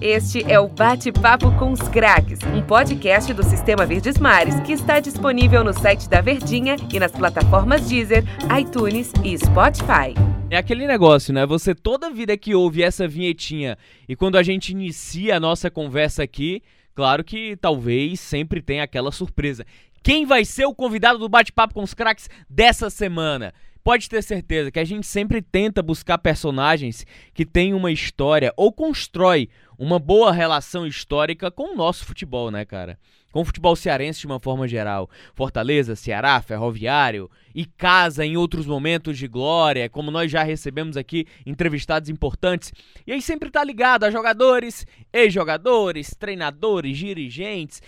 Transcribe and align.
Este 0.00 0.44
é 0.48 0.60
o 0.60 0.68
Bate-Papo 0.68 1.50
com 1.58 1.72
os 1.72 1.80
Craques, 1.80 2.38
um 2.54 2.62
podcast 2.62 3.34
do 3.34 3.42
Sistema 3.42 3.84
Verdes 3.84 4.16
Mares 4.16 4.60
que 4.60 4.70
está 4.70 5.00
disponível 5.00 5.64
no 5.64 5.72
site 5.72 6.08
da 6.08 6.20
Verdinha 6.20 6.76
e 6.94 7.00
nas 7.00 7.10
plataformas 7.10 7.88
Deezer, 7.88 8.22
iTunes 8.56 9.12
e 9.24 9.36
Spotify. 9.36 10.14
É 10.50 10.56
aquele 10.56 10.86
negócio, 10.86 11.34
né? 11.34 11.44
Você 11.44 11.74
toda 11.74 12.12
vida 12.12 12.36
que 12.36 12.54
ouve 12.54 12.80
essa 12.80 13.08
vinhetinha 13.08 13.76
e 14.08 14.14
quando 14.14 14.38
a 14.38 14.42
gente 14.44 14.70
inicia 14.70 15.36
a 15.36 15.40
nossa 15.40 15.68
conversa 15.68 16.22
aqui, 16.22 16.62
claro 16.94 17.24
que 17.24 17.56
talvez 17.56 18.20
sempre 18.20 18.62
tenha 18.62 18.84
aquela 18.84 19.10
surpresa. 19.10 19.66
Quem 20.00 20.24
vai 20.24 20.44
ser 20.44 20.64
o 20.64 20.74
convidado 20.76 21.18
do 21.18 21.28
Bate-Papo 21.28 21.74
com 21.74 21.82
os 21.82 21.92
Craques 21.92 22.30
dessa 22.48 22.88
semana? 22.88 23.52
Pode 23.82 24.08
ter 24.08 24.22
certeza 24.22 24.70
que 24.70 24.78
a 24.78 24.84
gente 24.84 25.06
sempre 25.06 25.40
tenta 25.40 25.82
buscar 25.82 26.18
personagens 26.18 27.06
que 27.32 27.46
têm 27.46 27.72
uma 27.72 27.90
história 27.90 28.52
ou 28.54 28.70
constrói 28.70 29.48
uma 29.78 29.98
boa 29.98 30.32
relação 30.32 30.86
histórica 30.86 31.50
com 31.50 31.72
o 31.72 31.76
nosso 31.76 32.04
futebol, 32.04 32.50
né, 32.50 32.64
cara? 32.64 32.98
Com 33.30 33.42
o 33.42 33.44
futebol 33.44 33.76
cearense 33.76 34.20
de 34.20 34.26
uma 34.26 34.40
forma 34.40 34.66
geral. 34.66 35.08
Fortaleza, 35.34 35.94
Ceará, 35.94 36.40
Ferroviário 36.40 37.30
e 37.54 37.64
casa 37.64 38.24
em 38.24 38.36
outros 38.36 38.66
momentos 38.66 39.16
de 39.16 39.28
glória, 39.28 39.88
como 39.88 40.10
nós 40.10 40.30
já 40.30 40.42
recebemos 40.42 40.96
aqui 40.96 41.26
entrevistados 41.46 42.08
importantes. 42.08 42.72
E 43.06 43.12
aí 43.12 43.22
sempre 43.22 43.50
tá 43.50 43.62
ligado 43.62 44.04
a 44.04 44.10
jogadores, 44.10 44.86
ex-jogadores, 45.12 46.14
treinadores, 46.18 46.96
dirigentes, 46.96 47.82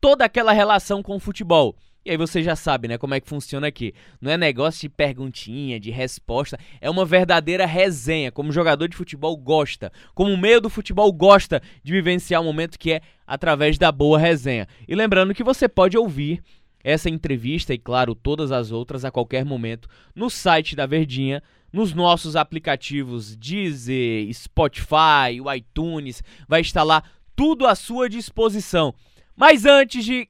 toda 0.00 0.24
aquela 0.24 0.52
relação 0.52 1.02
com 1.02 1.16
o 1.16 1.20
futebol. 1.20 1.74
E 2.08 2.10
aí 2.12 2.16
você 2.16 2.42
já 2.42 2.56
sabe, 2.56 2.88
né, 2.88 2.96
como 2.96 3.12
é 3.12 3.20
que 3.20 3.28
funciona 3.28 3.66
aqui. 3.66 3.92
Não 4.18 4.30
é 4.30 4.38
negócio 4.38 4.80
de 4.80 4.88
perguntinha, 4.88 5.78
de 5.78 5.90
resposta, 5.90 6.58
é 6.80 6.88
uma 6.88 7.04
verdadeira 7.04 7.66
resenha, 7.66 8.32
como 8.32 8.48
o 8.48 8.52
jogador 8.52 8.88
de 8.88 8.96
futebol 8.96 9.36
gosta, 9.36 9.92
como 10.14 10.32
o 10.32 10.38
meio 10.38 10.58
do 10.58 10.70
futebol 10.70 11.12
gosta 11.12 11.60
de 11.84 11.92
vivenciar 11.92 12.40
um 12.40 12.46
momento 12.46 12.78
que 12.78 12.92
é 12.92 13.02
através 13.26 13.76
da 13.76 13.92
boa 13.92 14.18
resenha. 14.18 14.66
E 14.88 14.94
lembrando 14.94 15.34
que 15.34 15.44
você 15.44 15.68
pode 15.68 15.98
ouvir 15.98 16.42
essa 16.82 17.10
entrevista 17.10 17.74
e, 17.74 17.78
claro, 17.78 18.14
todas 18.14 18.52
as 18.52 18.72
outras 18.72 19.04
a 19.04 19.10
qualquer 19.10 19.44
momento 19.44 19.86
no 20.14 20.30
site 20.30 20.74
da 20.74 20.86
Verdinha, 20.86 21.42
nos 21.70 21.92
nossos 21.92 22.36
aplicativos 22.36 23.36
Deezer, 23.36 24.32
Spotify, 24.32 25.38
o 25.44 25.52
iTunes, 25.52 26.22
vai 26.48 26.62
estar 26.62 26.84
lá 26.84 27.02
tudo 27.36 27.66
à 27.66 27.74
sua 27.74 28.08
disposição. 28.08 28.94
Mas 29.36 29.66
antes 29.66 30.06
de 30.06 30.26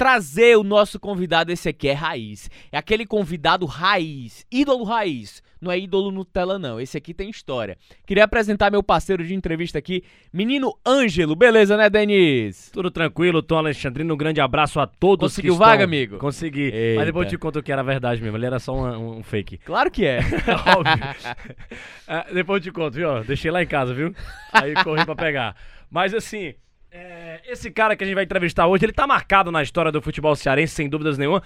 trazer 0.00 0.56
o 0.56 0.64
nosso 0.64 0.98
convidado. 0.98 1.52
Esse 1.52 1.68
aqui 1.68 1.86
é 1.86 1.92
raiz. 1.92 2.50
É 2.72 2.78
aquele 2.78 3.04
convidado 3.04 3.66
raiz, 3.66 4.46
ídolo 4.50 4.82
raiz. 4.82 5.42
Não 5.60 5.70
é 5.70 5.78
ídolo 5.78 6.10
Nutella, 6.10 6.58
não. 6.58 6.80
Esse 6.80 6.96
aqui 6.96 7.12
tem 7.12 7.28
história. 7.28 7.76
Queria 8.06 8.24
apresentar 8.24 8.70
meu 8.70 8.82
parceiro 8.82 9.22
de 9.22 9.34
entrevista 9.34 9.78
aqui, 9.78 10.02
menino 10.32 10.72
Ângelo. 10.88 11.36
Beleza, 11.36 11.76
né, 11.76 11.90
Denis? 11.90 12.70
Tudo 12.72 12.90
tranquilo, 12.90 13.42
Tom 13.42 13.58
Alexandrino. 13.58 14.14
Um 14.14 14.16
grande 14.16 14.40
abraço 14.40 14.80
a 14.80 14.86
todos 14.86 15.34
Conseguiu 15.34 15.54
vaga, 15.54 15.84
amigo? 15.84 16.16
Consegui. 16.16 16.70
Eita. 16.72 17.00
Mas 17.00 17.06
depois 17.06 17.26
eu 17.26 17.30
te 17.32 17.36
conto 17.36 17.62
que 17.62 17.70
era 17.70 17.82
verdade 17.82 18.22
mesmo. 18.22 18.38
Ele 18.38 18.46
era 18.46 18.58
só 18.58 18.74
um, 18.74 19.18
um 19.18 19.22
fake. 19.22 19.58
Claro 19.58 19.90
que 19.90 20.06
é. 20.06 20.20
Óbvio. 20.78 21.44
é, 22.08 22.32
depois 22.32 22.64
eu 22.64 22.72
te 22.72 22.74
conto, 22.74 22.94
viu? 22.94 23.22
Deixei 23.22 23.50
lá 23.50 23.62
em 23.62 23.66
casa, 23.66 23.92
viu? 23.92 24.14
Aí 24.50 24.72
corri 24.82 25.04
pra 25.04 25.14
pegar. 25.14 25.54
Mas 25.90 26.14
assim, 26.14 26.54
é, 26.92 27.40
esse 27.46 27.70
cara 27.70 27.94
que 27.94 28.02
a 28.02 28.06
gente 28.06 28.14
vai 28.14 28.24
entrevistar 28.24 28.66
hoje, 28.66 28.84
ele 28.84 28.92
tá 28.92 29.06
marcado 29.06 29.52
na 29.52 29.62
história 29.62 29.92
do 29.92 30.02
futebol 30.02 30.34
cearense, 30.34 30.74
sem 30.74 30.88
dúvidas 30.88 31.16
nenhuma. 31.16 31.42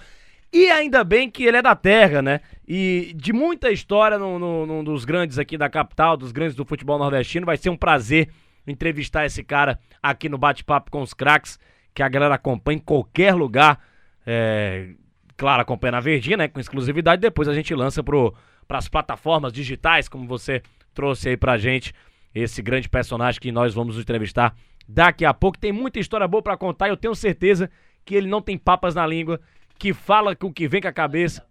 E 0.51 0.69
ainda 0.69 1.03
bem 1.03 1.29
que 1.29 1.43
ele 1.43 1.57
é 1.57 1.61
da 1.61 1.75
terra, 1.75 2.21
né? 2.21 2.39
E 2.67 3.13
de 3.15 3.33
muita 3.33 3.71
história 3.71 4.17
num, 4.17 4.65
num, 4.65 4.83
dos 4.83 5.03
grandes 5.05 5.37
aqui 5.37 5.57
da 5.57 5.69
capital, 5.69 6.15
dos 6.15 6.31
grandes 6.31 6.55
do 6.55 6.65
futebol 6.65 6.97
nordestino. 6.97 7.45
Vai 7.45 7.57
ser 7.57 7.69
um 7.69 7.77
prazer 7.77 8.29
entrevistar 8.65 9.25
esse 9.25 9.43
cara 9.43 9.79
aqui 10.01 10.29
no 10.29 10.37
Bate-Papo 10.37 10.89
com 10.89 11.01
os 11.01 11.13
Craques, 11.13 11.59
que 11.93 12.01
a 12.01 12.09
galera 12.09 12.35
acompanha 12.35 12.77
em 12.77 12.81
qualquer 12.81 13.35
lugar. 13.35 13.79
É, 14.25 14.91
claro, 15.35 15.61
acompanha 15.61 15.93
na 15.93 15.99
Verdinha, 15.99 16.37
né? 16.37 16.47
Com 16.47 16.59
exclusividade. 16.59 17.21
Depois 17.21 17.47
a 17.47 17.53
gente 17.53 17.75
lança 17.75 18.01
para 18.03 18.77
as 18.77 18.87
plataformas 18.87 19.51
digitais, 19.51 20.07
como 20.07 20.25
você 20.25 20.61
trouxe 20.93 21.29
aí 21.29 21.37
pra 21.37 21.57
gente. 21.57 21.93
Esse 22.33 22.61
grande 22.61 22.87
personagem 22.89 23.39
que 23.39 23.51
nós 23.51 23.73
vamos 23.73 23.97
entrevistar 23.97 24.55
daqui 24.87 25.25
a 25.25 25.33
pouco. 25.33 25.57
Tem 25.57 25.71
muita 25.71 25.99
história 25.99 26.27
boa 26.27 26.41
para 26.41 26.57
contar 26.57 26.87
e 26.87 26.91
eu 26.91 26.97
tenho 26.97 27.15
certeza 27.15 27.69
que 28.03 28.15
ele 28.15 28.27
não 28.27 28.41
tem 28.41 28.57
papas 28.57 28.95
na 28.95 29.05
língua, 29.05 29.39
que 29.77 29.93
fala 29.93 30.35
com 30.35 30.47
o 30.47 30.53
que 30.53 30.67
vem 30.67 30.81
com 30.81 30.87
a 30.87 30.93
cabeça. 30.93 31.45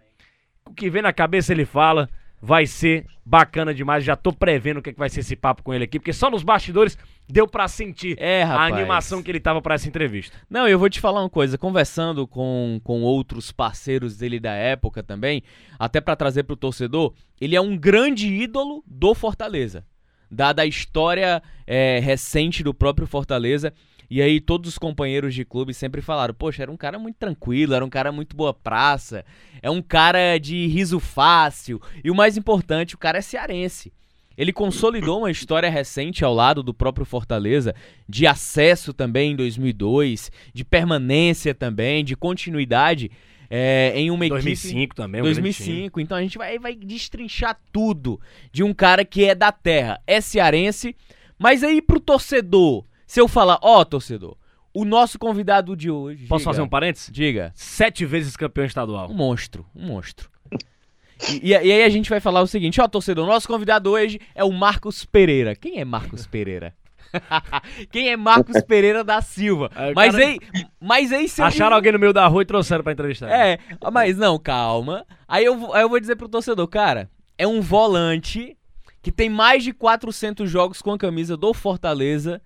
O 0.66 0.72
que 0.72 0.88
vem 0.88 1.02
na 1.02 1.12
cabeça 1.12 1.52
ele 1.52 1.64
fala. 1.64 2.08
Vai 2.40 2.66
ser 2.66 3.06
bacana 3.24 3.72
demais. 3.72 4.04
Já 4.04 4.16
tô 4.16 4.30
prevendo 4.30 4.76
o 4.76 4.82
que, 4.82 4.90
é 4.90 4.92
que 4.92 4.98
vai 4.98 5.08
ser 5.08 5.20
esse 5.20 5.34
papo 5.34 5.62
com 5.62 5.72
ele 5.72 5.84
aqui, 5.84 5.98
porque 5.98 6.12
só 6.12 6.30
nos 6.30 6.42
bastidores 6.42 6.98
deu 7.26 7.48
para 7.48 7.66
sentir 7.68 8.16
é, 8.20 8.42
a 8.42 8.64
animação 8.64 9.22
que 9.22 9.30
ele 9.30 9.40
tava 9.40 9.62
para 9.62 9.76
essa 9.76 9.88
entrevista. 9.88 10.36
Não, 10.50 10.68
eu 10.68 10.78
vou 10.78 10.90
te 10.90 11.00
falar 11.00 11.22
uma 11.22 11.30
coisa, 11.30 11.56
conversando 11.56 12.26
com, 12.26 12.78
com 12.84 13.00
outros 13.00 13.50
parceiros 13.50 14.18
dele 14.18 14.38
da 14.38 14.52
época 14.52 15.02
também, 15.02 15.42
até 15.78 16.02
para 16.02 16.16
trazer 16.16 16.42
pro 16.42 16.54
torcedor, 16.54 17.14
ele 17.40 17.56
é 17.56 17.60
um 17.62 17.78
grande 17.78 18.28
ídolo 18.28 18.84
do 18.86 19.14
Fortaleza 19.14 19.86
dada 20.34 20.62
a 20.62 20.66
história 20.66 21.42
é, 21.66 21.98
recente 22.00 22.62
do 22.62 22.74
próprio 22.74 23.06
Fortaleza. 23.06 23.72
E 24.10 24.20
aí 24.20 24.40
todos 24.40 24.68
os 24.68 24.78
companheiros 24.78 25.34
de 25.34 25.44
clube 25.44 25.72
sempre 25.72 26.02
falaram: 26.02 26.34
"Poxa, 26.34 26.62
era 26.62 26.70
um 26.70 26.76
cara 26.76 26.98
muito 26.98 27.16
tranquilo, 27.16 27.74
era 27.74 27.84
um 27.84 27.88
cara 27.88 28.12
muito 28.12 28.36
boa 28.36 28.52
praça, 28.52 29.24
é 29.62 29.70
um 29.70 29.80
cara 29.80 30.38
de 30.38 30.66
riso 30.66 31.00
fácil 31.00 31.80
e 32.02 32.10
o 32.10 32.14
mais 32.14 32.36
importante, 32.36 32.94
o 32.94 32.98
cara 32.98 33.18
é 33.18 33.22
cearense". 33.22 33.92
Ele 34.36 34.52
consolidou 34.52 35.20
uma 35.20 35.30
história 35.30 35.70
recente 35.70 36.24
ao 36.24 36.34
lado 36.34 36.62
do 36.62 36.74
próprio 36.74 37.06
Fortaleza, 37.06 37.74
de 38.08 38.26
acesso 38.26 38.92
também 38.92 39.32
em 39.32 39.36
2002, 39.36 40.30
de 40.52 40.64
permanência 40.64 41.54
também, 41.54 42.04
de 42.04 42.16
continuidade 42.16 43.12
é, 43.50 43.92
em 43.94 44.10
uma 44.10 44.28
2005 44.28 44.78
equipe... 44.78 44.94
também. 44.94 45.22
2005. 45.22 46.00
Então 46.00 46.16
a 46.16 46.22
gente 46.22 46.38
vai, 46.38 46.58
vai 46.58 46.74
destrinchar 46.74 47.58
tudo 47.72 48.20
de 48.52 48.62
um 48.62 48.72
cara 48.72 49.04
que 49.04 49.24
é 49.24 49.34
da 49.34 49.52
terra, 49.52 50.00
é 50.06 50.20
cearense. 50.20 50.96
Mas 51.38 51.62
aí 51.62 51.82
pro 51.82 52.00
torcedor, 52.00 52.84
se 53.06 53.20
eu 53.20 53.28
falar, 53.28 53.58
ó, 53.62 53.80
oh, 53.80 53.84
torcedor, 53.84 54.36
o 54.72 54.84
nosso 54.84 55.18
convidado 55.18 55.76
de 55.76 55.90
hoje. 55.90 56.26
Posso 56.26 56.40
diga, 56.42 56.50
fazer 56.50 56.62
um 56.62 56.68
parênteses? 56.68 57.10
Diga. 57.12 57.52
Sete 57.54 58.04
vezes 58.04 58.36
campeão 58.36 58.64
estadual. 58.64 59.10
Um 59.10 59.14
monstro, 59.14 59.64
um 59.74 59.86
monstro. 59.86 60.28
E, 61.42 61.48
e, 61.48 61.54
aí 61.54 61.82
a 61.84 61.88
gente 61.88 62.10
vai 62.10 62.20
falar 62.20 62.42
o 62.42 62.46
seguinte, 62.46 62.80
ó, 62.80 62.88
torcedor, 62.88 63.26
nosso 63.26 63.46
convidado 63.46 63.90
hoje 63.90 64.20
é 64.34 64.44
o 64.44 64.52
Marcos 64.52 65.04
Pereira. 65.04 65.54
Quem 65.54 65.78
é 65.78 65.84
Marcos 65.84 66.26
Pereira? 66.26 66.74
Quem 67.90 68.10
é 68.10 68.16
Marcos 68.16 68.62
Pereira 68.62 69.04
da 69.04 69.20
Silva? 69.20 69.70
Aí, 69.74 69.92
mas, 69.94 70.14
cara... 70.14 70.26
aí, 70.26 70.38
mas 70.80 71.12
aí 71.12 71.28
se 71.28 71.42
Acharam 71.42 71.76
alguém 71.76 71.92
no 71.92 71.98
meio 71.98 72.12
da 72.12 72.26
rua 72.26 72.42
e 72.42 72.46
trouxeram 72.46 72.82
pra 72.82 72.92
entrevistar. 72.92 73.28
É, 73.30 73.58
mas 73.92 74.16
não, 74.16 74.38
calma. 74.38 75.06
Aí 75.26 75.44
eu, 75.44 75.74
aí 75.74 75.82
eu 75.82 75.88
vou 75.88 76.00
dizer 76.00 76.16
pro 76.16 76.28
torcedor, 76.28 76.66
cara, 76.68 77.10
é 77.38 77.46
um 77.46 77.60
volante 77.60 78.56
que 79.02 79.12
tem 79.12 79.28
mais 79.28 79.62
de 79.62 79.72
400 79.72 80.50
jogos 80.50 80.80
com 80.80 80.92
a 80.92 80.98
camisa 80.98 81.36
do 81.36 81.52
Fortaleza, 81.52 82.40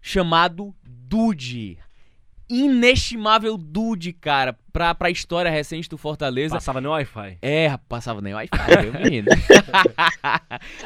chamado 0.00 0.74
Dude 0.84 1.78
inestimável 2.52 3.56
dude, 3.56 4.12
cara, 4.12 4.54
pra, 4.70 4.94
pra 4.94 5.10
história 5.10 5.50
recente 5.50 5.88
do 5.88 5.96
Fortaleza. 5.96 6.56
Passava 6.56 6.82
nem 6.82 6.90
Wi-Fi. 6.90 7.38
É, 7.40 7.78
passava 7.88 8.20
nem 8.20 8.34
Wi-Fi, 8.34 8.82
meu 8.82 8.92
menino. 9.00 9.28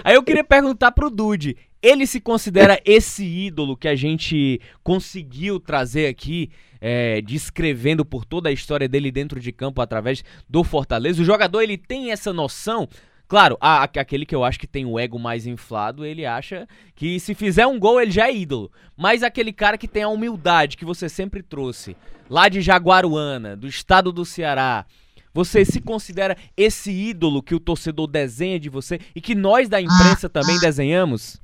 Aí 0.05 0.15
eu 0.15 0.23
queria 0.23 0.45
perguntar 0.45 0.93
pro 0.93 1.11
Dude, 1.11 1.57
ele 1.83 2.07
se 2.07 2.21
considera 2.21 2.81
esse 2.87 3.25
ídolo 3.25 3.77
que 3.77 3.89
a 3.89 3.97
gente 3.97 4.61
conseguiu 4.85 5.59
trazer 5.59 6.07
aqui, 6.07 6.51
é, 6.81 7.21
descrevendo 7.21 8.05
por 8.05 8.25
toda 8.25 8.49
a 8.49 8.53
história 8.53 8.89
dele 8.89 9.11
dentro 9.11 9.41
de 9.41 9.51
campo 9.51 9.81
através 9.81 10.23
do 10.49 10.63
Fortaleza? 10.63 11.21
O 11.21 11.25
jogador, 11.25 11.63
ele 11.63 11.77
tem 11.77 12.13
essa 12.13 12.33
noção 12.33 12.89
Claro, 13.29 13.57
a, 13.61 13.83
aquele 13.83 14.25
que 14.25 14.35
eu 14.35 14.45
acho 14.45 14.59
que 14.59 14.69
tem 14.69 14.87
o 14.87 14.99
ego 14.99 15.19
mais 15.19 15.47
inflado, 15.47 16.05
ele 16.05 16.25
acha 16.25 16.69
que 16.95 17.19
se 17.19 17.35
fizer 17.35 17.67
um 17.67 17.79
gol 17.79 18.01
ele 18.01 18.11
já 18.13 18.29
é 18.29 18.35
ídolo. 18.35 18.71
Mas 18.97 19.23
aquele 19.23 19.53
cara 19.53 19.77
que 19.77 19.89
tem 19.89 20.05
a 20.05 20.09
humildade 20.09 20.77
que 20.77 20.85
você 20.85 21.09
sempre 21.09 21.43
trouxe, 21.43 21.97
lá 22.31 22.49
de 22.49 22.61
Jaguaruana, 22.61 23.57
do 23.57 23.67
estado 23.67 24.13
do 24.13 24.25
Ceará, 24.25 24.87
você 25.35 25.65
se 25.65 25.81
considera 25.81 26.37
esse 26.57 26.91
ídolo 26.91 27.43
que 27.43 27.55
o 27.55 27.61
torcedor 27.61 28.07
desenha 28.07 28.61
de 28.61 28.71
você 28.71 29.01
e 29.15 29.21
que 29.21 29.35
nós 29.35 29.69
da 29.69 29.81
imprensa 29.81 30.29
também 30.29 30.59
desenhamos? 30.61 31.41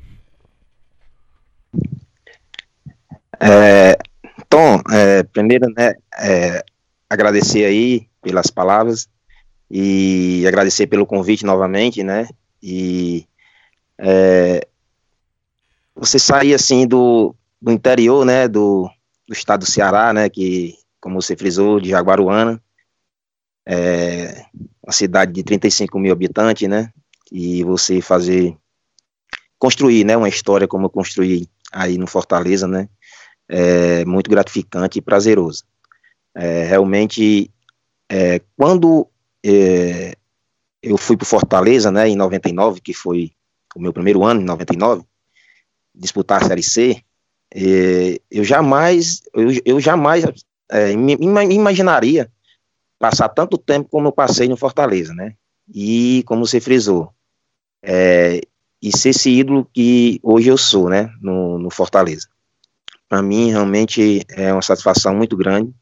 É, 3.41 3.99
Tom, 4.49 4.81
é, 4.91 5.25
primeiro, 5.25 5.67
né, 5.77 5.95
é, 6.17 6.65
agradecer 7.11 7.65
aí 7.65 8.07
pelas 8.23 8.47
palavras 8.47 9.09
e 9.75 10.47
agradecer 10.47 10.87
pelo 10.87 11.07
convite 11.07 11.47
novamente, 11.47 12.03
né? 12.03 12.29
E 12.63 13.27
é, 13.97 14.69
você 15.95 16.19
sair 16.19 16.53
assim 16.53 16.87
do, 16.87 17.35
do 17.59 17.73
interior, 17.73 18.27
né? 18.27 18.47
Do, 18.47 18.91
do 19.27 19.33
estado 19.33 19.61
do 19.61 19.67
Ceará, 19.67 20.13
né? 20.13 20.29
Que, 20.29 20.77
como 21.01 21.23
você 21.23 21.35
frisou, 21.35 21.81
de 21.81 21.89
Jaguaruana, 21.89 22.63
é 23.67 24.45
uma 24.85 24.93
cidade 24.93 25.33
de 25.33 25.43
35 25.43 25.99
mil 25.99 26.13
habitantes, 26.13 26.69
né? 26.69 26.93
E 27.33 27.65
você 27.65 28.03
fazer 28.03 28.55
construir, 29.59 30.05
né? 30.05 30.15
Uma 30.15 30.29
história 30.29 30.69
como 30.69 30.85
eu 30.85 30.91
construí 30.91 31.49
aí 31.73 31.97
no 31.97 32.07
Fortaleza, 32.07 32.69
né? 32.69 32.91
É 33.49 34.05
muito 34.05 34.29
gratificante 34.29 34.99
e 34.99 35.03
prazeroso. 35.03 35.65
É, 36.35 36.65
realmente, 36.65 37.51
é, 38.11 38.39
quando 38.55 39.09
é, 39.45 40.17
eu 40.83 40.97
fui 40.97 41.17
para 41.17 41.27
Fortaleza, 41.27 41.91
né, 41.91 42.09
em 42.09 42.17
99, 42.17 42.81
que 42.81 42.93
foi 42.93 43.33
o 43.75 43.81
meu 43.81 43.93
primeiro 43.93 44.25
ano, 44.25 44.41
em 44.41 44.45
99, 44.45 45.05
disputar 45.95 46.43
a 46.43 46.47
Série 46.47 46.63
C, 46.63 47.03
é, 47.55 48.21
eu 48.31 48.45
jamais, 48.45 49.23
eu, 49.35 49.49
eu 49.65 49.81
jamais 49.81 50.25
é, 50.71 50.97
me, 50.97 51.17
me 51.17 51.55
imaginaria 51.55 52.31
passar 52.99 53.29
tanto 53.29 53.59
tempo 53.59 53.89
como 53.91 54.09
eu 54.09 54.13
passei 54.13 54.49
no 54.49 54.57
Fortaleza, 54.57 55.13
né? 55.13 55.35
E 55.73 56.23
como 56.27 56.47
você 56.47 56.61
frisou, 56.61 57.13
é, 57.83 58.41
e 58.81 58.97
ser 58.97 59.11
esse 59.11 59.31
ídolo 59.31 59.69
que 59.73 60.19
hoje 60.23 60.49
eu 60.49 60.57
sou, 60.57 60.89
né? 60.89 61.13
No, 61.21 61.59
no 61.59 61.71
Fortaleza. 61.71 62.29
Para 63.09 63.21
mim, 63.21 63.51
realmente 63.51 64.25
é 64.31 64.53
uma 64.53 64.63
satisfação 64.63 65.15
muito 65.15 65.37
grande 65.37 65.75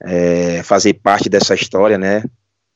é, 0.00 0.62
fazer 0.62 0.94
parte 0.94 1.28
dessa 1.28 1.54
história, 1.54 1.98
né? 1.98 2.22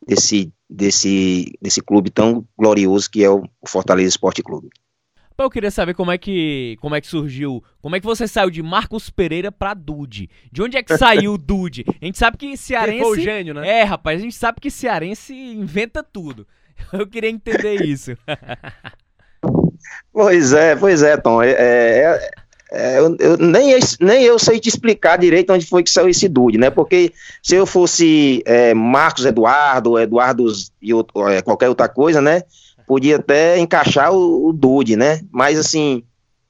Desse, 0.06 0.52
desse, 0.70 1.52
desse 1.60 1.80
clube 1.80 2.10
tão 2.10 2.46
glorioso 2.56 3.10
que 3.10 3.24
é 3.24 3.30
o 3.30 3.42
Fortaleza 3.66 4.08
Esporte 4.08 4.42
Clube. 4.42 4.68
Eu 5.38 5.50
queria 5.50 5.70
saber 5.70 5.92
como 5.92 6.10
é 6.10 6.16
que 6.16 6.78
como 6.80 6.94
é 6.94 7.00
que 7.00 7.06
surgiu, 7.06 7.62
como 7.82 7.94
é 7.94 8.00
que 8.00 8.06
você 8.06 8.26
saiu 8.26 8.48
de 8.48 8.62
Marcos 8.62 9.10
Pereira 9.10 9.52
pra 9.52 9.74
Dude? 9.74 10.30
De 10.50 10.62
onde 10.62 10.78
é 10.78 10.82
que 10.82 10.96
saiu 10.96 11.34
o 11.34 11.38
Dude? 11.38 11.84
A 12.00 12.04
gente 12.04 12.16
sabe 12.16 12.38
que 12.38 12.56
cearense 12.56 13.02
foi 13.02 13.18
o 13.18 13.20
gênio, 13.20 13.52
né? 13.52 13.80
É, 13.80 13.82
rapaz, 13.82 14.18
a 14.18 14.22
gente 14.22 14.34
sabe 14.34 14.60
que 14.60 14.70
cearense 14.70 15.34
inventa 15.34 16.02
tudo. 16.02 16.46
Eu 16.92 17.06
queria 17.06 17.28
entender 17.28 17.82
isso. 17.82 18.16
pois 20.10 20.54
é, 20.54 20.74
pois 20.74 21.02
é, 21.02 21.16
Tom. 21.18 21.42
É, 21.42 21.50
é, 21.50 22.30
é, 22.72 22.98
eu, 22.98 23.16
eu, 23.18 23.36
nem, 23.36 23.70
eu, 23.70 23.78
nem 24.00 24.24
eu 24.24 24.38
sei 24.38 24.58
te 24.58 24.68
explicar 24.68 25.16
direito 25.16 25.52
onde 25.52 25.66
foi 25.66 25.82
que 25.82 25.90
saiu 25.90 26.08
esse 26.08 26.28
Dude, 26.28 26.58
né? 26.58 26.70
Porque 26.70 27.12
se 27.42 27.54
eu 27.54 27.66
fosse 27.66 28.42
é, 28.44 28.74
Marcos 28.74 29.24
Eduardo, 29.24 29.98
Eduardo 29.98 30.46
e 30.82 30.92
outro, 30.92 31.28
é, 31.28 31.42
qualquer 31.42 31.68
outra 31.68 31.88
coisa, 31.88 32.20
né? 32.20 32.42
podia 32.86 33.16
até 33.16 33.58
encaixar 33.58 34.12
o, 34.12 34.48
o 34.48 34.52
Dude, 34.52 34.96
né? 34.96 35.20
Mas 35.30 35.58
assim, 35.58 36.04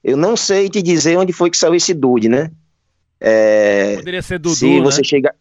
eu 0.05 0.17
não 0.17 0.37
sei 0.37 0.69
te 0.69 0.83
dizer 0.83 1.17
onde 1.17 1.33
foi 1.33 1.51
que 1.51 1.57
saiu 1.57 1.75
esse 1.75 1.95
Dude, 1.95 2.29
né? 2.29 2.51
É, 3.19 3.97
Poderia 3.97 4.23
ser 4.23 4.39
Dudu, 4.39 4.55
se 4.55 4.81
você 4.81 5.01
né? 5.01 5.05
chegar, 5.05 5.35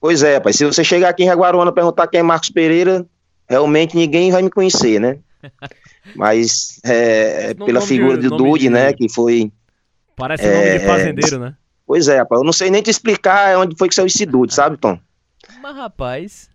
Pois 0.00 0.22
é, 0.22 0.40
pai, 0.40 0.52
se 0.52 0.64
você 0.64 0.82
chegar 0.82 1.10
aqui 1.10 1.24
em 1.24 1.26
Jaguaruana 1.26 1.70
perguntar 1.70 2.06
quem 2.06 2.20
é 2.20 2.22
Marcos 2.22 2.48
Pereira, 2.48 3.04
realmente 3.46 3.96
ninguém 3.96 4.30
vai 4.30 4.42
me 4.42 4.50
conhecer, 4.50 4.98
né? 4.98 5.18
Mas 6.16 6.80
é, 6.84 7.52
pela 7.52 7.82
figura 7.82 8.16
de, 8.16 8.28
do 8.28 8.36
Dude, 8.36 8.60
de... 8.60 8.70
né, 8.70 8.92
que 8.94 9.08
foi... 9.08 9.52
Parece 10.18 10.44
é, 10.44 10.52
nome 10.52 10.78
de 10.80 10.84
fazendeiro, 10.84 11.38
né? 11.38 11.56
Pois 11.86 12.08
é, 12.08 12.18
rapaz, 12.18 12.40
eu 12.40 12.44
não 12.44 12.52
sei 12.52 12.70
nem 12.70 12.82
te 12.82 12.90
explicar 12.90 13.56
onde 13.56 13.76
foi 13.78 13.88
que 13.88 13.94
saiu 13.94 14.06
esse 14.06 14.26
Dude, 14.26 14.52
sabe, 14.52 14.76
Tom? 14.76 14.98
Mas, 15.62 15.76
rapaz... 15.76 16.50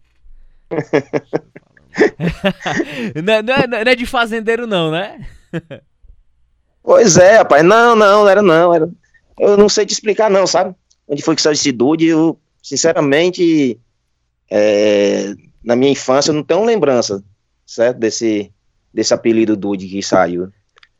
não, 3.16 3.42
não, 3.42 3.54
é, 3.54 3.68
não, 3.68 3.78
é 3.78 3.96
de 3.96 4.06
fazendeiro, 4.06 4.68
não, 4.68 4.92
né? 4.92 5.26
pois 6.84 7.18
é, 7.18 7.38
rapaz. 7.38 7.64
Não, 7.64 7.96
não, 7.96 8.28
era 8.28 8.42
não. 8.42 8.74
Era... 8.74 8.90
Eu 9.40 9.58
não 9.58 9.70
sei 9.70 9.86
te 9.86 9.94
explicar, 9.94 10.30
não, 10.30 10.46
sabe? 10.46 10.76
Onde 11.08 11.24
foi 11.24 11.36
que 11.36 11.42
saiu 11.42 11.54
esse 11.54 11.72
Dude? 11.72 12.06
Eu, 12.06 12.38
sinceramente, 12.62 13.80
é... 14.52 15.34
na 15.64 15.76
minha 15.76 15.92
infância, 15.92 16.32
eu 16.32 16.36
não 16.36 16.44
tenho 16.44 16.66
lembrança, 16.66 17.24
certo? 17.66 17.98
Desse, 17.98 18.52
desse 18.94 19.14
apelido 19.14 19.56
Dude 19.56 19.88
que 19.88 20.04
saiu. 20.04 20.52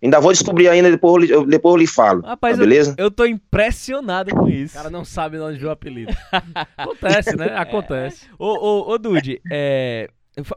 Ainda 0.04 0.20
vou 0.20 0.34
descobrir 0.34 0.68
ainda, 0.68 0.92
depois 0.92 1.30
eu, 1.30 1.46
depois 1.46 1.76
eu 1.76 1.80
lhe 1.80 1.88
falo. 1.88 2.22
Rapaz, 2.22 2.58
tá 2.58 2.64
beleza? 2.64 2.94
Eu, 2.98 3.06
eu 3.06 3.12
tô 3.12 3.26
impressionado 3.26 4.36
com 4.36 4.50
isso. 4.50 4.74
O 4.74 4.78
cara 4.78 4.90
não 4.90 5.06
sabe 5.06 5.38
de 5.38 5.44
onde 5.44 5.58
veio 5.58 5.70
o 5.70 5.72
apelido. 5.72 6.14
Acontece, 6.76 7.36
né? 7.38 7.56
Acontece. 7.56 8.28
Ô, 8.38 8.48
ô, 8.48 8.92
ô 8.92 8.98
Dude, 8.98 9.42
é, 9.50 10.10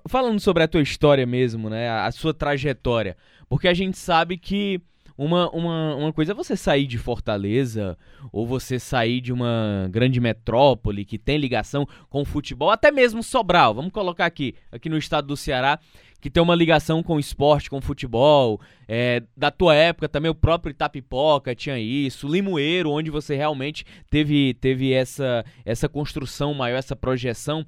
Falando 0.08 0.40
sobre 0.40 0.62
a 0.62 0.68
tua 0.68 0.80
história 0.80 1.26
mesmo, 1.26 1.68
né? 1.68 1.90
A 1.90 2.10
sua 2.10 2.32
trajetória. 2.32 3.16
Porque 3.48 3.68
a 3.68 3.74
gente 3.74 3.98
sabe 3.98 4.38
que 4.38 4.80
uma, 5.18 5.50
uma, 5.50 5.94
uma 5.96 6.12
coisa 6.12 6.32
é 6.32 6.34
você 6.34 6.56
sair 6.56 6.86
de 6.86 6.96
Fortaleza 6.96 7.96
ou 8.32 8.46
você 8.46 8.78
sair 8.78 9.20
de 9.20 9.32
uma 9.32 9.86
grande 9.90 10.18
metrópole 10.18 11.04
que 11.04 11.18
tem 11.18 11.36
ligação 11.36 11.86
com 12.08 12.22
o 12.22 12.24
futebol, 12.24 12.70
até 12.70 12.90
mesmo 12.90 13.22
Sobral, 13.22 13.74
vamos 13.74 13.92
colocar 13.92 14.26
aqui, 14.26 14.54
aqui 14.72 14.88
no 14.88 14.98
estado 14.98 15.26
do 15.26 15.36
Ceará, 15.36 15.78
que 16.20 16.30
tem 16.30 16.42
uma 16.42 16.54
ligação 16.54 17.02
com 17.02 17.18
esporte, 17.18 17.70
com 17.70 17.80
futebol. 17.80 18.60
É, 18.88 19.22
da 19.36 19.50
tua 19.50 19.74
época 19.74 20.08
também 20.08 20.30
o 20.30 20.34
próprio 20.34 20.70
Itapipoca 20.70 21.54
tinha 21.54 21.78
isso, 21.78 22.28
Limoeiro, 22.28 22.90
onde 22.90 23.10
você 23.10 23.36
realmente 23.36 23.84
teve, 24.10 24.54
teve 24.54 24.92
essa, 24.92 25.44
essa 25.64 25.88
construção 25.88 26.54
maior, 26.54 26.78
essa 26.78 26.96
projeção. 26.96 27.64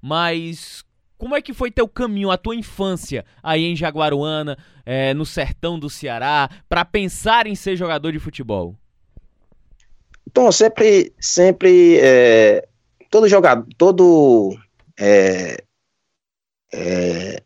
Mas 0.00 0.84
como 1.18 1.34
é 1.34 1.40
que 1.40 1.54
foi 1.54 1.70
teu 1.70 1.88
caminho, 1.88 2.30
a 2.30 2.36
tua 2.36 2.54
infância 2.54 3.24
aí 3.42 3.64
em 3.64 3.76
Jaguaruana, 3.76 4.58
é, 4.84 5.14
no 5.14 5.24
sertão 5.24 5.78
do 5.78 5.88
Ceará, 5.88 6.50
para 6.68 6.84
pensar 6.84 7.46
em 7.46 7.54
ser 7.54 7.76
jogador 7.76 8.12
de 8.12 8.18
futebol? 8.18 8.74
Então, 10.28 10.52
sempre, 10.52 11.12
sempre, 11.18 11.98
é, 11.98 12.68
todo 13.10 13.28
jogador, 13.28 13.66
todo 13.78 14.54
é, 14.98 15.56
é, 16.74 17.40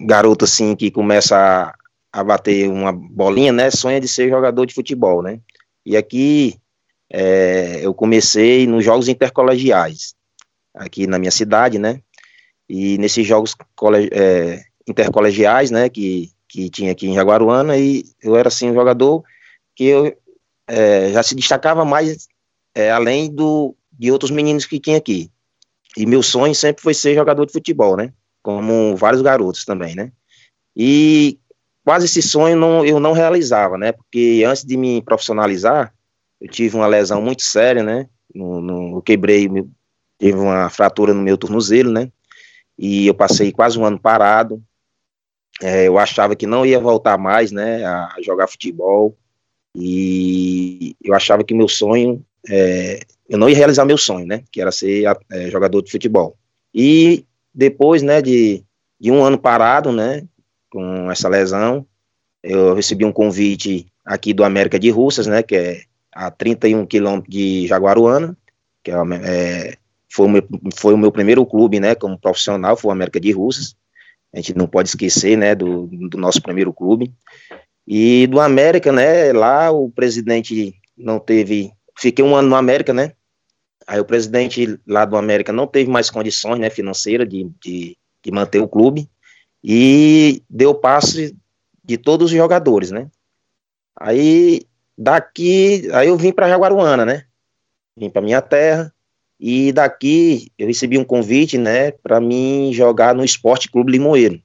garoto 0.00 0.44
assim 0.44 0.76
que 0.76 0.90
começa 0.90 1.36
a, 1.36 1.74
a, 2.20 2.24
bater 2.24 2.68
uma 2.68 2.92
bolinha, 2.92 3.52
né, 3.52 3.70
sonha 3.70 4.00
de 4.00 4.08
ser 4.08 4.28
jogador 4.28 4.66
de 4.66 4.74
futebol, 4.74 5.22
né? 5.22 5.40
E 5.84 5.96
aqui 5.96 6.58
é, 7.10 7.80
eu 7.82 7.94
comecei 7.94 8.66
nos 8.66 8.84
jogos 8.84 9.08
intercolegiais 9.08 10.14
aqui 10.74 11.06
na 11.06 11.18
minha 11.18 11.30
cidade, 11.30 11.78
né? 11.78 12.00
E 12.68 12.98
nesses 12.98 13.26
jogos 13.26 13.56
é, 14.12 14.62
intercolegiais, 14.86 15.70
né, 15.70 15.88
que, 15.88 16.30
que 16.46 16.68
tinha 16.68 16.92
aqui 16.92 17.08
em 17.08 17.14
Jaguaruana, 17.14 17.76
e 17.76 18.04
eu 18.22 18.36
era, 18.36 18.48
assim, 18.48 18.70
um 18.70 18.74
jogador 18.74 19.24
que 19.74 19.84
eu 19.84 20.16
é, 20.66 21.12
já 21.12 21.22
se 21.22 21.34
destacava 21.34 21.84
mais 21.84 22.28
é, 22.74 22.90
além 22.90 23.30
do, 23.30 23.74
de 23.92 24.12
outros 24.12 24.30
meninos 24.30 24.66
que 24.66 24.78
tinha 24.78 24.98
aqui. 24.98 25.30
E 25.96 26.04
meu 26.04 26.22
sonho 26.22 26.54
sempre 26.54 26.82
foi 26.82 26.94
ser 26.94 27.14
jogador 27.14 27.46
de 27.46 27.52
futebol, 27.52 27.96
né? 27.96 28.12
Como 28.48 28.96
vários 28.96 29.20
garotos 29.20 29.66
também, 29.66 29.94
né? 29.94 30.10
E 30.74 31.38
quase 31.84 32.06
esse 32.06 32.22
sonho 32.22 32.56
não, 32.56 32.82
eu 32.82 32.98
não 32.98 33.12
realizava, 33.12 33.76
né? 33.76 33.92
Porque 33.92 34.42
antes 34.46 34.64
de 34.64 34.74
me 34.74 35.02
profissionalizar, 35.02 35.92
eu 36.40 36.48
tive 36.48 36.74
uma 36.74 36.86
lesão 36.86 37.20
muito 37.20 37.42
séria, 37.42 37.82
né? 37.82 38.08
No, 38.34 38.62
no, 38.62 38.96
eu 38.96 39.02
quebrei 39.02 39.50
teve 40.16 40.38
uma 40.38 40.70
fratura 40.70 41.12
no 41.12 41.20
meu 41.20 41.36
tornozelo, 41.36 41.92
né? 41.92 42.10
E 42.78 43.06
eu 43.06 43.12
passei 43.12 43.52
quase 43.52 43.78
um 43.78 43.84
ano 43.84 44.00
parado. 44.00 44.62
É, 45.60 45.86
eu 45.86 45.98
achava 45.98 46.34
que 46.34 46.46
não 46.46 46.64
ia 46.64 46.80
voltar 46.80 47.18
mais, 47.18 47.52
né, 47.52 47.84
a 47.84 48.16
jogar 48.22 48.48
futebol. 48.48 49.14
E 49.76 50.96
eu 51.04 51.14
achava 51.14 51.44
que 51.44 51.52
meu 51.52 51.68
sonho, 51.68 52.24
é, 52.48 53.00
eu 53.28 53.36
não 53.36 53.46
ia 53.46 53.56
realizar 53.56 53.84
meu 53.84 53.98
sonho, 53.98 54.26
né, 54.26 54.42
que 54.50 54.58
era 54.58 54.72
ser 54.72 55.04
é, 55.30 55.50
jogador 55.50 55.82
de 55.82 55.90
futebol. 55.90 56.34
E 56.74 57.26
depois, 57.54 58.02
né, 58.02 58.22
de, 58.22 58.64
de 59.00 59.10
um 59.10 59.22
ano 59.22 59.38
parado, 59.38 59.92
né, 59.92 60.22
com 60.70 61.10
essa 61.10 61.28
lesão, 61.28 61.86
eu 62.42 62.74
recebi 62.74 63.04
um 63.04 63.12
convite 63.12 63.86
aqui 64.04 64.32
do 64.32 64.44
América 64.44 64.78
de 64.78 64.90
Russas, 64.90 65.26
né, 65.26 65.42
que 65.42 65.56
é 65.56 65.82
a 66.12 66.30
31 66.30 66.86
quilômetros 66.86 67.32
de 67.32 67.66
Jaguaruana, 67.66 68.36
que 68.82 68.90
é, 68.90 68.94
é 69.22 69.76
foi 70.10 70.26
o, 70.26 70.28
meu, 70.28 70.42
foi 70.74 70.94
o 70.94 70.98
meu 70.98 71.12
primeiro 71.12 71.44
clube, 71.44 71.78
né, 71.78 71.94
como 71.94 72.18
profissional, 72.18 72.76
foi 72.76 72.88
o 72.88 72.92
América 72.92 73.20
de 73.20 73.30
Russas. 73.30 73.76
A 74.32 74.38
gente 74.38 74.56
não 74.56 74.66
pode 74.66 74.88
esquecer, 74.88 75.36
né, 75.36 75.54
do, 75.54 75.86
do 75.86 76.18
nosso 76.18 76.42
primeiro 76.42 76.72
clube. 76.72 77.12
E 77.86 78.26
do 78.26 78.40
América, 78.40 78.90
né, 78.92 79.32
lá 79.32 79.70
o 79.70 79.90
presidente 79.90 80.74
não 80.96 81.18
teve, 81.18 81.70
fiquei 81.96 82.24
um 82.24 82.34
ano 82.34 82.48
no 82.48 82.56
América, 82.56 82.92
né, 82.92 83.12
aí 83.88 83.98
o 83.98 84.04
presidente 84.04 84.78
lá 84.86 85.06
do 85.06 85.16
América 85.16 85.50
não 85.50 85.66
teve 85.66 85.90
mais 85.90 86.10
condições, 86.10 86.60
né, 86.60 86.68
financeiras 86.68 87.26
de, 87.26 87.50
de, 87.58 87.96
de 88.22 88.30
manter 88.30 88.60
o 88.60 88.68
clube 88.68 89.08
e 89.64 90.42
deu 90.48 90.74
passe 90.74 91.34
de 91.82 91.96
todos 91.96 92.26
os 92.26 92.36
jogadores, 92.36 92.90
né. 92.90 93.08
Aí 93.98 94.60
daqui, 94.96 95.88
aí 95.94 96.08
eu 96.08 96.18
vim 96.18 96.32
para 96.32 96.50
Jaguaruana, 96.50 97.06
né, 97.06 97.24
vim 97.96 98.10
para 98.10 98.20
minha 98.20 98.42
terra, 98.42 98.92
e 99.40 99.72
daqui 99.72 100.52
eu 100.58 100.66
recebi 100.66 100.98
um 100.98 101.04
convite, 101.04 101.56
né, 101.56 101.90
para 101.90 102.20
mim 102.20 102.70
jogar 102.74 103.14
no 103.14 103.24
Esporte 103.24 103.70
Clube 103.70 103.92
Limoeiro, 103.92 104.38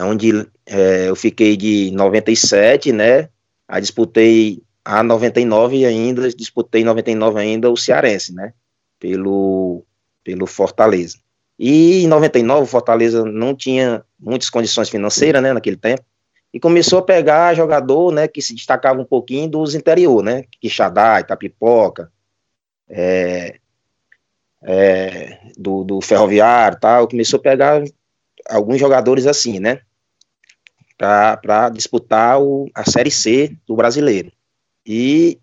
onde 0.00 0.32
é, 0.66 1.08
eu 1.08 1.14
fiquei 1.14 1.56
de 1.56 1.92
97, 1.92 2.90
né, 2.90 3.28
aí 3.68 3.80
disputei 3.80 4.60
a 4.84 5.00
99 5.04 5.86
ainda, 5.86 6.28
disputei 6.30 6.82
99 6.82 7.38
ainda 7.38 7.70
o 7.70 7.76
Cearense, 7.76 8.34
né, 8.34 8.52
pelo, 9.04 9.84
pelo 10.24 10.46
Fortaleza. 10.46 11.18
E 11.58 12.04
em 12.04 12.08
99 12.08 12.62
o 12.62 12.66
Fortaleza 12.66 13.22
não 13.22 13.54
tinha 13.54 14.02
muitas 14.18 14.48
condições 14.48 14.88
financeiras, 14.88 15.42
né, 15.42 15.52
naquele 15.52 15.76
tempo, 15.76 16.02
e 16.50 16.58
começou 16.58 17.00
a 17.00 17.02
pegar 17.02 17.52
jogador, 17.52 18.10
né, 18.10 18.26
que 18.26 18.40
se 18.40 18.54
destacava 18.54 18.98
um 18.98 19.04
pouquinho 19.04 19.46
dos 19.46 19.74
interior, 19.74 20.22
né, 20.22 20.44
Quixadá, 20.58 21.20
Itapipoca, 21.20 22.10
é, 22.88 23.58
é, 24.62 25.38
do, 25.58 25.84
do 25.84 26.00
Ferroviário 26.00 26.78
tal, 26.80 27.06
começou 27.06 27.38
a 27.38 27.42
pegar 27.42 27.84
alguns 28.48 28.80
jogadores 28.80 29.26
assim, 29.26 29.60
né, 29.60 29.80
para 30.96 31.68
disputar 31.68 32.40
o, 32.40 32.70
a 32.74 32.88
Série 32.90 33.10
C 33.10 33.54
do 33.66 33.76
brasileiro. 33.76 34.32
E, 34.86 35.38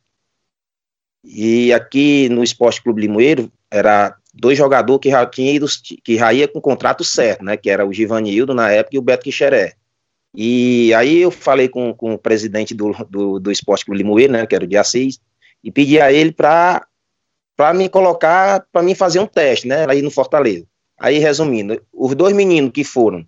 e 1.23 1.71
aqui 1.73 2.29
no 2.29 2.43
Esporte 2.43 2.81
Clube 2.81 3.01
Limoeiro, 3.01 3.51
era 3.69 4.15
dois 4.33 4.57
jogadores 4.57 5.01
que 5.01 5.09
já 5.09 5.25
tinha 5.25 5.53
ido, 5.53 5.65
que 6.03 6.17
já 6.17 6.33
ia 6.33 6.47
com 6.47 6.61
contrato 6.61 7.03
certo, 7.03 7.43
né, 7.43 7.57
que 7.57 7.69
era 7.69 7.85
o 7.85 7.93
Givanildo 7.93 8.53
na 8.53 8.71
época 8.71 8.95
e 8.95 8.99
o 8.99 9.01
Beto 9.01 9.23
Quixeré. 9.23 9.73
E 10.33 10.93
aí 10.93 11.19
eu 11.19 11.29
falei 11.29 11.67
com, 11.67 11.93
com 11.93 12.13
o 12.13 12.17
presidente 12.17 12.73
do, 12.73 12.93
do, 13.09 13.39
do 13.39 13.51
Esporte 13.51 13.85
Clube 13.85 13.99
Limoeiro, 13.99 14.33
né, 14.33 14.45
que 14.45 14.55
era 14.55 14.63
o 14.63 14.67
de 14.67 14.77
e 15.63 15.71
pedi 15.71 16.01
a 16.01 16.11
ele 16.11 16.31
para 16.31 16.85
para 17.55 17.75
me 17.75 17.87
colocar, 17.87 18.65
para 18.71 18.81
mim 18.81 18.95
fazer 18.95 19.19
um 19.19 19.27
teste, 19.27 19.67
né, 19.67 19.85
aí 19.87 20.01
no 20.01 20.09
Fortaleza. 20.09 20.65
Aí, 20.99 21.19
resumindo, 21.19 21.79
os 21.93 22.15
dois 22.15 22.35
meninos 22.35 22.71
que 22.71 22.83
foram, 22.83 23.23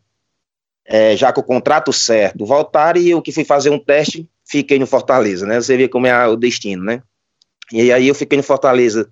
é, 0.85 1.15
já 1.15 1.31
com 1.31 1.41
o 1.41 1.43
contrato 1.43 1.93
certo, 1.93 2.43
voltaram 2.43 2.99
e 2.99 3.11
eu 3.11 3.21
que 3.21 3.31
fui 3.31 3.43
fazer 3.43 3.69
um 3.69 3.77
teste, 3.77 4.27
fiquei 4.43 4.79
no 4.79 4.87
Fortaleza, 4.87 5.45
né, 5.45 5.61
você 5.61 5.77
vê 5.77 5.87
como 5.87 6.07
é 6.07 6.27
o 6.27 6.35
destino, 6.35 6.83
né. 6.83 7.03
E 7.71 7.91
aí 7.91 8.07
eu 8.07 8.15
fiquei 8.15 8.37
no 8.37 8.43
Fortaleza, 8.43 9.11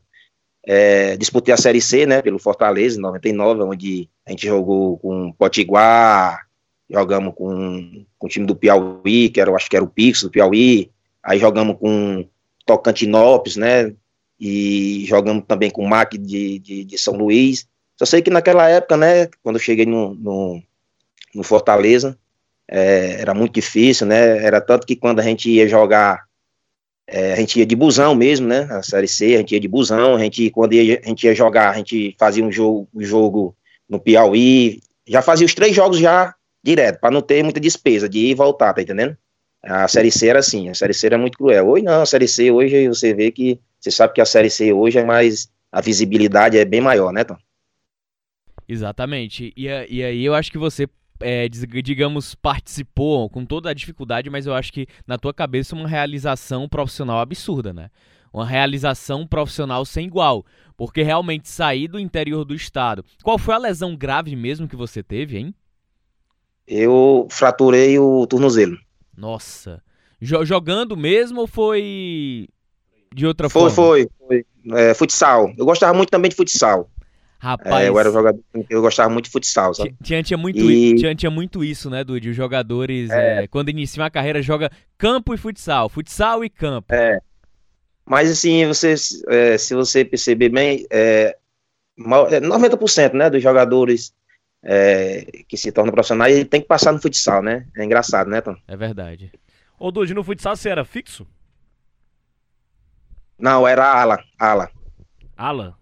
é, 0.65 1.17
disputei 1.17 1.53
a 1.53 1.57
Série 1.57 1.81
C, 1.81 2.05
né, 2.05 2.21
pelo 2.21 2.39
Fortaleza, 2.39 2.97
em 2.97 3.01
99, 3.01 3.63
onde 3.63 4.09
a 4.25 4.31
gente 4.31 4.45
jogou 4.45 4.97
com 4.97 5.31
Potiguar, 5.33 6.47
jogamos 6.89 7.33
com, 7.35 8.05
com 8.19 8.27
o 8.27 8.29
time 8.29 8.45
do 8.45 8.55
Piauí, 8.55 9.29
que 9.29 9.39
era, 9.39 9.51
acho 9.55 9.69
que 9.69 9.75
era 9.75 9.85
o 9.85 9.89
Pix 9.89 10.23
do 10.23 10.29
Piauí, 10.29 10.91
aí 11.23 11.39
jogamos 11.39 11.77
com 11.79 12.27
Tocantinópolis, 12.65 13.55
né, 13.55 13.93
e 14.39 15.05
jogamos 15.07 15.45
também 15.47 15.69
com 15.69 15.83
o 15.83 15.89
MAC 15.89 16.17
de, 16.17 16.59
de, 16.59 16.83
de, 16.83 16.97
São 16.97 17.15
Luís. 17.15 17.67
Só 17.95 18.05
sei 18.05 18.21
que 18.21 18.31
naquela 18.31 18.67
época, 18.67 18.97
né, 18.97 19.27
quando 19.43 19.57
eu 19.57 19.61
cheguei 19.61 19.85
no, 19.85 20.15
no, 20.15 20.61
no 21.33 21.43
Fortaleza, 21.43 22.17
é, 22.67 23.21
era 23.21 23.33
muito 23.33 23.53
difícil, 23.53 24.07
né, 24.07 24.43
era 24.43 24.59
tanto 24.59 24.85
que 24.85 24.95
quando 24.95 25.19
a 25.19 25.23
gente 25.23 25.49
ia 25.49 25.67
jogar, 25.67 26.25
é, 27.07 27.33
a 27.33 27.35
gente 27.35 27.59
ia 27.59 27.65
de 27.65 27.75
busão 27.75 28.15
mesmo, 28.15 28.47
né, 28.47 28.67
a 28.71 28.81
Série 28.81 29.07
C, 29.07 29.35
a 29.35 29.37
gente 29.39 29.53
ia 29.53 29.59
de 29.59 29.67
busão, 29.67 30.15
a 30.15 30.19
gente, 30.19 30.49
quando 30.49 30.73
ia, 30.73 31.01
a 31.03 31.07
gente 31.07 31.25
ia 31.25 31.35
jogar, 31.35 31.71
a 31.71 31.77
gente 31.77 32.15
fazia 32.17 32.43
um 32.43 32.51
jogo, 32.51 32.87
um 32.93 33.01
jogo 33.01 33.55
no 33.89 33.99
Piauí, 33.99 34.81
já 35.07 35.21
fazia 35.21 35.45
os 35.45 35.53
três 35.53 35.75
jogos 35.75 35.99
já 35.99 36.33
direto, 36.63 36.99
para 36.99 37.11
não 37.11 37.21
ter 37.21 37.43
muita 37.43 37.59
despesa 37.59 38.07
de 38.07 38.19
ir 38.19 38.29
e 38.31 38.35
voltar, 38.35 38.73
tá 38.73 38.81
entendendo? 38.81 39.17
A 39.63 39.87
Série 39.87 40.11
C 40.11 40.27
era 40.27 40.39
assim, 40.39 40.69
a 40.69 40.73
Série 40.73 40.93
C 40.93 41.07
era 41.07 41.17
muito 41.17 41.37
cruel. 41.37 41.67
Hoje 41.67 41.83
não, 41.83 42.01
a 42.01 42.05
Série 42.05 42.27
C 42.27 42.49
hoje 42.49 42.87
você 42.87 43.13
vê 43.13 43.31
que, 43.31 43.59
você 43.79 43.91
sabe 43.91 44.13
que 44.13 44.21
a 44.21 44.25
Série 44.25 44.49
C 44.49 44.73
hoje 44.73 44.97
é 44.97 45.03
mais, 45.03 45.51
a 45.71 45.81
visibilidade 45.81 46.57
é 46.57 46.65
bem 46.65 46.81
maior, 46.81 47.11
né, 47.11 47.23
Tom? 47.23 47.37
Exatamente, 48.67 49.53
e, 49.55 49.65
e 49.65 50.03
aí 50.03 50.23
eu 50.23 50.33
acho 50.33 50.51
que 50.51 50.57
você 50.57 50.87
é, 51.21 51.47
digamos, 51.49 52.35
participou 52.35 53.29
com 53.29 53.45
toda 53.45 53.69
a 53.69 53.73
dificuldade, 53.73 54.29
mas 54.29 54.45
eu 54.45 54.53
acho 54.53 54.71
que 54.73 54.87
na 55.05 55.17
tua 55.17 55.33
cabeça 55.33 55.75
uma 55.75 55.87
realização 55.87 56.67
profissional 56.67 57.19
absurda, 57.19 57.73
né? 57.73 57.89
Uma 58.33 58.45
realização 58.45 59.27
profissional 59.27 59.85
sem 59.85 60.07
igual, 60.07 60.45
porque 60.77 61.03
realmente 61.03 61.49
sair 61.49 61.87
do 61.87 61.99
interior 61.99 62.45
do 62.45 62.55
estado. 62.55 63.03
Qual 63.23 63.37
foi 63.37 63.53
a 63.55 63.57
lesão 63.57 63.95
grave 63.95 64.35
mesmo 64.35 64.67
que 64.67 64.75
você 64.75 65.03
teve, 65.03 65.37
hein? 65.37 65.53
eu 66.71 67.27
fraturei 67.29 67.99
o 67.99 68.25
tornozelo. 68.25 68.77
Nossa. 69.15 69.83
jogando 70.21 70.95
mesmo 70.95 71.41
ou 71.41 71.47
foi 71.47 72.47
de 73.13 73.27
outra 73.27 73.49
foi, 73.49 73.69
forma? 73.69 73.75
Foi, 73.75 74.09
foi. 74.27 74.45
É, 74.79 74.93
futsal. 74.93 75.53
Eu 75.57 75.65
gostava 75.65 75.93
muito 75.93 76.09
também 76.09 76.29
de 76.29 76.35
futsal. 76.35 76.89
Rapaz. 77.41 77.83
É, 77.83 77.89
eu 77.89 77.99
era 77.99 78.11
jogador, 78.11 78.39
eu 78.69 78.81
gostava 78.83 79.09
muito 79.09 79.25
de 79.25 79.31
futsal, 79.31 79.73
sabe? 79.73 79.95
Tinha, 80.03 80.21
tinha, 80.21 80.37
muito, 80.37 80.59
e... 80.59 80.93
tinha, 80.93 81.15
tinha 81.15 81.31
muito 81.31 81.63
isso, 81.63 81.89
né, 81.89 82.03
Dude? 82.03 82.29
Os 82.29 82.35
jogadores, 82.35 83.09
é... 83.09 83.43
É, 83.43 83.47
quando 83.47 83.69
iniciam 83.69 84.05
a 84.05 84.11
carreira, 84.11 84.43
joga 84.43 84.69
campo 84.95 85.33
e 85.33 85.37
futsal. 85.37 85.89
Futsal 85.89 86.45
e 86.45 86.51
campo. 86.51 86.93
É. 86.93 87.19
Mas 88.05 88.29
assim, 88.29 88.67
você, 88.67 88.93
é, 89.27 89.57
se 89.57 89.73
você 89.73 90.05
perceber 90.05 90.49
bem, 90.49 90.85
é, 90.91 91.35
90% 91.97 93.13
né, 93.13 93.27
dos 93.27 93.41
jogadores 93.41 94.13
que 95.47 95.57
se 95.57 95.71
torna 95.71 95.91
profissional, 95.91 96.27
ele 96.27 96.45
tem 96.45 96.61
que 96.61 96.67
passar 96.67 96.91
no 96.91 97.01
futsal, 97.01 97.41
né? 97.41 97.65
É 97.75 97.83
engraçado, 97.83 98.29
né, 98.29 98.39
Tom? 98.41 98.55
É 98.67 98.77
verdade. 98.77 99.31
Ô, 99.79 99.91
Dude, 99.91 100.13
no 100.13 100.23
futsal 100.23 100.55
você 100.55 100.69
era 100.69 100.85
fixo? 100.85 101.25
Não, 103.39 103.67
era 103.67 103.83
ala, 103.83 104.23
ala. 104.37 104.69
Ala? 105.35 105.80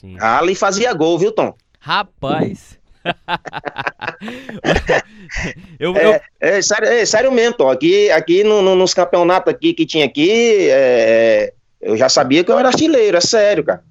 Sim. 0.00 0.16
Ala 0.20 0.52
e 0.52 0.54
fazia 0.54 0.92
gol, 0.92 1.18
viu, 1.18 1.32
Tom? 1.32 1.56
Rapaz. 1.80 2.78
eu, 5.80 5.96
eu... 5.96 6.12
É, 6.12 6.22
é, 6.38 6.60
sério, 6.60 6.86
é, 6.86 7.06
sério 7.06 7.32
mesmo, 7.32 7.56
Tom. 7.56 7.70
Aqui, 7.70 8.10
aqui 8.10 8.44
no, 8.44 8.60
no, 8.60 8.74
nos 8.74 8.92
campeonatos 8.92 9.50
aqui 9.50 9.72
que 9.72 9.86
tinha 9.86 10.04
aqui, 10.04 10.68
é, 10.70 11.54
eu 11.80 11.96
já 11.96 12.10
sabia 12.10 12.44
que 12.44 12.52
eu 12.52 12.58
era 12.58 12.68
artilheiro, 12.68 13.16
é 13.16 13.20
sério, 13.22 13.64
cara. 13.64 13.82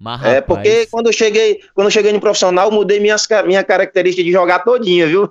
Mas, 0.00 0.24
é 0.24 0.40
porque 0.40 0.86
quando 0.86 1.06
eu 1.06 1.12
cheguei, 1.12 1.60
quando 1.74 1.86
eu 1.86 1.92
cheguei 1.92 2.12
no 2.12 2.18
profissional, 2.18 2.72
mudei 2.72 2.98
minhas, 2.98 3.24
minha 3.46 3.62
característica 3.62 4.24
de 4.24 4.32
jogar 4.32 4.64
todinha, 4.64 5.06
viu? 5.06 5.30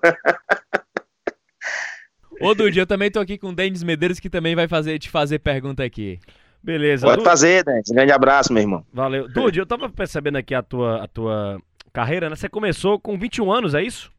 Ô, 2.40 2.56
Dude, 2.56 2.80
eu 2.80 2.88
também 2.88 3.12
tô 3.12 3.20
aqui 3.20 3.38
com 3.38 3.50
o 3.50 3.54
Denis 3.54 3.84
Medeiros, 3.84 4.18
que 4.18 4.30
também 4.30 4.56
vai 4.56 4.70
fazer, 4.70 4.98
te 4.98 5.10
fazer 5.10 5.40
pergunta 5.40 5.84
aqui. 5.84 6.22
Beleza. 6.64 7.06
Pode 7.06 7.18
Dude. 7.18 7.30
fazer, 7.30 7.64
Denis. 7.64 7.90
Um 7.90 7.96
grande 7.96 8.12
abraço, 8.12 8.54
meu 8.54 8.62
irmão. 8.62 8.86
Valeu. 8.94 9.28
Dude, 9.34 9.60
eu 9.60 9.66
tava 9.66 9.90
percebendo 9.90 10.38
aqui 10.38 10.54
a 10.54 10.62
tua, 10.62 11.04
a 11.04 11.08
tua 11.08 11.62
carreira, 11.92 12.30
né? 12.30 12.36
Você 12.36 12.48
começou 12.48 13.00
com 13.00 13.18
21 13.18 13.52
anos, 13.52 13.74
é 13.74 13.84
isso? 13.84 14.12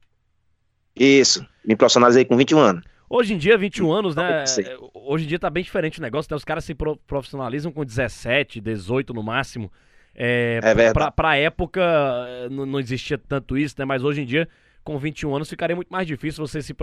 Isso. 0.96 1.46
Me 1.64 1.76
profissionalizei 1.76 2.24
com 2.24 2.36
21 2.36 2.58
anos. 2.58 2.84
Hoje 3.08 3.34
em 3.34 3.38
dia, 3.38 3.58
21 3.58 3.92
anos, 3.92 4.16
né? 4.16 4.44
Hoje 4.94 5.24
em 5.24 5.28
dia 5.28 5.38
tá 5.38 5.50
bem 5.50 5.62
diferente 5.62 5.98
o 5.98 6.02
negócio, 6.02 6.28
né? 6.30 6.36
Os 6.36 6.44
caras 6.44 6.64
se 6.64 6.74
profissionalizam 7.06 7.70
com 7.70 7.84
17, 7.84 8.60
18 8.60 9.12
no 9.12 9.22
máximo. 9.22 9.70
É, 10.14 10.60
é 10.62 10.92
pra, 10.92 11.10
pra 11.10 11.36
época 11.36 11.80
não, 12.50 12.66
não 12.66 12.80
existia 12.80 13.18
tanto 13.18 13.56
isso, 13.56 13.74
né? 13.78 13.84
Mas 13.84 14.02
hoje 14.02 14.22
em 14.22 14.24
dia, 14.24 14.48
com 14.82 14.98
21 14.98 15.34
anos, 15.34 15.48
ficaria 15.48 15.76
muito 15.76 15.90
mais 15.90 16.06
difícil 16.06 16.46
você 16.46 16.62
se 16.62 16.74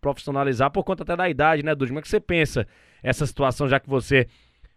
profissionalizar 0.00 0.70
por 0.70 0.84
conta 0.84 1.02
até 1.04 1.16
da 1.16 1.28
idade, 1.28 1.62
né, 1.62 1.74
Dudu? 1.74 1.88
Como 1.88 1.98
é 2.00 2.02
que 2.02 2.08
você 2.08 2.20
pensa 2.20 2.66
essa 3.02 3.24
situação, 3.24 3.68
já 3.68 3.78
que 3.78 3.88
você 3.88 4.26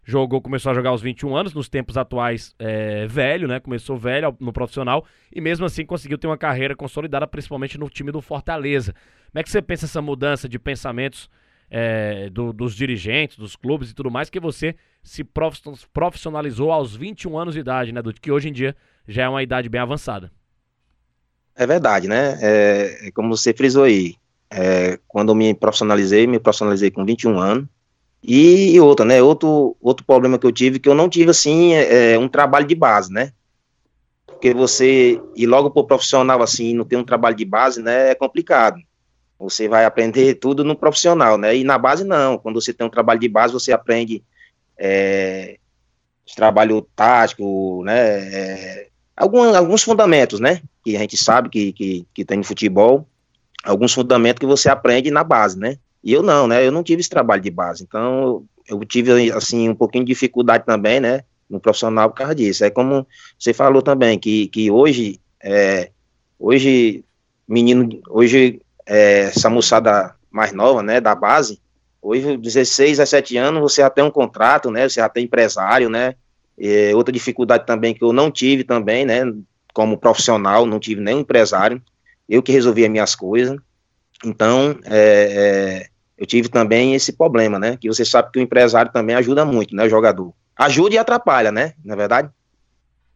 jogou, 0.04 0.40
começou 0.40 0.72
a 0.72 0.74
jogar 0.74 0.90
aos 0.90 1.00
21 1.00 1.36
anos, 1.36 1.54
nos 1.54 1.68
tempos 1.68 1.96
atuais, 1.96 2.54
é, 2.58 3.06
velho, 3.06 3.46
né? 3.46 3.60
Começou 3.60 3.96
velho 3.96 4.36
no 4.40 4.52
profissional 4.52 5.04
e 5.34 5.40
mesmo 5.40 5.64
assim 5.64 5.86
conseguiu 5.86 6.18
ter 6.18 6.26
uma 6.26 6.36
carreira 6.36 6.74
consolidada, 6.74 7.26
principalmente 7.26 7.78
no 7.78 7.88
time 7.88 8.10
do 8.10 8.20
Fortaleza. 8.20 8.92
Como 9.30 9.40
é 9.40 9.42
que 9.42 9.50
você 9.50 9.62
pensa 9.62 9.86
essa 9.86 10.02
mudança 10.02 10.48
de 10.48 10.58
pensamentos 10.58 11.30
é, 11.70 12.28
do, 12.30 12.52
dos 12.52 12.74
dirigentes, 12.74 13.38
dos 13.38 13.56
clubes 13.56 13.90
e 13.90 13.94
tudo 13.94 14.10
mais, 14.10 14.28
que 14.28 14.38
você 14.38 14.74
se 15.02 15.24
profissionalizou 15.92 16.70
aos 16.70 16.94
21 16.94 17.38
anos 17.38 17.54
de 17.54 17.60
idade, 17.60 17.92
né? 17.92 18.02
Que 18.20 18.30
hoje 18.30 18.48
em 18.48 18.52
dia 18.52 18.76
já 19.06 19.22
é 19.22 19.28
uma 19.28 19.42
idade 19.42 19.68
bem 19.68 19.80
avançada. 19.80 20.30
É 21.54 21.66
verdade, 21.66 22.08
né? 22.08 22.38
É, 22.40 23.08
é 23.08 23.10
como 23.10 23.34
você 23.34 23.52
frisou 23.52 23.84
aí. 23.84 24.16
É, 24.50 24.98
quando 25.08 25.30
eu 25.30 25.34
me 25.34 25.54
profissionalizei, 25.54 26.26
me 26.26 26.38
profissionalizei 26.38 26.90
com 26.90 27.04
21 27.04 27.38
anos. 27.38 27.66
E, 28.22 28.74
e 28.74 28.80
outra, 28.80 29.04
né? 29.04 29.20
Outro, 29.20 29.76
outro 29.80 30.06
problema 30.06 30.38
que 30.38 30.46
eu 30.46 30.52
tive, 30.52 30.78
que 30.78 30.88
eu 30.88 30.94
não 30.94 31.08
tive, 31.08 31.30
assim, 31.30 31.74
é, 31.74 32.12
é 32.12 32.18
um 32.18 32.28
trabalho 32.28 32.66
de 32.66 32.74
base, 32.74 33.12
né? 33.12 33.32
Porque 34.26 34.54
você 34.54 35.20
ir 35.36 35.46
logo 35.46 35.70
pro 35.70 35.86
profissional, 35.86 36.42
assim, 36.42 36.74
não 36.74 36.84
ter 36.84 36.96
um 36.96 37.04
trabalho 37.04 37.36
de 37.36 37.44
base, 37.44 37.82
né? 37.82 38.10
É 38.10 38.14
complicado. 38.14 38.76
Você 39.38 39.66
vai 39.68 39.84
aprender 39.84 40.36
tudo 40.36 40.62
no 40.62 40.76
profissional, 40.76 41.36
né? 41.36 41.56
E 41.56 41.64
na 41.64 41.76
base 41.76 42.04
não. 42.04 42.38
Quando 42.38 42.60
você 42.60 42.72
tem 42.72 42.86
um 42.86 42.90
trabalho 42.90 43.18
de 43.18 43.28
base, 43.28 43.52
você 43.52 43.72
aprende 43.72 44.22
é, 44.78 45.58
trabalho 46.36 46.86
tático, 46.94 47.82
né? 47.84 47.98
É, 47.98 48.88
alguns, 49.16 49.54
alguns 49.54 49.82
fundamentos, 49.82 50.38
né? 50.38 50.62
Que 50.84 50.96
a 50.96 51.00
gente 51.00 51.16
sabe 51.16 51.48
que, 51.48 51.72
que, 51.72 52.06
que 52.14 52.24
tem 52.24 52.38
no 52.38 52.44
futebol, 52.44 53.06
alguns 53.64 53.92
fundamentos 53.92 54.40
que 54.40 54.46
você 54.46 54.68
aprende 54.68 55.10
na 55.10 55.24
base, 55.24 55.58
né? 55.58 55.76
E 56.02 56.12
eu 56.12 56.22
não, 56.22 56.46
né? 56.46 56.66
Eu 56.66 56.72
não 56.72 56.82
tive 56.82 57.00
esse 57.00 57.10
trabalho 57.10 57.42
de 57.42 57.50
base. 57.50 57.82
Então, 57.82 58.44
eu 58.68 58.84
tive, 58.84 59.30
assim, 59.32 59.68
um 59.68 59.74
pouquinho 59.74 60.04
de 60.04 60.12
dificuldade 60.12 60.64
também, 60.64 61.00
né? 61.00 61.22
No 61.48 61.60
profissional 61.60 62.10
por 62.10 62.16
causa 62.16 62.34
disso. 62.34 62.64
É 62.64 62.70
como 62.70 63.06
você 63.38 63.52
falou 63.52 63.82
também, 63.82 64.18
que, 64.18 64.48
que 64.48 64.70
hoje, 64.70 65.20
é, 65.42 65.90
hoje, 66.38 67.04
menino, 67.46 68.00
hoje 68.08 68.60
é, 68.86 69.24
essa 69.24 69.48
moçada 69.48 70.14
mais 70.30 70.52
nova, 70.52 70.82
né, 70.82 71.00
da 71.00 71.14
base, 71.14 71.60
hoje, 72.00 72.36
16 72.36 72.98
a 72.98 73.04
17 73.04 73.36
anos, 73.36 73.60
você 73.60 73.82
já 73.82 73.90
tem 73.90 74.02
um 74.02 74.10
contrato, 74.10 74.70
né, 74.70 74.88
você 74.88 75.00
já 75.00 75.08
tem 75.08 75.24
empresário, 75.24 75.88
né, 75.88 76.14
e 76.58 76.92
outra 76.94 77.12
dificuldade 77.12 77.66
também 77.66 77.94
que 77.94 78.02
eu 78.02 78.12
não 78.12 78.30
tive 78.30 78.64
também, 78.64 79.04
né, 79.04 79.22
como 79.74 79.98
profissional, 79.98 80.66
não 80.66 80.80
tive 80.80 81.00
nenhum 81.00 81.20
empresário, 81.20 81.82
eu 82.28 82.42
que 82.42 82.52
resolvia 82.52 82.88
minhas 82.88 83.14
coisas, 83.14 83.58
então, 84.24 84.78
é, 84.84 85.82
é, 85.84 85.86
eu 86.16 86.26
tive 86.26 86.48
também 86.48 86.94
esse 86.94 87.12
problema, 87.12 87.58
né? 87.58 87.76
Que 87.76 87.88
você 87.88 88.04
sabe 88.04 88.30
que 88.32 88.38
o 88.38 88.42
empresário 88.42 88.92
também 88.92 89.16
ajuda 89.16 89.44
muito, 89.44 89.74
né? 89.74 89.84
O 89.84 89.88
jogador. 89.88 90.32
Ajuda 90.56 90.94
e 90.94 90.98
atrapalha, 90.98 91.50
né? 91.50 91.74
Na 91.84 91.94
é 91.94 91.96
verdade? 91.96 92.30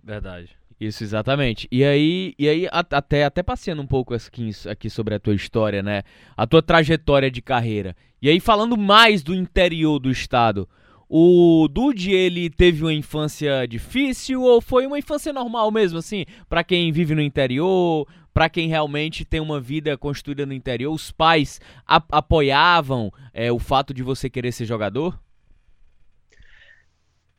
Verdade. 0.02 0.56
Isso, 0.78 1.02
exatamente. 1.02 1.66
E 1.70 1.84
aí, 1.84 2.34
e 2.38 2.48
aí 2.48 2.68
até, 2.70 3.24
até 3.24 3.42
passeando 3.42 3.80
um 3.80 3.86
pouco 3.86 4.14
aqui, 4.14 4.50
aqui 4.68 4.90
sobre 4.90 5.14
a 5.14 5.18
tua 5.18 5.34
história, 5.34 5.82
né? 5.82 6.02
A 6.36 6.46
tua 6.46 6.62
trajetória 6.62 7.30
de 7.30 7.40
carreira. 7.40 7.96
E 8.20 8.28
aí, 8.28 8.40
falando 8.40 8.76
mais 8.76 9.22
do 9.22 9.34
interior 9.34 9.98
do 9.98 10.10
estado, 10.10 10.68
o 11.08 11.68
Dude, 11.70 12.12
ele 12.12 12.50
teve 12.50 12.82
uma 12.82 12.92
infância 12.92 13.66
difícil 13.66 14.42
ou 14.42 14.60
foi 14.60 14.86
uma 14.86 14.98
infância 14.98 15.32
normal 15.32 15.70
mesmo, 15.70 15.98
assim? 15.98 16.24
para 16.48 16.64
quem 16.64 16.90
vive 16.90 17.14
no 17.14 17.22
interior, 17.22 18.06
para 18.34 18.48
quem 18.48 18.68
realmente 18.68 19.24
tem 19.24 19.40
uma 19.40 19.60
vida 19.60 19.96
construída 19.96 20.44
no 20.44 20.52
interior, 20.52 20.92
os 20.92 21.10
pais 21.10 21.60
apoiavam 21.86 23.12
é, 23.32 23.50
o 23.50 23.58
fato 23.58 23.94
de 23.94 24.02
você 24.02 24.28
querer 24.28 24.52
ser 24.52 24.66
jogador? 24.66 25.18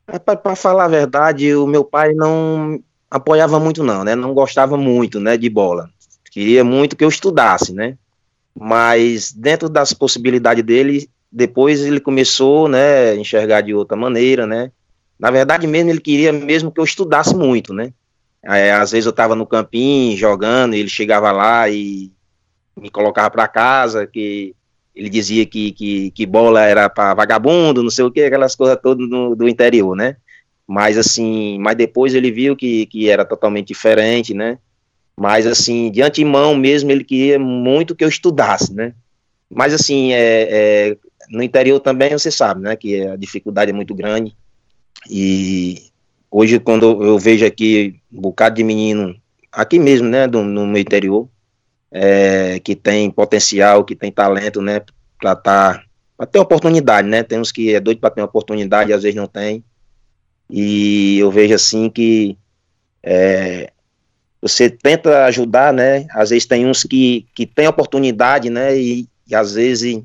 É, 0.06 0.18
para 0.18 0.56
falar 0.56 0.86
a 0.86 0.88
verdade, 0.88 1.54
o 1.54 1.66
meu 1.66 1.84
pai 1.84 2.14
não 2.14 2.82
apoiava 3.10 3.60
muito 3.60 3.84
não, 3.84 4.02
né? 4.02 4.14
Não 4.14 4.32
gostava 4.32 4.76
muito, 4.76 5.20
né, 5.20 5.36
de 5.36 5.48
bola. 5.50 5.90
Queria 6.30 6.64
muito 6.64 6.96
que 6.96 7.04
eu 7.04 7.08
estudasse, 7.08 7.74
né? 7.74 7.96
Mas 8.58 9.30
dentro 9.30 9.68
das 9.68 9.92
possibilidades 9.92 10.64
dele, 10.64 11.08
depois 11.30 11.84
ele 11.84 12.00
começou, 12.00 12.68
né, 12.68 13.10
a 13.10 13.16
enxergar 13.16 13.60
de 13.60 13.74
outra 13.74 13.96
maneira, 13.96 14.46
né? 14.46 14.72
Na 15.18 15.30
verdade 15.30 15.66
mesmo 15.66 15.90
ele 15.90 16.00
queria 16.00 16.32
mesmo 16.32 16.70
que 16.70 16.80
eu 16.80 16.84
estudasse 16.84 17.34
muito, 17.34 17.74
né? 17.74 17.92
É, 18.42 18.72
às 18.72 18.92
vezes 18.92 19.06
eu 19.06 19.10
estava 19.10 19.34
no 19.34 19.46
campinho 19.46 20.16
jogando, 20.16 20.74
ele 20.74 20.88
chegava 20.88 21.32
lá 21.32 21.68
e 21.68 22.10
me 22.76 22.88
colocava 22.88 23.30
para 23.30 23.48
casa, 23.48 24.06
que 24.06 24.54
ele 24.94 25.08
dizia 25.08 25.44
que, 25.44 25.72
que, 25.72 26.10
que 26.12 26.26
bola 26.26 26.62
era 26.64 26.88
para 26.88 27.14
vagabundo, 27.14 27.82
não 27.82 27.90
sei 27.90 28.04
o 28.04 28.10
que, 28.10 28.22
aquelas 28.22 28.54
coisas 28.54 28.78
todas 28.82 29.08
do, 29.08 29.34
do 29.34 29.48
interior, 29.48 29.96
né? 29.96 30.16
Mas 30.66 30.98
assim, 30.98 31.58
mas 31.58 31.76
depois 31.76 32.14
ele 32.14 32.30
viu 32.30 32.56
que, 32.56 32.86
que 32.86 33.08
era 33.08 33.24
totalmente 33.24 33.68
diferente, 33.68 34.34
né? 34.34 34.58
Mas 35.16 35.46
assim, 35.46 35.90
de 35.90 36.02
antemão 36.02 36.54
mesmo, 36.54 36.90
ele 36.90 37.04
queria 37.04 37.38
muito 37.38 37.94
que 37.94 38.04
eu 38.04 38.08
estudasse, 38.08 38.72
né? 38.72 38.92
Mas 39.50 39.72
assim, 39.72 40.12
é, 40.12 40.48
é, 40.50 40.96
no 41.30 41.42
interior 41.42 41.80
também 41.80 42.10
você 42.12 42.30
sabe, 42.30 42.62
né? 42.62 42.76
Que 42.76 43.06
a 43.06 43.16
dificuldade 43.16 43.70
é 43.70 43.74
muito 43.74 43.94
grande. 43.94 44.34
E 45.08 45.90
hoje, 46.30 46.58
quando 46.58 47.02
eu 47.04 47.18
vejo 47.18 47.44
aqui 47.46 48.00
um 48.12 48.20
bocado 48.20 48.56
de 48.56 48.64
menino, 48.64 49.14
aqui 49.52 49.78
mesmo, 49.78 50.08
né? 50.08 50.26
Do, 50.26 50.42
no 50.42 50.66
meu 50.66 50.80
interior, 50.80 51.28
é, 51.90 52.60
que 52.60 52.74
tem 52.74 53.10
potencial, 53.10 53.84
que 53.84 53.94
tem 53.94 54.10
talento, 54.10 54.60
né? 54.60 54.80
Para 55.20 55.36
tá, 55.36 55.82
pra 56.16 56.26
ter 56.26 56.38
oportunidade, 56.38 57.08
né? 57.08 57.22
Tem 57.22 57.38
uns 57.38 57.52
que 57.52 57.74
é 57.74 57.80
doido 57.80 58.00
para 58.00 58.10
ter 58.10 58.22
oportunidade 58.22 58.92
às 58.92 59.02
vezes 59.02 59.16
não 59.16 59.26
tem. 59.26 59.64
E 60.50 61.18
eu 61.18 61.30
vejo 61.30 61.54
assim 61.54 61.90
que 61.90 62.36
é, 63.02 63.70
você 64.40 64.70
tenta 64.70 65.24
ajudar, 65.24 65.72
né? 65.72 66.06
Às 66.10 66.30
vezes 66.30 66.46
tem 66.46 66.66
uns 66.66 66.84
que, 66.84 67.26
que 67.34 67.46
tem 67.46 67.66
oportunidade, 67.66 68.48
né? 68.50 68.78
E, 68.78 69.08
e 69.26 69.34
às 69.34 69.54
vezes 69.54 70.02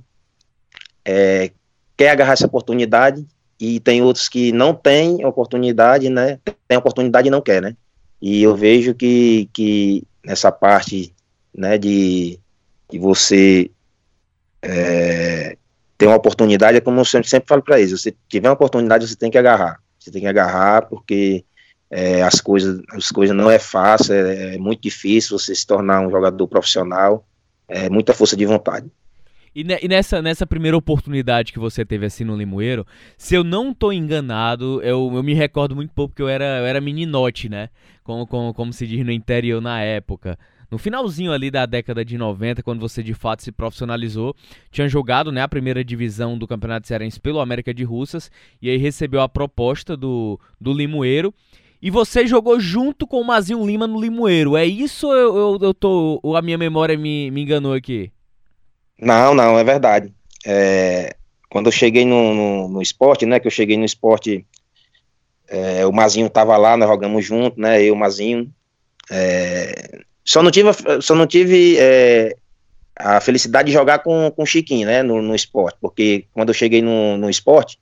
é, 1.05 1.51
quer 1.95 2.09
agarrar 2.09 2.33
essa 2.33 2.45
oportunidade 2.45 3.25
e 3.59 3.79
tem 3.79 4.01
outros 4.01 4.27
que 4.27 4.51
não 4.51 4.73
têm 4.73 5.25
oportunidade, 5.25 6.09
né? 6.09 6.39
Tem 6.67 6.77
oportunidade 6.77 7.27
e 7.27 7.31
não 7.31 7.41
quer, 7.41 7.61
né? 7.61 7.75
E 8.21 8.41
eu 8.41 8.55
vejo 8.55 8.93
que, 8.93 9.49
que 9.53 10.03
nessa 10.25 10.51
parte, 10.51 11.13
né, 11.53 11.77
de, 11.77 12.39
de 12.89 12.97
você 12.97 13.69
é, 14.61 15.57
ter 15.97 16.07
uma 16.07 16.15
oportunidade, 16.15 16.77
é 16.77 16.81
como 16.81 16.99
eu 16.99 17.05
sempre, 17.05 17.29
sempre 17.29 17.47
falo 17.47 17.61
para 17.61 17.79
eles, 17.79 17.91
você 17.91 18.15
tiver 18.29 18.47
uma 18.47 18.53
oportunidade, 18.53 19.07
você 19.07 19.15
tem 19.15 19.29
que 19.29 19.37
agarrar. 19.37 19.79
Você 19.99 20.11
tem 20.11 20.21
que 20.21 20.27
agarrar 20.27 20.83
porque 20.83 21.45
é, 21.89 22.23
as 22.23 22.41
coisas 22.41 22.81
as 22.91 23.09
coisas 23.09 23.35
não 23.35 23.51
é 23.51 23.59
fácil, 23.59 24.13
é, 24.13 24.55
é, 24.55 24.57
muito 24.57 24.81
difícil 24.81 25.37
você 25.37 25.53
se 25.53 25.65
tornar 25.65 26.01
um 26.01 26.09
jogador 26.09 26.47
profissional, 26.47 27.25
é 27.67 27.89
muita 27.89 28.13
força 28.13 28.35
de 28.35 28.45
vontade. 28.45 28.91
E, 29.55 29.63
ne, 29.63 29.77
e, 29.81 29.87
nessa, 29.87 30.21
nessa 30.21 30.45
primeira 30.47 30.75
oportunidade 30.75 31.53
que 31.53 31.59
você 31.59 31.85
teve 31.85 32.05
assim 32.05 32.23
no 32.23 32.35
Limoeiro, 32.35 32.85
se 33.17 33.35
eu 33.35 33.43
não 33.43 33.73
tô 33.73 33.91
enganado, 33.91 34.81
eu, 34.81 35.11
eu 35.13 35.23
me 35.23 35.33
recordo 35.33 35.75
muito 35.75 35.93
pouco 35.93 36.11
porque 36.11 36.21
eu 36.21 36.29
era, 36.29 36.59
eu 36.59 36.65
era 36.65 36.81
meninote, 36.81 37.49
né? 37.49 37.69
Como, 38.03 38.25
como, 38.25 38.53
como 38.53 38.73
se 38.73 38.87
diz 38.87 39.05
no 39.05 39.11
interior 39.11 39.61
na 39.61 39.81
época 39.81 40.37
no 40.73 40.79
finalzinho 40.79 41.31
ali 41.31 41.51
da 41.51 41.67
década 41.67 42.03
de 42.03 42.17
90, 42.17 42.63
quando 42.63 42.79
você 42.79 43.03
de 43.03 43.13
fato 43.13 43.43
se 43.43 43.51
profissionalizou, 43.51 44.35
tinha 44.71 44.89
jogado 44.89 45.31
né, 45.31 45.43
a 45.43 45.47
primeira 45.47 45.83
divisão 45.83 46.35
do 46.35 46.47
Campeonato 46.47 46.87
Cearense 46.87 47.19
pelo 47.19 47.39
América 47.39 47.71
de 47.71 47.83
Russas 47.83 48.31
e 48.59 48.71
aí 48.71 48.77
recebeu 48.77 49.21
a 49.21 49.29
proposta 49.29 49.95
do, 49.95 50.39
do 50.59 50.73
Limoeiro. 50.73 51.31
E 51.79 51.91
você 51.91 52.25
jogou 52.25 52.59
junto 52.59 53.05
com 53.05 53.21
o 53.21 53.23
Mazinho 53.23 53.63
Lima 53.63 53.85
no 53.85 54.01
Limoeiro. 54.01 54.57
É 54.57 54.65
isso 54.65 55.05
ou 55.05 55.13
eu, 55.13 55.35
eu, 55.35 55.59
eu 55.61 55.73
tô, 55.75 56.19
a 56.35 56.41
minha 56.41 56.57
memória 56.57 56.97
me, 56.97 57.29
me 57.29 57.43
enganou 57.43 57.73
aqui? 57.73 58.11
Não, 58.99 59.33
não, 59.33 59.57
é 59.57 59.63
verdade. 59.63 60.13
É, 60.45 61.15
quando 61.49 61.67
eu 61.67 61.71
cheguei 61.71 62.05
no, 62.05 62.33
no, 62.33 62.67
no, 62.67 62.81
esporte, 62.81 63.25
né, 63.25 63.39
que 63.39 63.47
eu 63.47 63.51
cheguei 63.51 63.77
no 63.77 63.85
esporte, 63.85 64.45
é, 65.47 65.85
o 65.85 65.91
Mazinho 65.91 66.29
tava 66.29 66.57
lá, 66.57 66.75
nós 66.77 66.89
jogamos 66.89 67.25
junto, 67.25 67.59
né, 67.59 67.81
eu 67.81 67.93
o 67.93 67.97
Mazinho. 67.97 68.51
É, 69.11 69.99
só 70.23 70.41
não 70.41 70.51
tive, 70.51 70.69
só 71.01 71.15
não 71.15 71.27
tive 71.27 71.77
é, 71.77 72.35
a 72.95 73.19
felicidade 73.19 73.67
de 73.67 73.73
jogar 73.73 73.99
com, 73.99 74.31
com 74.31 74.43
o 74.43 74.45
Chiquinho, 74.45 74.87
né, 74.87 75.03
no, 75.03 75.21
no 75.21 75.35
esporte, 75.35 75.77
porque 75.81 76.25
quando 76.33 76.49
eu 76.49 76.53
cheguei 76.53 76.81
no, 76.81 77.17
no 77.17 77.29
esporte 77.29 77.79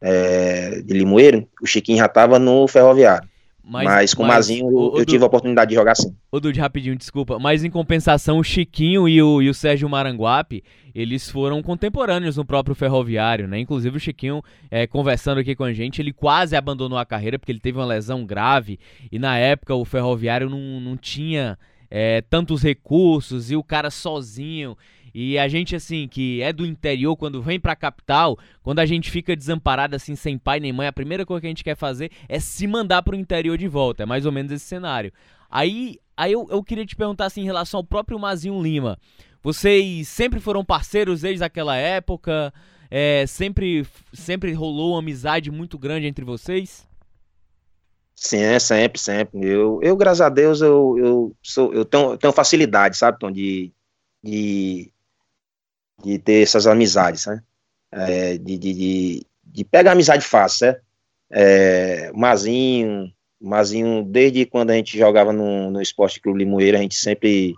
é, 0.00 0.80
de 0.82 0.94
Limoeiro, 0.94 1.48
o 1.60 1.66
Chiquinho 1.66 1.98
já 1.98 2.06
estava 2.06 2.38
no 2.38 2.66
Ferroviário. 2.66 3.28
Mas, 3.64 3.84
mas 3.84 4.14
com 4.14 4.24
o 4.24 4.26
Mazinho 4.26 4.66
eu, 4.66 4.98
eu 4.98 5.06
tive 5.06 5.22
a 5.22 5.26
oportunidade 5.26 5.68
de 5.68 5.74
jogar 5.74 5.94
sim. 5.94 6.14
Ô 6.30 6.40
Dude, 6.40 6.58
rapidinho, 6.58 6.96
desculpa. 6.96 7.38
Mas 7.38 7.62
em 7.62 7.70
compensação, 7.70 8.38
o 8.38 8.44
Chiquinho 8.44 9.08
e 9.08 9.22
o, 9.22 9.40
e 9.40 9.48
o 9.48 9.54
Sérgio 9.54 9.88
Maranguape, 9.88 10.64
eles 10.94 11.30
foram 11.30 11.62
contemporâneos 11.62 12.36
no 12.36 12.44
próprio 12.44 12.74
Ferroviário, 12.74 13.46
né? 13.46 13.60
Inclusive 13.60 13.96
o 13.96 14.00
Chiquinho, 14.00 14.42
é, 14.70 14.86
conversando 14.86 15.38
aqui 15.38 15.54
com 15.54 15.64
a 15.64 15.72
gente, 15.72 16.02
ele 16.02 16.12
quase 16.12 16.56
abandonou 16.56 16.98
a 16.98 17.06
carreira 17.06 17.38
porque 17.38 17.52
ele 17.52 17.60
teve 17.60 17.78
uma 17.78 17.86
lesão 17.86 18.24
grave. 18.24 18.78
E 19.10 19.18
na 19.18 19.38
época 19.38 19.74
o 19.74 19.84
Ferroviário 19.84 20.50
não, 20.50 20.80
não 20.80 20.96
tinha 20.96 21.56
é, 21.90 22.22
tantos 22.22 22.62
recursos 22.62 23.50
e 23.50 23.56
o 23.56 23.62
cara 23.62 23.90
sozinho. 23.90 24.76
E 25.14 25.38
a 25.38 25.46
gente, 25.46 25.76
assim, 25.76 26.08
que 26.08 26.40
é 26.42 26.52
do 26.52 26.64
interior, 26.64 27.16
quando 27.16 27.42
vem 27.42 27.60
pra 27.60 27.76
capital, 27.76 28.38
quando 28.62 28.78
a 28.78 28.86
gente 28.86 29.10
fica 29.10 29.36
desamparado, 29.36 29.94
assim, 29.94 30.16
sem 30.16 30.38
pai 30.38 30.58
nem 30.58 30.72
mãe, 30.72 30.86
a 30.86 30.92
primeira 30.92 31.26
coisa 31.26 31.40
que 31.40 31.46
a 31.46 31.50
gente 31.50 31.64
quer 31.64 31.76
fazer 31.76 32.10
é 32.28 32.40
se 32.40 32.66
mandar 32.66 33.02
pro 33.02 33.16
interior 33.16 33.58
de 33.58 33.68
volta. 33.68 34.04
É 34.04 34.06
mais 34.06 34.24
ou 34.24 34.32
menos 34.32 34.50
esse 34.50 34.64
cenário. 34.64 35.12
Aí, 35.50 35.98
aí 36.16 36.32
eu, 36.32 36.46
eu 36.50 36.62
queria 36.62 36.86
te 36.86 36.96
perguntar, 36.96 37.26
assim, 37.26 37.42
em 37.42 37.46
relação 37.46 37.78
ao 37.78 37.84
próprio 37.84 38.18
Mazinho 38.18 38.60
Lima. 38.62 38.98
Vocês 39.42 40.08
sempre 40.08 40.40
foram 40.40 40.64
parceiros 40.64 41.20
desde 41.20 41.44
aquela 41.44 41.76
época? 41.76 42.52
É, 42.90 43.26
sempre, 43.26 43.86
sempre 44.12 44.52
rolou 44.52 44.92
uma 44.92 45.00
amizade 45.00 45.50
muito 45.50 45.78
grande 45.78 46.06
entre 46.06 46.24
vocês? 46.24 46.86
Sim, 48.14 48.38
é 48.38 48.58
sempre, 48.58 49.00
sempre. 49.00 49.44
Eu, 49.44 49.80
eu 49.82 49.96
graças 49.96 50.20
a 50.20 50.28
Deus, 50.28 50.60
eu, 50.60 50.96
eu, 50.96 51.36
sou, 51.42 51.74
eu 51.74 51.84
tenho, 51.84 52.16
tenho 52.16 52.32
facilidade, 52.32 52.96
sabe, 52.96 53.18
Tom, 53.18 53.32
de, 53.32 53.72
de, 54.22 54.92
de 56.02 56.18
ter 56.18 56.42
essas 56.42 56.66
amizades, 56.66 57.26
né? 57.26 57.42
É, 57.90 58.38
de, 58.38 58.58
de, 58.58 58.72
de, 58.72 59.26
de, 59.44 59.64
pegar 59.64 59.92
amizade 59.92 60.24
fácil, 60.24 60.68
né? 60.68 60.76
É, 61.30 62.12
Mazinho, 62.14 63.12
Mazinho, 63.40 64.02
desde 64.02 64.46
quando 64.46 64.70
a 64.70 64.74
gente 64.74 64.96
jogava 64.98 65.32
no, 65.32 65.70
no 65.70 65.80
Esporte 65.80 66.20
Clube 66.20 66.38
Limoeiro, 66.38 66.76
a 66.76 66.80
gente 66.80 66.94
sempre 66.94 67.54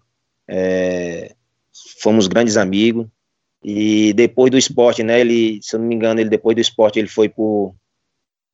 é, 0.49 1.35
fomos 2.01 2.27
grandes 2.27 2.57
amigos. 2.57 3.07
E 3.63 4.13
depois 4.13 4.51
do 4.51 4.59
esporte, 4.59 5.03
né? 5.03 5.21
Ele, 5.21 5.59
se 5.63 5.75
eu 5.75 5.81
não 5.81 5.87
me 5.87 5.95
engano, 5.95 6.21
ele 6.21 6.29
depois 6.29 6.55
do 6.55 6.61
esporte 6.61 6.99
ele 6.99 7.09
foi 7.09 7.29
por 7.29 7.75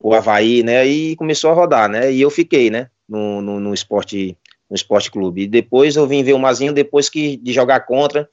o 0.01 0.13
Havaí, 0.13 0.63
né? 0.63 0.85
E 0.87 1.15
começou 1.15 1.51
a 1.51 1.53
rodar, 1.53 1.89
né? 1.89 2.11
E 2.11 2.21
eu 2.21 2.29
fiquei, 2.29 2.69
né? 2.69 2.89
No, 3.07 3.41
no, 3.41 3.59
no 3.59 3.73
esporte 3.73 4.37
no 4.69 4.75
esporte 4.75 5.11
clube. 5.11 5.43
E 5.43 5.47
depois 5.47 5.97
eu 5.97 6.07
vim 6.07 6.23
ver 6.23 6.31
o 6.31 6.39
Mazinho 6.39 6.73
depois 6.73 7.09
que 7.09 7.35
de 7.35 7.51
jogar 7.51 7.81
contra. 7.81 8.27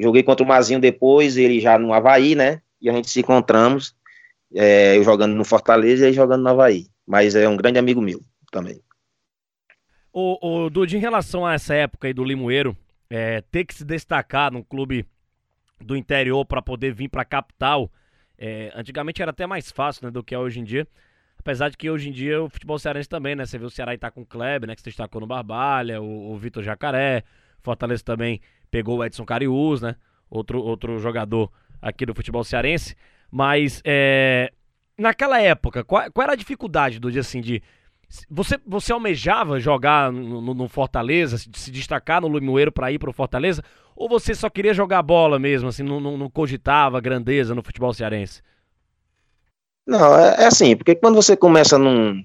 Joguei 0.00 0.22
contra 0.22 0.44
o 0.44 0.48
Mazinho 0.48 0.80
depois, 0.80 1.36
ele 1.36 1.60
já 1.60 1.78
no 1.78 1.92
Havaí, 1.92 2.34
né? 2.34 2.62
E 2.80 2.88
a 2.88 2.92
gente 2.94 3.10
se 3.10 3.20
encontramos, 3.20 3.94
é, 4.54 4.96
eu 4.96 5.04
jogando 5.04 5.34
no 5.34 5.44
Fortaleza 5.44 6.04
e 6.04 6.08
ele 6.08 6.16
jogando 6.16 6.42
no 6.42 6.48
Havaí. 6.48 6.86
Mas 7.06 7.34
é 7.34 7.46
um 7.46 7.56
grande 7.56 7.78
amigo 7.78 8.00
meu 8.00 8.20
também. 8.50 8.80
O, 10.12 10.64
o 10.64 10.70
Dude, 10.70 10.96
em 10.96 11.00
relação 11.00 11.44
a 11.44 11.54
essa 11.54 11.74
época 11.74 12.08
aí 12.08 12.14
do 12.14 12.24
Limoeiro, 12.24 12.76
é, 13.10 13.42
ter 13.42 13.64
que 13.64 13.74
se 13.74 13.84
destacar 13.84 14.50
num 14.50 14.62
clube 14.62 15.04
do 15.78 15.96
interior 15.96 16.44
para 16.46 16.62
poder 16.62 16.92
vir 16.92 17.08
para 17.08 17.22
a 17.22 17.24
capital, 17.24 17.90
é, 18.38 18.72
antigamente 18.74 19.20
era 19.20 19.30
até 19.30 19.46
mais 19.46 19.70
fácil 19.70 20.06
né, 20.06 20.10
do 20.10 20.24
que 20.24 20.34
é 20.34 20.38
hoje 20.38 20.60
em 20.60 20.64
dia. 20.64 20.86
Apesar 21.38 21.68
de 21.68 21.76
que 21.76 21.90
hoje 21.90 22.08
em 22.08 22.12
dia 22.12 22.42
o 22.42 22.48
futebol 22.48 22.78
cearense 22.78 23.08
também, 23.08 23.34
né? 23.34 23.46
Você 23.46 23.58
vê 23.58 23.64
o 23.64 23.70
Ceará 23.70 23.96
tá 23.96 24.10
com 24.10 24.22
o 24.22 24.26
Kleber, 24.26 24.68
né? 24.68 24.74
Que 24.74 24.82
se 24.82 24.84
destacou 24.84 25.20
no 25.22 25.26
Barbalha, 25.26 26.00
o, 26.00 26.32
o 26.32 26.38
Vitor 26.38 26.62
Jacaré. 26.62 27.24
Fortaleza 27.62 28.02
também 28.02 28.40
pegou 28.70 28.98
o 28.98 29.04
Edson 29.04 29.24
Cariús, 29.24 29.80
né? 29.80 29.96
Outro, 30.30 30.62
outro 30.62 30.98
jogador 30.98 31.50
aqui 31.82 32.06
do 32.06 32.14
futebol 32.14 32.44
cearense, 32.44 32.94
mas 33.30 33.80
é, 33.84 34.52
naquela 34.96 35.40
época, 35.40 35.82
qual, 35.82 36.10
qual, 36.12 36.22
era 36.22 36.34
a 36.34 36.36
dificuldade 36.36 37.00
do 37.00 37.10
dia 37.10 37.22
assim 37.22 37.40
de 37.40 37.62
você, 38.28 38.58
você 38.66 38.92
almejava 38.92 39.60
jogar 39.60 40.12
no, 40.12 40.54
no, 40.54 40.68
Fortaleza, 40.68 41.38
se 41.38 41.70
destacar 41.70 42.20
no 42.20 42.28
Limoeiro 42.28 42.72
para 42.72 42.90
ir 42.90 42.98
para 42.98 43.10
o 43.10 43.12
Fortaleza? 43.12 43.62
Ou 43.94 44.08
você 44.08 44.34
só 44.34 44.50
queria 44.50 44.74
jogar 44.74 45.02
bola 45.02 45.38
mesmo, 45.38 45.68
assim, 45.68 45.82
não, 45.82 46.00
não, 46.00 46.16
não 46.16 46.28
cogitava 46.28 47.00
grandeza 47.00 47.54
no 47.54 47.62
futebol 47.62 47.92
cearense? 47.92 48.42
Não, 49.86 50.16
é, 50.18 50.42
é, 50.42 50.46
assim, 50.46 50.76
porque 50.76 50.94
quando 50.94 51.14
você 51.14 51.36
começa 51.36 51.78
num, 51.78 52.22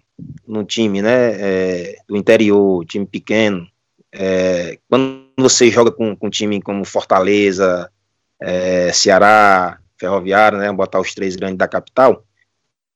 num 0.47 0.63
time, 0.63 1.01
né, 1.01 1.33
é, 1.39 1.95
do 2.07 2.17
interior, 2.17 2.83
time 2.85 3.05
pequeno, 3.05 3.67
é, 4.11 4.79
quando 4.89 5.24
você 5.37 5.69
joga 5.69 5.91
com, 5.91 6.15
com 6.15 6.27
um 6.27 6.29
time 6.29 6.61
como 6.61 6.85
Fortaleza, 6.85 7.89
é, 8.39 8.91
Ceará, 8.93 9.79
Ferroviário, 9.97 10.57
né, 10.57 10.71
botar 10.71 10.99
os 10.99 11.13
três 11.13 11.35
grandes 11.35 11.57
da 11.57 11.67
capital, 11.67 12.23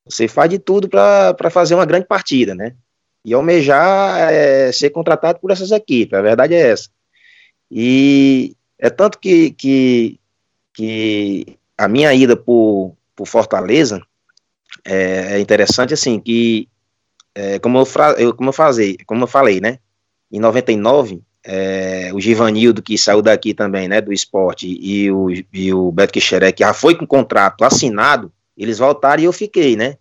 você 0.06 0.28
faz 0.28 0.50
de 0.50 0.60
tudo 0.60 0.90
para 0.90 1.50
fazer 1.50 1.76
uma 1.76 1.86
grande 1.86 2.08
partida, 2.08 2.56
né? 2.56 2.76
E 3.24 3.34
almejar 3.34 4.32
é, 4.32 4.72
ser 4.72 4.90
contratado 4.90 5.40
por 5.40 5.52
essas 5.52 5.72
equipes, 5.72 6.18
a 6.18 6.22
verdade 6.22 6.56
é 6.56 6.72
essa. 6.72 6.90
E 7.70 8.56
é 8.78 8.90
tanto 8.90 9.20
que, 9.20 9.52
que, 9.52 10.20
que 10.74 11.58
a 11.78 11.88
minha 11.88 12.14
ida 12.14 12.36
por, 12.36 12.96
por 13.16 13.28
Fortaleza 13.28 14.02
é, 14.84 15.36
é 15.36 15.40
interessante, 15.40 15.94
assim, 15.94 16.20
que 16.20 16.68
é, 17.36 17.60
como, 17.60 17.78
eu, 17.78 17.86
eu, 18.18 18.34
como, 18.34 18.50
eu 18.50 18.54
fazei, 18.54 18.98
como 19.06 19.24
eu 19.24 19.28
falei, 19.28 19.62
né? 19.62 19.80
Em 20.32 20.40
99, 20.40 21.22
é, 21.52 22.12
o 22.14 22.22
Givanildo, 22.22 22.80
que 22.80 22.96
saiu 22.96 23.24
daqui 23.24 23.56
também, 23.56 23.88
né, 23.88 24.00
do 24.00 24.14
esporte, 24.14 24.68
e 24.68 25.12
o, 25.12 25.30
e 25.52 25.74
o 25.74 25.92
Beto 25.92 26.14
Quixeré, 26.14 26.52
que 26.52 26.64
já 26.64 26.76
foi 26.76 26.94
com 26.94 27.08
contrato 27.08 27.64
assinado, 27.64 28.32
eles 28.56 28.78
voltaram 28.78 29.24
e 29.24 29.26
eu 29.26 29.34
fiquei, 29.34 29.76
né? 29.76 29.98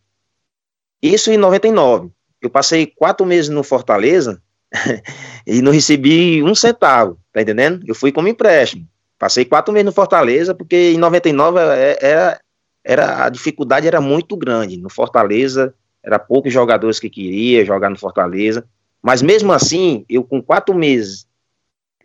Isso 1.02 1.30
em 1.30 1.38
99. 1.38 2.10
Eu 2.42 2.50
passei 2.50 2.84
quatro 2.84 3.24
meses 3.24 3.48
no 3.48 3.62
Fortaleza 3.62 4.42
e 5.46 5.62
não 5.62 5.72
recebi 5.72 6.42
um 6.42 6.54
centavo, 6.54 7.18
tá 7.32 7.40
entendendo? 7.40 7.82
Eu 7.86 7.94
fui 7.94 8.12
como 8.12 8.28
empréstimo. 8.28 8.86
Passei 9.18 9.46
quatro 9.46 9.72
meses 9.72 9.86
no 9.86 9.92
Fortaleza, 9.92 10.54
porque 10.54 10.92
em 10.92 10.98
99 10.98 11.60
é, 11.60 11.98
era, 12.02 12.40
era, 12.84 13.24
a 13.24 13.28
dificuldade 13.30 13.86
era 13.86 14.02
muito 14.02 14.36
grande. 14.36 14.76
No 14.76 14.90
Fortaleza, 14.90 15.74
era 16.04 16.18
poucos 16.18 16.52
jogadores 16.52 17.00
que 17.00 17.08
queria 17.08 17.64
jogar 17.64 17.88
no 17.88 17.98
Fortaleza. 17.98 18.66
Mas 19.02 19.22
mesmo 19.22 19.50
assim, 19.50 20.04
eu 20.10 20.22
com 20.22 20.42
quatro 20.42 20.74
meses, 20.74 21.27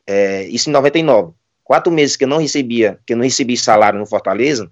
é, 0.07 0.43
isso 0.45 0.69
em 0.69 0.73
99, 0.73 1.33
quatro 1.63 1.91
meses 1.91 2.15
que 2.15 2.23
eu 2.23 2.27
não 2.27 2.37
recebia, 2.37 2.99
que 3.05 3.13
eu 3.13 3.17
não 3.17 3.23
recebi 3.23 3.57
salário 3.57 3.99
no 3.99 4.05
Fortaleza, 4.05 4.71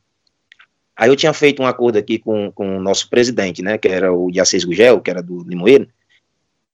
Aí 1.02 1.10
eu 1.10 1.16
tinha 1.16 1.34
feito 1.34 1.64
um 1.64 1.66
acordo 1.66 1.98
aqui 1.98 2.20
com, 2.20 2.52
com 2.52 2.78
o 2.78 2.80
nosso 2.80 3.10
presidente, 3.10 3.64
né, 3.64 3.76
que 3.76 3.88
era 3.88 4.14
o 4.14 4.30
Diacis 4.30 4.64
Gugel, 4.64 5.02
que 5.02 5.10
era 5.10 5.24
do 5.24 5.44
Limoeiro, 5.44 5.88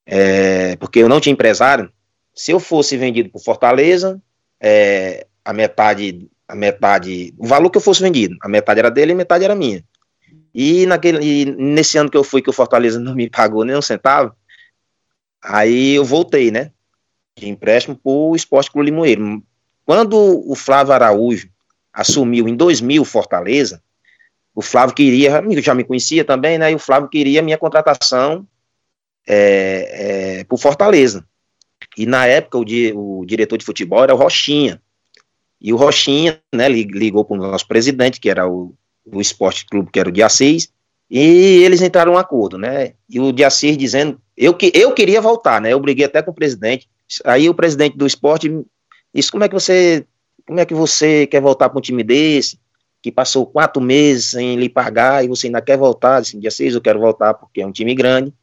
é, 0.06 0.76
porque 0.76 1.00
eu 1.00 1.08
não 1.08 1.22
tinha 1.22 1.32
empresário. 1.32 1.90
Se 2.36 2.52
eu 2.52 2.60
fosse 2.60 2.98
vendido 2.98 3.30
por 3.30 3.42
Fortaleza, 3.42 4.22
é, 4.60 5.26
a 5.46 5.54
metade, 5.54 6.30
a 6.46 6.56
metade, 6.56 7.34
o 7.38 7.48
valor 7.48 7.70
que 7.70 7.78
eu 7.78 7.82
fosse 7.82 8.02
vendido, 8.02 8.36
a 8.42 8.50
metade 8.50 8.80
era 8.82 8.92
dele 8.92 9.14
e 9.14 9.16
metade 9.16 9.46
era 9.46 9.56
minha. 9.56 9.82
E, 10.54 10.86
naquele, 10.86 11.24
e 11.24 11.46
nesse 11.46 11.98
ano 11.98 12.10
que 12.10 12.18
eu 12.18 12.24
fui, 12.24 12.42
que 12.42 12.50
o 12.50 12.54
Fortaleza 12.54 13.00
não 13.00 13.16
me 13.16 13.30
pagou 13.30 13.64
nem 13.64 13.78
um 13.78 13.82
centavo, 13.82 14.36
aí 15.42 15.94
eu 15.94 16.04
voltei, 16.04 16.52
né, 16.52 16.72
de 17.38 17.48
empréstimo 17.48 17.96
para 17.96 18.12
o 18.12 18.36
Esporte 18.36 18.72
Clube 18.72 18.90
Limoeiro. 18.90 19.44
Quando 19.86 20.44
o 20.50 20.56
Flávio 20.56 20.94
Araújo 20.94 21.50
assumiu 21.94 22.48
em 22.48 22.56
2000 22.56 23.06
Fortaleza, 23.06 23.82
o 24.54 24.62
Flávio 24.62 24.96
queria, 24.96 25.44
já 25.62 25.74
me 25.74 25.84
conhecia 25.84 26.26
também, 26.26 26.58
né? 26.58 26.72
E 26.72 26.76
o 26.76 26.80
Flávio 26.80 27.10
queria 27.10 27.44
minha 27.44 27.58
contratação 27.58 28.46
é, 29.28 30.40
é, 30.40 30.44
por 30.46 30.58
Fortaleza. 30.58 31.24
E 31.96 32.06
na 32.06 32.26
época 32.26 32.58
o, 32.58 32.66
di, 32.66 32.92
o, 32.96 33.24
diretor 33.26 33.58
de 33.58 33.66
futebol 33.66 34.04
era 34.04 34.16
o 34.16 34.18
Rochinha. 34.18 34.82
E 35.62 35.72
o 35.72 35.76
Rochinha, 35.76 36.42
né, 36.54 36.68
ligou 36.70 37.24
para 37.24 37.36
o 37.36 37.40
nosso 37.40 37.68
presidente, 37.68 38.20
que 38.20 38.30
era 38.30 38.48
o, 38.48 38.74
o 39.06 39.22
Esporte 39.22 39.66
Clube, 39.66 39.92
que 39.92 40.00
era 40.00 40.10
o 40.10 40.12
dia 40.12 40.30
6, 40.30 40.72
e 41.10 41.64
eles 41.64 41.82
entraram 41.82 42.14
em 42.14 42.16
um 42.16 42.20
acordo, 42.20 42.58
né? 42.58 42.94
E 43.10 43.20
o 43.20 43.32
dia 43.32 43.50
6 43.50 43.78
dizendo, 43.78 44.20
eu, 44.36 44.54
que, 44.54 44.72
eu 44.76 44.94
queria 44.94 45.22
voltar, 45.22 45.62
né? 45.62 45.72
Eu 45.72 45.80
briguei 45.80 46.06
até 46.06 46.22
com 46.22 46.32
o 46.32 46.36
presidente. 46.36 46.88
Aí 47.24 47.50
o 47.50 47.54
presidente 47.54 47.98
do 47.98 48.06
esporte 48.06 48.50
disse, 49.14 49.32
como 49.32 49.44
é 49.44 49.48
que 49.48 49.54
você, 49.54 50.06
como 50.46 50.60
é 50.60 50.66
que 50.66 50.74
você 50.74 51.28
quer 51.28 51.42
voltar 51.42 51.70
para 51.70 51.78
um 51.78 51.82
time 51.82 52.04
desse? 52.04 52.60
que 53.02 53.12
passou 53.12 53.46
quatro 53.46 53.82
meses 53.82 54.32
sem 54.32 54.56
lhe 54.56 54.68
pagar 54.68 55.24
e 55.24 55.28
você 55.28 55.48
ainda 55.48 55.62
quer 55.62 55.78
voltar, 55.78 56.18
assim, 56.18 56.40
dia 56.40 56.52
6 56.52 56.76
eu 56.76 56.82
quero 56.82 57.00
voltar 57.00 57.34
porque 57.34 57.62
é 57.62 57.66
um 57.66 57.72
time 57.72 57.94
grande, 57.94 58.34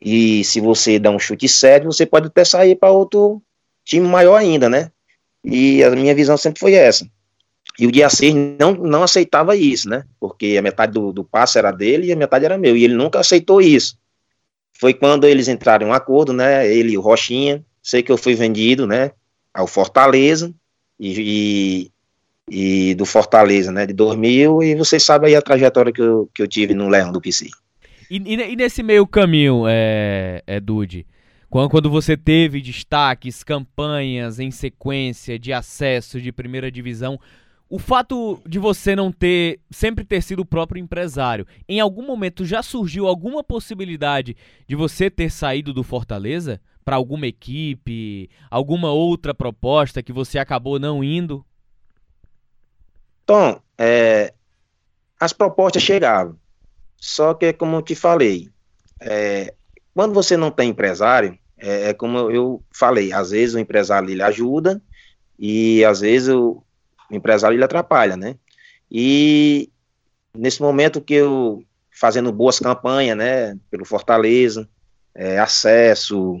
e 0.00 0.44
se 0.44 0.60
você 0.60 0.98
dá 0.98 1.10
um 1.10 1.18
chute 1.18 1.48
sério, 1.48 1.90
você 1.90 2.04
pode 2.04 2.26
até 2.26 2.44
sair 2.44 2.76
para 2.76 2.90
outro 2.90 3.42
time 3.84 4.06
maior 4.06 4.36
ainda, 4.36 4.68
né? 4.68 4.90
E 5.42 5.82
a 5.82 5.90
minha 5.90 6.14
visão 6.14 6.36
sempre 6.36 6.60
foi 6.60 6.74
essa. 6.74 7.08
E 7.78 7.86
o 7.86 7.92
dia 7.92 8.10
6 8.10 8.34
não, 8.58 8.74
não 8.74 9.02
aceitava 9.02 9.56
isso, 9.56 9.88
né? 9.88 10.04
Porque 10.20 10.56
a 10.58 10.62
metade 10.62 10.92
do, 10.92 11.12
do 11.12 11.24
passe 11.24 11.58
era 11.58 11.70
dele 11.70 12.08
e 12.08 12.12
a 12.12 12.16
metade 12.16 12.44
era 12.44 12.58
meu, 12.58 12.76
e 12.76 12.84
ele 12.84 12.94
nunca 12.94 13.20
aceitou 13.20 13.60
isso. 13.60 13.98
Foi 14.78 14.92
quando 14.92 15.26
eles 15.26 15.48
entraram 15.48 15.86
em 15.86 15.90
um 15.90 15.94
acordo, 15.94 16.32
né? 16.32 16.70
Ele 16.70 16.92
e 16.92 16.98
o 16.98 17.00
Rochinha, 17.00 17.64
sei 17.86 18.02
que 18.02 18.10
eu 18.10 18.18
fui 18.18 18.34
vendido, 18.34 18.84
né? 18.84 19.12
Ao 19.54 19.68
Fortaleza, 19.68 20.52
e, 20.98 21.90
e 22.50 22.94
do 22.96 23.06
Fortaleza, 23.06 23.70
né, 23.70 23.86
de 23.86 23.92
2000, 23.92 24.60
e 24.64 24.74
vocês 24.74 25.04
sabem 25.04 25.28
aí 25.28 25.36
a 25.36 25.42
trajetória 25.42 25.92
que 25.92 26.02
eu, 26.02 26.28
que 26.34 26.42
eu 26.42 26.48
tive 26.48 26.74
no 26.74 26.88
Leão 26.88 27.12
do 27.12 27.20
PC. 27.20 27.48
E, 28.10 28.16
e, 28.16 28.52
e 28.52 28.56
nesse 28.56 28.82
meio 28.82 29.06
caminho, 29.06 29.64
é, 29.68 30.42
é 30.48 30.58
Dude, 30.58 31.06
quando, 31.48 31.70
quando 31.70 31.88
você 31.88 32.16
teve 32.16 32.60
destaques, 32.60 33.44
campanhas 33.44 34.40
em 34.40 34.50
sequência 34.50 35.38
de 35.38 35.52
acesso 35.52 36.20
de 36.20 36.32
primeira 36.32 36.72
divisão, 36.72 37.20
o 37.68 37.78
fato 37.78 38.40
de 38.44 38.58
você 38.58 38.96
não 38.96 39.12
ter 39.12 39.60
sempre 39.70 40.04
ter 40.04 40.22
sido 40.22 40.40
o 40.40 40.46
próprio 40.46 40.80
empresário, 40.80 41.46
em 41.68 41.78
algum 41.78 42.04
momento 42.04 42.44
já 42.44 42.64
surgiu 42.64 43.06
alguma 43.06 43.44
possibilidade 43.44 44.36
de 44.66 44.74
você 44.74 45.08
ter 45.08 45.30
saído 45.30 45.72
do 45.72 45.84
Fortaleza 45.84 46.60
para 46.86 46.94
alguma 46.94 47.26
equipe, 47.26 48.30
alguma 48.48 48.92
outra 48.92 49.34
proposta 49.34 50.04
que 50.04 50.12
você 50.12 50.38
acabou 50.38 50.78
não 50.78 51.02
indo? 51.02 51.44
Então, 53.24 53.60
é, 53.76 54.32
as 55.18 55.32
propostas 55.32 55.82
chegavam. 55.82 56.38
Só 56.96 57.34
que, 57.34 57.52
como 57.52 57.74
eu 57.74 57.82
te 57.82 57.96
falei, 57.96 58.50
é, 59.00 59.52
quando 59.92 60.14
você 60.14 60.36
não 60.36 60.48
tem 60.48 60.70
empresário, 60.70 61.36
é, 61.58 61.88
é, 61.88 61.92
como 61.92 62.30
eu 62.30 62.62
falei, 62.70 63.12
às 63.12 63.30
vezes 63.30 63.56
o 63.56 63.58
empresário 63.58 64.08
ele 64.08 64.22
ajuda 64.22 64.80
e 65.36 65.84
às 65.84 66.00
vezes 66.00 66.28
o, 66.28 66.62
o 67.10 67.14
empresário 67.16 67.56
ele 67.56 67.64
atrapalha, 67.64 68.16
né? 68.16 68.36
E 68.88 69.72
nesse 70.32 70.62
momento 70.62 71.00
que 71.00 71.14
eu 71.14 71.64
fazendo 71.90 72.30
boas 72.30 72.60
campanhas, 72.60 73.16
né, 73.16 73.58
pelo 73.70 73.84
Fortaleza, 73.84 74.68
é, 75.12 75.40
acesso, 75.40 76.38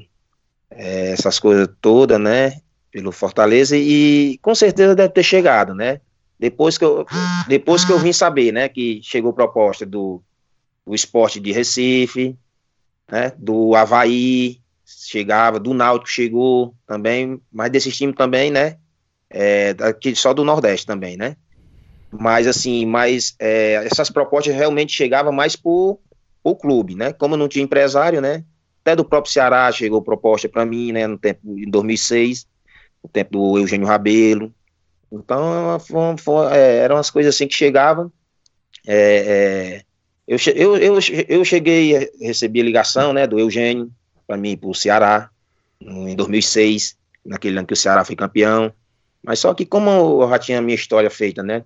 é, 0.76 1.12
essas 1.12 1.38
coisas 1.38 1.68
todas, 1.80 2.20
né, 2.20 2.60
pelo 2.92 3.10
Fortaleza 3.10 3.76
e 3.76 4.38
com 4.42 4.54
certeza 4.54 4.94
deve 4.94 5.12
ter 5.12 5.22
chegado, 5.22 5.74
né? 5.74 6.00
Depois 6.38 6.76
que 6.76 6.84
eu, 6.84 7.06
depois 7.48 7.84
que 7.84 7.92
eu 7.92 7.98
vim 7.98 8.12
saber, 8.12 8.52
né, 8.52 8.68
que 8.68 9.00
chegou 9.02 9.32
proposta 9.32 9.86
do, 9.86 10.22
do 10.86 10.94
esporte 10.94 11.40
de 11.40 11.50
Recife, 11.50 12.36
né, 13.10 13.32
do 13.38 13.74
Havaí, 13.74 14.60
chegava, 14.84 15.58
do 15.58 15.72
Náutico 15.72 16.10
chegou 16.10 16.74
também, 16.86 17.40
mas 17.50 17.70
desses 17.70 17.96
times 17.96 18.14
também, 18.14 18.50
né, 18.50 18.76
é, 19.30 19.72
daqui, 19.72 20.14
só 20.14 20.34
do 20.34 20.44
Nordeste 20.44 20.86
também, 20.86 21.16
né, 21.16 21.36
mas 22.10 22.46
assim, 22.46 22.84
mas 22.84 23.34
é, 23.38 23.86
essas 23.90 24.10
propostas 24.10 24.54
realmente 24.54 24.92
chegavam 24.92 25.32
mais 25.32 25.56
por 25.56 25.98
o 26.44 26.54
clube, 26.54 26.94
né, 26.94 27.14
como 27.14 27.34
não 27.34 27.48
tinha 27.48 27.64
empresário, 27.64 28.20
né, 28.20 28.44
até 28.86 28.96
do 28.96 29.04
próprio 29.04 29.32
Ceará 29.32 29.70
chegou 29.72 30.00
proposta 30.00 30.48
para 30.48 30.64
mim, 30.64 30.92
né, 30.92 31.06
no 31.06 31.18
tempo, 31.18 31.40
em 31.44 31.68
2006, 31.68 32.46
no 33.02 33.10
tempo 33.10 33.32
do 33.32 33.58
Eugênio 33.58 33.86
Rabelo, 33.86 34.52
então, 35.10 35.78
foi, 35.80 36.16
foi, 36.18 36.52
é, 36.52 36.78
eram 36.78 36.96
as 36.96 37.10
coisas 37.10 37.34
assim 37.34 37.46
que 37.46 37.54
chegavam. 37.54 38.12
É, 38.86 38.94
é, 38.96 39.82
eu, 40.26 40.38
eu, 40.54 40.76
eu, 40.76 40.98
eu 41.28 41.44
cheguei 41.44 41.96
a 41.96 42.08
receber 42.20 42.62
ligação 42.62 43.12
né, 43.12 43.26
do 43.26 43.38
Eugênio 43.38 43.90
para 44.26 44.36
mim 44.36 44.56
para 44.56 44.68
o 44.68 44.74
Ceará, 44.74 45.30
em 45.80 46.16
2006, 46.16 46.96
naquele 47.24 47.58
ano 47.58 47.66
que 47.66 47.74
o 47.74 47.76
Ceará 47.76 48.04
foi 48.04 48.16
campeão. 48.16 48.72
Mas 49.22 49.38
só 49.38 49.54
que, 49.54 49.64
como 49.64 49.90
eu 50.22 50.28
já 50.28 50.38
tinha 50.38 50.58
a 50.58 50.62
minha 50.62 50.74
história 50.74 51.10
feita 51.10 51.42
né, 51.42 51.64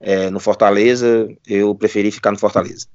é, 0.00 0.30
no 0.30 0.40
Fortaleza, 0.40 1.28
eu 1.46 1.74
preferi 1.74 2.10
ficar 2.10 2.30
no 2.30 2.38
Fortaleza. 2.38 2.86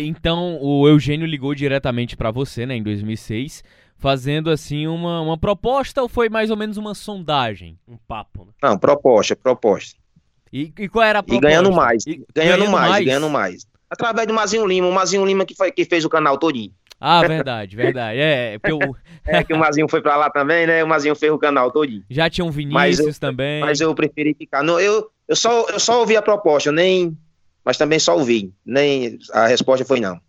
Então, 0.00 0.58
o 0.60 0.88
Eugênio 0.88 1.26
ligou 1.26 1.54
diretamente 1.54 2.16
para 2.16 2.30
você 2.30 2.66
né, 2.66 2.74
em 2.76 2.82
2006 2.82 3.62
fazendo 3.96 4.50
assim 4.50 4.86
uma, 4.86 5.20
uma 5.20 5.38
proposta 5.38 6.02
ou 6.02 6.08
foi 6.08 6.28
mais 6.28 6.50
ou 6.50 6.56
menos 6.56 6.76
uma 6.76 6.94
sondagem? 6.94 7.78
Um 7.88 7.96
papo? 7.96 8.44
Né? 8.46 8.52
Não, 8.62 8.76
proposta, 8.78 9.34
proposta. 9.36 9.96
E, 10.52 10.72
e 10.78 10.88
qual 10.88 11.04
era 11.04 11.18
a 11.18 11.20
E 11.20 11.24
proposta? 11.24 11.48
ganhando 11.48 11.72
mais, 11.72 12.06
E- 12.06 12.24
ganhando, 12.34 12.68
mais, 12.70 13.04
ganhando 13.04 13.30
mais. 13.30 13.66
Através 13.88 14.26
do 14.26 14.34
Mazinho 14.34 14.66
Lima, 14.66 14.88
o 14.88 14.92
Mazinho 14.92 15.24
Lima 15.24 15.44
que, 15.46 15.54
foi, 15.54 15.70
que 15.70 15.84
fez 15.84 16.04
o 16.04 16.08
canal 16.08 16.36
todinho. 16.38 16.72
Ah, 17.00 17.22
verdade, 17.26 17.76
verdade. 17.76 18.18
É, 18.18 18.58
porque 18.58 18.72
o- 18.72 18.96
É 19.26 19.42
que 19.44 19.52
o 19.54 19.58
Mazinho 19.58 19.88
foi 19.88 20.02
pra 20.02 20.16
lá 20.16 20.28
também, 20.30 20.66
né? 20.66 20.82
O 20.82 20.88
Mazinho 20.88 21.14
fez 21.14 21.32
o 21.32 21.38
canal 21.38 21.70
todinho. 21.70 22.02
já 22.10 22.28
tinha 22.28 22.44
um 22.44 22.48
Mas 22.48 22.96
Vinícius 22.96 23.16
eu- 23.16 23.20
também. 23.20 23.60
Mas 23.60 23.80
eu 23.80 23.94
preferi 23.94 24.34
ficar. 24.34 24.62
Não, 24.62 24.78
eu, 24.80 25.08
eu, 25.28 25.36
só, 25.36 25.66
eu 25.68 25.78
só 25.80 26.00
ouvi 26.00 26.16
a 26.16 26.22
proposta, 26.22 26.68
eu 26.68 26.72
nem. 26.72 27.16
Mas 27.64 27.76
também 27.76 27.98
só 27.98 28.16
ouvi. 28.16 28.52
Nem, 28.64 29.18
a 29.32 29.46
resposta 29.46 29.84
foi 29.84 30.00
não. 30.00 30.20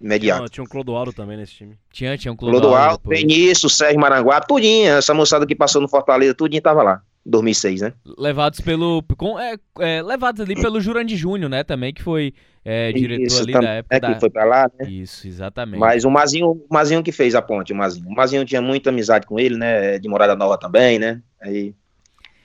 Imediato. 0.00 0.40
Tinha, 0.40 0.48
tinha 0.50 0.64
um 0.64 0.68
Clodoaldo 0.68 1.12
também 1.12 1.36
nesse 1.36 1.52
time. 1.54 1.78
Tinha, 1.90 2.18
tinha 2.18 2.30
um 2.32 2.36
Clodoaldo 2.36 2.68
Clodoaldo. 2.68 3.08
Vinícius, 3.08 3.76
Sérgio 3.76 3.98
Maranguape, 4.00 4.46
tudinho. 4.46 4.90
Essa 4.92 5.14
moçada 5.14 5.46
que 5.46 5.54
passou 5.54 5.80
no 5.80 5.88
Fortaleza, 5.88 6.34
tudinho 6.34 6.60
tava 6.60 6.82
lá. 6.82 7.00
2006, 7.26 7.80
né? 7.80 7.94
Levados 8.18 8.60
pelo. 8.60 9.02
Com, 9.16 9.38
é, 9.38 9.56
é, 9.78 10.02
levados 10.02 10.42
ali 10.42 10.54
pelo 10.54 10.78
Jurandir 10.78 11.16
Júnior, 11.16 11.48
né? 11.48 11.64
Também, 11.64 11.94
que 11.94 12.02
foi 12.02 12.34
é, 12.62 12.92
diretor 12.92 13.24
Isso, 13.24 13.40
ali 13.42 13.52
tam- 13.52 13.62
da 13.62 13.70
época 13.70 13.96
É 13.96 14.00
da. 14.00 14.12
que 14.14 14.20
foi 14.20 14.28
pra 14.28 14.44
lá, 14.44 14.70
né? 14.78 14.90
Isso, 14.90 15.26
exatamente. 15.26 15.80
Mas 15.80 16.04
o 16.04 16.10
Mazinho, 16.10 16.50
o 16.50 16.66
Mazinho 16.70 17.02
que 17.02 17.12
fez 17.12 17.34
a 17.34 17.40
ponte, 17.40 17.72
o 17.72 17.76
Mazinho. 17.76 18.06
O 18.06 18.14
Mazinho 18.14 18.44
tinha 18.44 18.60
muita 18.60 18.90
amizade 18.90 19.26
com 19.26 19.40
ele, 19.40 19.56
né? 19.56 19.98
De 19.98 20.06
Morada 20.06 20.36
Nova 20.36 20.58
também, 20.58 20.98
né? 20.98 21.22
Aí, 21.40 21.74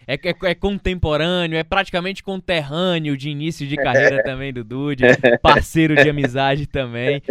É, 0.10 0.16
é, 0.16 0.36
é 0.50 0.56
contemporâneo, 0.56 1.56
é 1.56 1.64
praticamente 1.64 2.24
conterrâneo 2.24 3.16
de 3.16 3.30
início 3.30 3.68
de 3.68 3.76
carreira 3.78 4.24
também 4.24 4.52
do 4.52 4.64
Dude, 4.64 5.04
parceiro 5.40 5.96
de 5.96 6.10
amizade 6.10 6.66
também. 6.66 7.22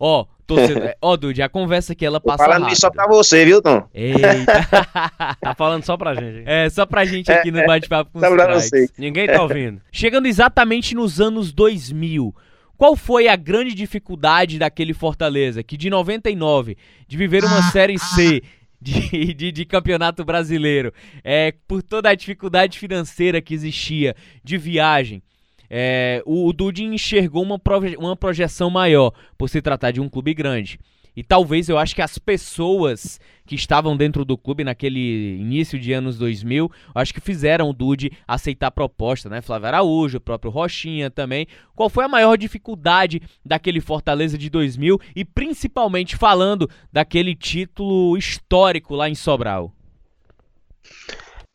Ó, 0.00 0.26
torcedor, 0.44 0.94
ó, 1.00 1.16
Dude, 1.16 1.40
a 1.42 1.48
conversa 1.48 1.92
aqui 1.92 2.04
ela 2.04 2.18
tô 2.18 2.26
passa 2.26 2.42
falando 2.44 2.62
rápido. 2.62 2.72
isso 2.72 2.80
só 2.80 2.90
pra 2.90 3.06
você, 3.06 3.44
viu, 3.44 3.62
Tom? 3.62 3.86
Eita, 3.94 4.18
Tá 5.40 5.54
falando 5.54 5.84
só 5.84 5.96
pra 5.96 6.12
gente. 6.14 6.38
hein? 6.38 6.44
é 6.44 6.68
só 6.68 6.84
pra 6.84 7.04
gente 7.04 7.30
aqui 7.30 7.52
no 7.52 7.64
bate-papo 7.64 8.10
com 8.10 8.18
os. 8.18 8.70
Ninguém 8.98 9.28
tá 9.28 9.40
ouvindo. 9.40 9.80
Chegando 9.92 10.26
exatamente 10.26 10.92
nos 10.92 11.20
anos 11.20 11.52
2000, 11.52 12.34
qual 12.76 12.96
foi 12.96 13.28
a 13.28 13.36
grande 13.36 13.74
dificuldade 13.74 14.58
daquele 14.58 14.92
Fortaleza, 14.92 15.62
que 15.62 15.76
de 15.76 15.88
99, 15.88 16.76
de 17.06 17.16
viver 17.16 17.44
uma 17.44 17.62
Série 17.70 17.96
C 17.96 18.42
de, 18.84 19.32
de, 19.34 19.50
de 19.50 19.64
campeonato 19.64 20.24
brasileiro, 20.24 20.92
é, 21.24 21.52
por 21.66 21.82
toda 21.82 22.10
a 22.10 22.14
dificuldade 22.14 22.78
financeira 22.78 23.40
que 23.40 23.54
existia, 23.54 24.14
de 24.44 24.58
viagem, 24.58 25.22
é, 25.70 26.22
o, 26.26 26.46
o 26.46 26.52
Dude 26.52 26.84
enxergou 26.84 27.42
uma, 27.42 27.58
proje- 27.58 27.96
uma 27.96 28.14
projeção 28.14 28.68
maior, 28.70 29.12
por 29.38 29.48
se 29.48 29.62
tratar 29.62 29.90
de 29.90 30.00
um 30.00 30.08
clube 30.08 30.34
grande. 30.34 30.78
E 31.16 31.22
talvez 31.22 31.68
eu 31.68 31.78
acho 31.78 31.94
que 31.94 32.02
as 32.02 32.18
pessoas 32.18 33.20
que 33.46 33.54
estavam 33.54 33.96
dentro 33.96 34.24
do 34.24 34.38
clube 34.38 34.64
naquele 34.64 35.36
início 35.36 35.78
de 35.78 35.92
anos 35.92 36.16
2000, 36.16 36.64
eu 36.64 37.00
acho 37.00 37.12
que 37.12 37.20
fizeram 37.20 37.68
o 37.68 37.72
Dude 37.72 38.10
aceitar 38.26 38.68
a 38.68 38.70
proposta, 38.70 39.28
né? 39.28 39.42
Flávio 39.42 39.68
Araújo, 39.68 40.18
o 40.18 40.20
próprio 40.20 40.50
Rochinha 40.50 41.10
também. 41.10 41.46
Qual 41.74 41.90
foi 41.90 42.04
a 42.04 42.08
maior 42.08 42.36
dificuldade 42.36 43.20
daquele 43.44 43.80
Fortaleza 43.80 44.38
de 44.38 44.48
2000 44.48 44.98
e 45.14 45.24
principalmente 45.24 46.16
falando 46.16 46.68
daquele 46.92 47.34
título 47.34 48.16
histórico 48.16 48.94
lá 48.94 49.08
em 49.08 49.14
Sobral? 49.14 49.72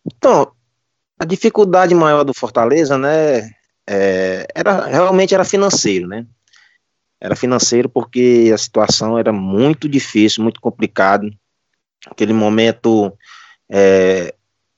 Então, 0.06 0.52
a 1.20 1.26
dificuldade 1.26 1.94
maior 1.96 2.24
do 2.24 2.34
Fortaleza, 2.34 2.98
né, 2.98 3.52
é, 3.88 4.48
era 4.54 4.86
realmente 4.86 5.34
era 5.34 5.44
financeiro, 5.44 6.08
né? 6.08 6.26
Era 7.20 7.36
financeiro 7.36 7.90
porque 7.90 8.52
a 8.54 8.58
situação 8.58 9.18
era 9.18 9.34
muito 9.34 9.90
difícil, 9.90 10.44
muito 10.44 10.62
complicado. 10.62 11.30
Naquele 12.08 12.34
momento, 12.34 13.14
é, 13.70 14.34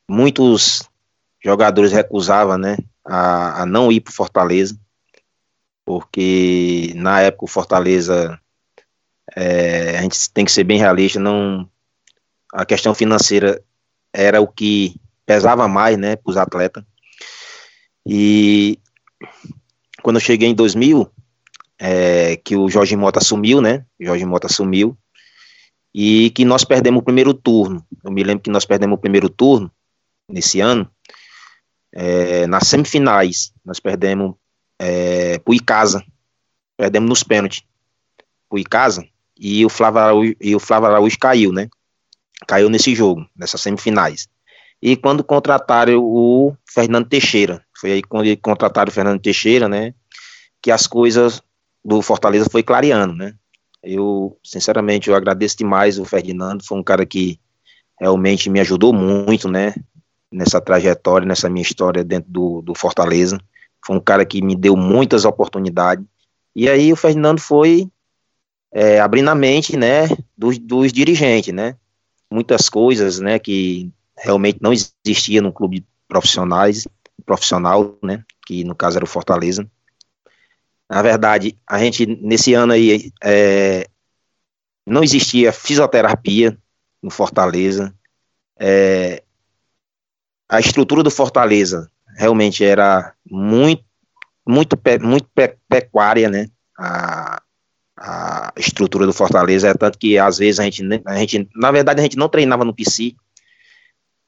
muitos 0.09 0.89
jogadores 1.43 1.91
recusavam, 1.91 2.57
né, 2.57 2.77
a, 3.05 3.63
a 3.63 3.65
não 3.65 3.91
ir 3.91 4.01
para 4.01 4.13
Fortaleza, 4.13 4.77
porque 5.85 6.93
na 6.95 7.21
época 7.21 7.45
o 7.45 7.47
Fortaleza, 7.47 8.39
é, 9.35 9.97
a 9.97 10.01
gente 10.01 10.31
tem 10.31 10.45
que 10.45 10.51
ser 10.51 10.63
bem 10.63 10.77
realista, 10.77 11.19
não, 11.19 11.69
a 12.53 12.65
questão 12.65 12.93
financeira 12.93 13.61
era 14.13 14.41
o 14.41 14.47
que 14.47 14.95
pesava 15.25 15.67
mais, 15.67 15.97
né, 15.97 16.15
para 16.15 16.29
os 16.29 16.37
atletas. 16.37 16.83
E 18.05 18.79
quando 20.01 20.17
eu 20.17 20.21
cheguei 20.21 20.49
em 20.49 20.55
2000, 20.55 21.09
é, 21.79 22.35
que 22.37 22.55
o 22.55 22.69
Jorge 22.69 22.95
Mota 22.95 23.19
assumiu, 23.19 23.61
né, 23.61 23.85
Jorge 23.99 24.25
Mota 24.25 24.47
assumiu, 24.47 24.97
e 25.93 26.29
que 26.31 26.45
nós 26.45 26.63
perdemos 26.63 27.01
o 27.01 27.03
primeiro 27.03 27.33
turno. 27.33 27.85
Eu 28.03 28.11
me 28.11 28.23
lembro 28.23 28.43
que 28.43 28.49
nós 28.49 28.65
perdemos 28.65 28.97
o 28.97 29.01
primeiro 29.01 29.29
turno 29.29 29.71
nesse 30.27 30.61
ano, 30.61 30.89
é, 31.93 32.47
nas 32.47 32.67
semifinais, 32.67 33.53
nós 33.65 33.79
perdemos 33.79 34.35
é, 34.79 35.37
pro 35.39 35.53
Icasa, 35.53 36.03
perdemos 36.77 37.09
nos 37.09 37.23
pênaltis 37.23 37.63
pro 38.49 38.59
Icasa, 38.59 39.05
e 39.37 39.65
o 39.65 39.69
Flávio 39.69 39.99
Araújo, 39.99 40.35
e 40.39 40.55
o 40.55 40.59
Flávio 40.59 40.87
Araújo 40.87 41.17
caiu, 41.19 41.51
né, 41.51 41.69
caiu 42.47 42.69
nesse 42.69 42.95
jogo, 42.95 43.27
nessas 43.35 43.61
semifinais. 43.61 44.27
E 44.81 44.95
quando 44.95 45.23
contrataram 45.23 45.97
o 45.97 46.55
Fernando 46.65 47.07
Teixeira, 47.07 47.63
foi 47.77 47.91
aí 47.93 48.01
quando 48.03 48.35
contrataram 48.37 48.89
o 48.89 48.93
Fernando 48.93 49.21
Teixeira, 49.21 49.67
né, 49.67 49.93
que 50.61 50.71
as 50.71 50.87
coisas 50.87 51.41
do 51.83 52.01
Fortaleza 52.01 52.49
foi 52.49 52.63
clareando, 52.63 53.13
né. 53.13 53.35
Eu, 53.83 54.37
sinceramente, 54.43 55.09
eu 55.09 55.15
agradeço 55.15 55.57
demais 55.57 55.97
o 55.97 56.05
Ferdinando, 56.05 56.63
foi 56.63 56.77
um 56.77 56.83
cara 56.83 57.05
que 57.05 57.39
realmente 57.99 58.49
me 58.49 58.59
ajudou 58.59 58.93
muito, 58.93 59.47
né, 59.47 59.73
nessa 60.31 60.61
trajetória, 60.61 61.27
nessa 61.27 61.49
minha 61.49 61.63
história 61.63 62.03
dentro 62.03 62.31
do, 62.31 62.61
do 62.61 62.75
Fortaleza. 62.75 63.39
Foi 63.85 63.95
um 63.95 63.99
cara 63.99 64.25
que 64.25 64.41
me 64.41 64.55
deu 64.55 64.75
muitas 64.75 65.25
oportunidades. 65.25 66.05
E 66.55 66.69
aí 66.69 66.91
o 66.91 66.95
Ferdinando 66.95 67.41
foi 67.41 67.89
é, 68.71 68.99
abrindo 68.99 69.29
a 69.29 69.35
mente, 69.35 69.75
né, 69.75 70.07
dos, 70.37 70.57
dos 70.57 70.93
dirigentes, 70.93 71.53
né, 71.53 71.75
muitas 72.29 72.69
coisas, 72.69 73.19
né, 73.19 73.37
que 73.37 73.91
realmente 74.17 74.59
não 74.61 74.71
existia 74.71 75.41
no 75.41 75.51
clube 75.51 75.85
profissionais, 76.07 76.87
profissional, 77.25 77.97
né, 78.03 78.23
que 78.45 78.63
no 78.63 78.75
caso 78.75 78.97
era 78.97 79.05
o 79.05 79.07
Fortaleza. 79.07 79.69
Na 80.91 81.01
verdade, 81.01 81.57
a 81.65 81.79
gente, 81.79 82.05
nesse 82.05 82.53
ano 82.53 82.73
aí, 82.73 83.13
é, 83.23 83.87
não 84.85 85.01
existia 85.01 85.53
fisioterapia 85.53 86.57
no 87.01 87.09
Fortaleza, 87.09 87.95
é, 88.59 89.23
a 90.49 90.59
estrutura 90.59 91.01
do 91.01 91.09
Fortaleza 91.09 91.89
realmente 92.17 92.61
era 92.65 93.13
muito, 93.25 93.85
muito, 94.45 94.77
muito 95.01 95.29
pe- 95.33 95.57
pecuária, 95.69 96.29
né, 96.29 96.49
a, 96.77 97.41
a 97.97 98.53
estrutura 98.57 99.05
do 99.05 99.13
Fortaleza, 99.13 99.69
é 99.69 99.73
tanto 99.73 99.97
que 99.97 100.17
às 100.17 100.39
vezes 100.39 100.59
a 100.59 100.63
gente, 100.63 100.83
a 101.05 101.15
gente, 101.15 101.49
na 101.55 101.71
verdade 101.71 102.01
a 102.01 102.03
gente 102.03 102.17
não 102.17 102.27
treinava 102.27 102.65
no 102.65 102.75
PC, 102.75 103.15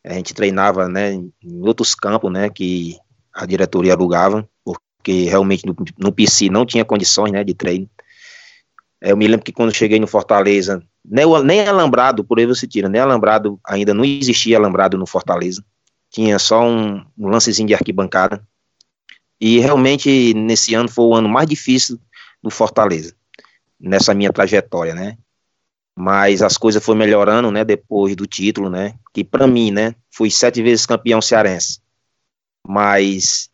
a 0.05 0.13
gente 0.13 0.33
treinava, 0.33 0.87
né, 0.87 1.13
em 1.13 1.33
outros 1.61 1.93
campos, 1.93 2.31
né, 2.31 2.49
que 2.49 2.97
a 3.33 3.45
diretoria 3.45 3.93
alugava, 3.93 4.47
porque 5.03 5.23
realmente 5.25 5.65
no, 5.65 5.75
no 5.97 6.13
PC 6.13 6.49
não 6.49 6.65
tinha 6.65 6.85
condições, 6.85 7.29
né, 7.29 7.43
de 7.43 7.53
treino. 7.53 7.89
É, 9.01 9.11
Eu 9.11 9.17
me 9.17 9.27
lembro 9.27 9.43
que 9.43 9.51
quando 9.51 9.75
cheguei 9.75 9.99
no 9.99 10.07
Fortaleza, 10.07 10.81
nem, 11.03 11.25
nem 11.43 11.67
alambrado, 11.67 12.23
por 12.23 12.39
aí 12.39 12.45
você 12.45 12.65
tira, 12.65 12.87
nem 12.87 13.01
alambrado, 13.01 13.59
ainda 13.65 13.93
não 13.93 14.05
existia 14.05 14.57
alambrado 14.57 14.97
no 14.97 15.05
Fortaleza, 15.05 15.63
tinha 16.09 16.39
só 16.39 16.63
um, 16.65 17.05
um 17.17 17.27
lancezinho 17.27 17.67
de 17.67 17.73
arquibancada, 17.73 18.41
e 19.41 19.59
realmente 19.59 20.33
nesse 20.33 20.73
ano 20.73 20.87
foi 20.87 21.03
o 21.03 21.13
ano 21.13 21.27
mais 21.27 21.49
difícil 21.49 21.99
do 22.41 22.49
Fortaleza, 22.49 23.13
nessa 23.77 24.13
minha 24.13 24.31
trajetória, 24.31 24.95
né, 24.95 25.17
mas 25.93 26.41
as 26.41 26.57
coisas 26.57 26.83
foram 26.83 26.99
melhorando, 26.99 27.51
né, 27.51 27.65
depois 27.65 28.15
do 28.15 28.25
título, 28.25 28.69
né, 28.69 28.95
que 29.13 29.21
para 29.21 29.45
mim, 29.47 29.69
né, 29.69 29.95
fui 30.09 30.31
sete 30.31 30.63
vezes 30.63 30.85
campeão 30.85 31.21
cearense, 31.21 31.81
mas 32.65 33.51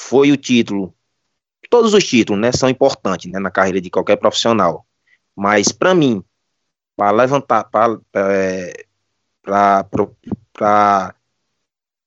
foi 0.00 0.30
o 0.30 0.36
título, 0.36 0.94
todos 1.68 1.92
os 1.92 2.04
títulos, 2.04 2.40
né, 2.40 2.52
são 2.52 2.68
importantes, 2.68 3.30
né, 3.30 3.40
na 3.40 3.50
carreira 3.50 3.80
de 3.80 3.90
qualquer 3.90 4.16
profissional, 4.16 4.86
mas 5.36 5.72
para 5.72 5.92
mim, 5.92 6.22
para 6.96 7.10
levantar, 7.10 7.64
para 7.64 7.98
para 9.42 9.84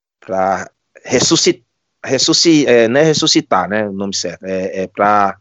para 0.09 0.71
ressuscitar, 1.03 1.63
ressusci, 2.03 2.65
é, 2.65 2.87
não 2.87 3.01
é 3.01 3.03
ressuscitar, 3.03 3.69
né, 3.69 3.87
o 3.87 3.93
nome 3.93 4.15
certo, 4.15 4.45
é, 4.45 4.83
é 4.83 4.87
para 4.87 5.37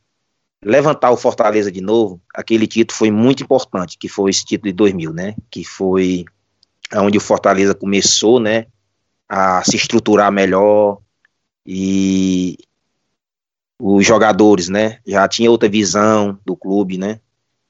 levantar 0.63 1.13
o 1.13 1.17
Fortaleza 1.17 1.71
de 1.71 1.81
novo, 1.81 2.21
aquele 2.35 2.67
título 2.67 2.99
foi 2.99 3.11
muito 3.13 3.45
importante, 3.45 3.97
que 3.97 4.09
foi 4.09 4.31
esse 4.31 4.45
título 4.45 4.73
de 4.73 4.77
2000, 4.77 5.13
né, 5.13 5.37
que 5.51 5.65
foi 5.65 6.25
onde 6.97 7.17
o 7.17 7.21
Fortaleza 7.21 7.75
começou, 7.75 8.41
né, 8.41 8.67
a 9.29 9.63
se 9.63 9.77
estruturar 9.77 10.33
melhor 10.33 11.01
e 11.67 12.59
os 13.81 14.07
jogadores, 14.07 14.69
né, 14.69 14.99
já 15.07 15.27
tinha 15.27 15.51
outra 15.51 15.69
visão 15.69 16.39
do 16.45 16.55
clube, 16.55 16.99
né, 16.99 17.21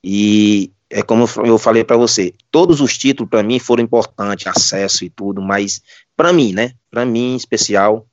e 0.02 0.72
é 0.88 1.02
como 1.02 1.26
eu 1.44 1.56
falei 1.56 1.84
para 1.84 1.96
você, 1.96 2.34
todos 2.50 2.80
os 2.80 2.98
títulos 2.98 3.30
para 3.30 3.42
mim 3.42 3.60
foram 3.60 3.84
importantes, 3.84 4.46
acesso 4.46 5.04
e 5.04 5.10
tudo, 5.10 5.40
mas 5.40 5.80
para 6.16 6.32
mim, 6.32 6.52
né, 6.52 6.74
para 6.90 7.04
mim 7.04 7.34
em 7.34 7.36
especial, 7.36 8.06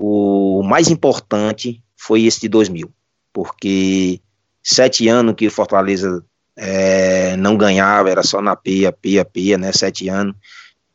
o 0.00 0.62
mais 0.64 0.88
importante 0.88 1.82
foi 1.96 2.24
esse 2.24 2.40
de 2.40 2.48
2000, 2.48 2.90
porque 3.32 4.20
sete 4.62 5.08
anos 5.08 5.34
que 5.36 5.46
o 5.46 5.50
Fortaleza 5.50 6.24
é, 6.56 7.36
não 7.36 7.56
ganhava, 7.56 8.10
era 8.10 8.22
só 8.22 8.42
na 8.42 8.56
pia, 8.56 8.92
pia, 8.92 9.24
pia, 9.24 9.56
né, 9.56 9.72
sete 9.72 10.08
anos, 10.08 10.34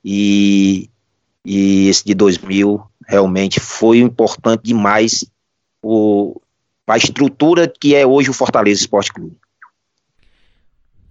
e, 0.03 0.89
e 1.45 1.87
esse 1.87 2.03
de 2.03 2.13
2000 2.13 2.83
realmente 3.07 3.59
foi 3.59 3.99
importante 3.99 4.63
demais 4.63 5.25
para 6.85 6.95
a 6.95 6.97
estrutura 6.97 7.67
que 7.67 7.95
é 7.95 8.05
hoje 8.05 8.29
o 8.29 8.33
Fortaleza 8.33 8.81
Esporte 8.81 9.11
Clube. 9.13 9.37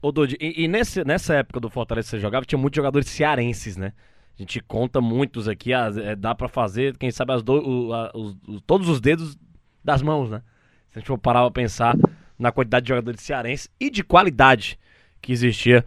Ô, 0.00 0.10
Dodi, 0.10 0.36
e, 0.40 0.64
e 0.64 0.68
nesse, 0.68 1.04
nessa 1.04 1.34
época 1.34 1.60
do 1.60 1.70
Fortaleza 1.70 2.08
você 2.08 2.18
jogava, 2.18 2.44
tinha 2.44 2.58
muitos 2.58 2.76
jogadores 2.76 3.08
cearenses, 3.08 3.76
né? 3.76 3.92
A 4.36 4.42
gente 4.42 4.60
conta 4.60 5.00
muitos 5.00 5.46
aqui, 5.46 5.72
ah, 5.72 5.92
é, 5.94 6.16
dá 6.16 6.34
para 6.34 6.48
fazer, 6.48 6.96
quem 6.96 7.10
sabe, 7.10 7.32
as 7.32 7.42
do, 7.42 7.52
o, 7.52 7.92
a, 7.92 8.10
os, 8.14 8.36
todos 8.66 8.88
os 8.88 9.00
dedos 9.00 9.38
das 9.84 10.02
mãos, 10.02 10.30
né? 10.30 10.42
Se 10.90 10.98
a 10.98 11.00
gente 11.00 11.06
for 11.06 11.18
parar 11.18 11.42
pra 11.42 11.62
pensar 11.62 11.96
na 12.38 12.50
quantidade 12.50 12.84
de 12.84 12.88
jogadores 12.88 13.20
cearenses 13.20 13.70
e 13.78 13.88
de 13.88 14.02
qualidade 14.02 14.78
que 15.20 15.32
existia 15.32 15.84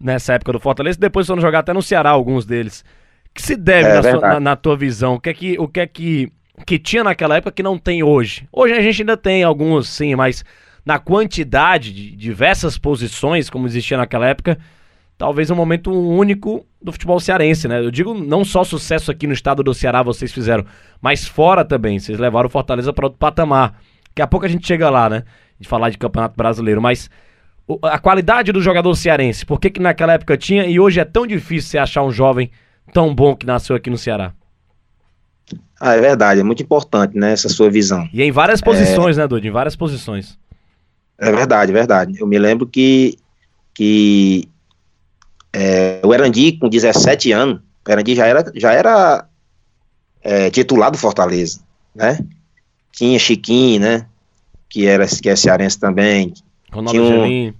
nessa 0.00 0.34
época 0.34 0.52
do 0.52 0.60
Fortaleza. 0.60 0.98
Depois 0.98 1.26
foram 1.26 1.40
jogar 1.40 1.60
até 1.60 1.72
no 1.72 1.82
Ceará 1.82 2.10
alguns 2.10 2.44
deles. 2.44 2.84
Que 3.38 3.42
se 3.46 3.56
deve, 3.56 3.88
é, 3.88 3.94
na, 3.94 4.02
sua, 4.02 4.20
na, 4.20 4.40
na, 4.40 4.56
tua 4.56 4.76
visão? 4.76 5.14
O 5.14 5.20
que 5.20 5.30
é 5.30 5.32
que, 5.32 5.58
o 5.60 5.68
que, 5.68 5.78
é 5.78 5.86
que, 5.86 6.32
que 6.66 6.76
tinha 6.76 7.04
naquela 7.04 7.36
época 7.36 7.52
que 7.52 7.62
não 7.62 7.78
tem 7.78 8.02
hoje? 8.02 8.48
Hoje 8.52 8.74
a 8.74 8.80
gente 8.80 9.02
ainda 9.02 9.16
tem 9.16 9.44
alguns, 9.44 9.88
sim, 9.88 10.16
mas 10.16 10.44
na 10.84 10.98
quantidade 10.98 11.92
de 11.92 12.16
diversas 12.16 12.76
posições, 12.76 13.48
como 13.48 13.68
existia 13.68 13.96
naquela 13.96 14.26
época, 14.26 14.58
talvez 15.16 15.52
um 15.52 15.54
momento 15.54 15.92
único 15.92 16.66
do 16.82 16.90
futebol 16.90 17.20
cearense, 17.20 17.68
né? 17.68 17.78
Eu 17.78 17.92
digo 17.92 18.12
não 18.12 18.44
só 18.44 18.64
sucesso 18.64 19.08
aqui 19.08 19.24
no 19.24 19.32
estado 19.32 19.62
do 19.62 19.72
Ceará 19.72 20.02
vocês 20.02 20.32
fizeram, 20.32 20.66
mas 21.00 21.24
fora 21.24 21.64
também. 21.64 22.00
Vocês 22.00 22.18
levaram 22.18 22.48
o 22.48 22.50
Fortaleza 22.50 22.92
para 22.92 23.06
outro 23.06 23.20
patamar. 23.20 23.80
Daqui 24.08 24.20
a 24.20 24.26
pouco 24.26 24.46
a 24.46 24.48
gente 24.48 24.66
chega 24.66 24.90
lá, 24.90 25.08
né? 25.08 25.22
De 25.60 25.68
falar 25.68 25.90
de 25.90 25.98
Campeonato 25.98 26.36
Brasileiro, 26.36 26.82
mas 26.82 27.08
a 27.84 28.00
qualidade 28.00 28.50
do 28.50 28.60
jogador 28.60 28.92
cearense, 28.96 29.46
por 29.46 29.60
que, 29.60 29.70
que 29.70 29.80
naquela 29.80 30.14
época 30.14 30.36
tinha 30.36 30.64
e 30.64 30.80
hoje 30.80 30.98
é 30.98 31.04
tão 31.04 31.24
difícil 31.24 31.70
você 31.70 31.78
achar 31.78 32.02
um 32.02 32.10
jovem 32.10 32.50
tão 32.92 33.14
bom 33.14 33.34
que 33.36 33.46
nasceu 33.46 33.76
aqui 33.76 33.90
no 33.90 33.98
Ceará? 33.98 34.32
Ah, 35.80 35.94
é 35.94 36.00
verdade, 36.00 36.40
é 36.40 36.42
muito 36.42 36.62
importante, 36.62 37.16
né, 37.16 37.32
essa 37.32 37.48
sua 37.48 37.70
visão. 37.70 38.08
E 38.12 38.22
em 38.22 38.32
várias 38.32 38.60
posições, 38.60 39.16
é... 39.16 39.22
né, 39.22 39.28
Dudu? 39.28 39.46
Em 39.46 39.50
várias 39.50 39.76
posições. 39.76 40.38
É 41.16 41.30
verdade, 41.32 41.72
verdade. 41.72 42.18
Eu 42.18 42.26
me 42.26 42.38
lembro 42.38 42.66
que, 42.66 43.16
que 43.74 44.48
é, 45.52 46.00
o 46.04 46.12
Erandi, 46.12 46.52
com 46.52 46.68
17 46.68 47.32
anos, 47.32 47.60
o 47.86 47.90
Erandi 47.90 48.14
já 48.14 48.26
era, 48.26 48.52
já 48.54 48.72
era 48.72 49.26
é, 50.22 50.50
titular 50.50 50.90
do 50.90 50.98
Fortaleza, 50.98 51.60
né? 51.94 52.18
Tinha 52.92 53.18
Chiquinho, 53.18 53.80
né? 53.80 54.06
Que, 54.68 54.86
era, 54.86 55.06
que 55.06 55.28
é 55.28 55.36
cearense 55.36 55.78
também. 55.78 56.34
Ronaldo 56.70 57.02
um, 57.02 57.06
Gelim. 57.06 57.54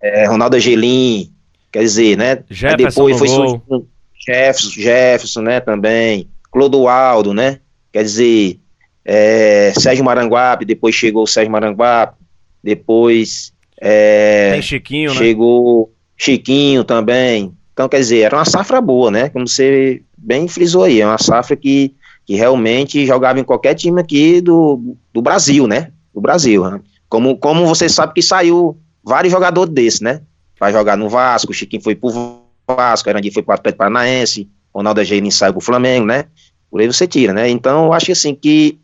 É, 0.00 0.26
Ronaldo 0.26 0.58
Gelim, 0.58 1.32
quer 1.70 1.80
dizer, 1.80 2.16
né? 2.16 2.44
Jefferson 2.50 3.06
depois 3.06 3.18
foi 3.18 3.28
surgindo 3.28 3.88
Jefferson, 4.26 4.70
Jefferson, 4.70 5.42
né, 5.42 5.60
também. 5.60 6.28
Clodoaldo, 6.50 7.32
né? 7.32 7.60
Quer 7.92 8.02
dizer, 8.04 8.60
é, 9.04 9.72
Sérgio 9.78 10.04
Maranguape, 10.04 10.64
depois 10.64 10.94
chegou 10.94 11.24
o 11.24 11.26
Sérgio 11.26 11.50
Maranguape, 11.50 12.16
depois 12.62 13.52
é, 13.80 14.52
Tem 14.52 14.62
Chiquinho, 14.62 15.10
chegou 15.10 15.88
né? 15.88 15.94
Chiquinho 16.16 16.84
também. 16.84 17.52
Então, 17.72 17.88
quer 17.88 17.98
dizer, 17.98 18.20
era 18.20 18.36
uma 18.36 18.44
safra 18.44 18.80
boa, 18.80 19.10
né? 19.10 19.28
Como 19.28 19.48
você 19.48 20.02
bem 20.16 20.46
frisou 20.46 20.84
aí, 20.84 21.00
é 21.00 21.06
uma 21.06 21.18
safra 21.18 21.56
que, 21.56 21.94
que 22.24 22.36
realmente 22.36 23.04
jogava 23.04 23.40
em 23.40 23.44
qualquer 23.44 23.74
time 23.74 24.00
aqui 24.00 24.40
do, 24.40 24.96
do 25.12 25.20
Brasil, 25.20 25.66
né? 25.66 25.90
Do 26.14 26.20
Brasil. 26.20 26.70
Né? 26.70 26.80
Como, 27.08 27.36
como 27.36 27.66
você 27.66 27.88
sabe 27.88 28.12
que 28.14 28.22
saiu 28.22 28.78
vários 29.02 29.32
jogadores 29.32 29.74
desses, 29.74 30.00
né? 30.00 30.20
Vai 30.60 30.72
jogar 30.72 30.96
no 30.96 31.08
Vasco, 31.08 31.50
o 31.50 31.54
Chiquinho 31.54 31.82
foi 31.82 31.96
pro 31.96 32.41
Vasco, 32.74 33.08
Erandi 33.08 33.30
foi 33.30 33.42
pro 33.42 33.54
Atlético 33.54 33.78
Paranaense, 33.78 34.48
Ronaldo 34.74 35.00
Agerini 35.00 35.30
saiu 35.30 35.52
pro 35.52 35.60
Flamengo, 35.60 36.06
né? 36.06 36.26
Por 36.70 36.80
aí 36.80 36.86
você 36.86 37.06
tira, 37.06 37.32
né? 37.32 37.48
Então, 37.48 37.86
eu 37.86 37.92
acho 37.92 38.12
assim 38.12 38.34
que 38.34 38.78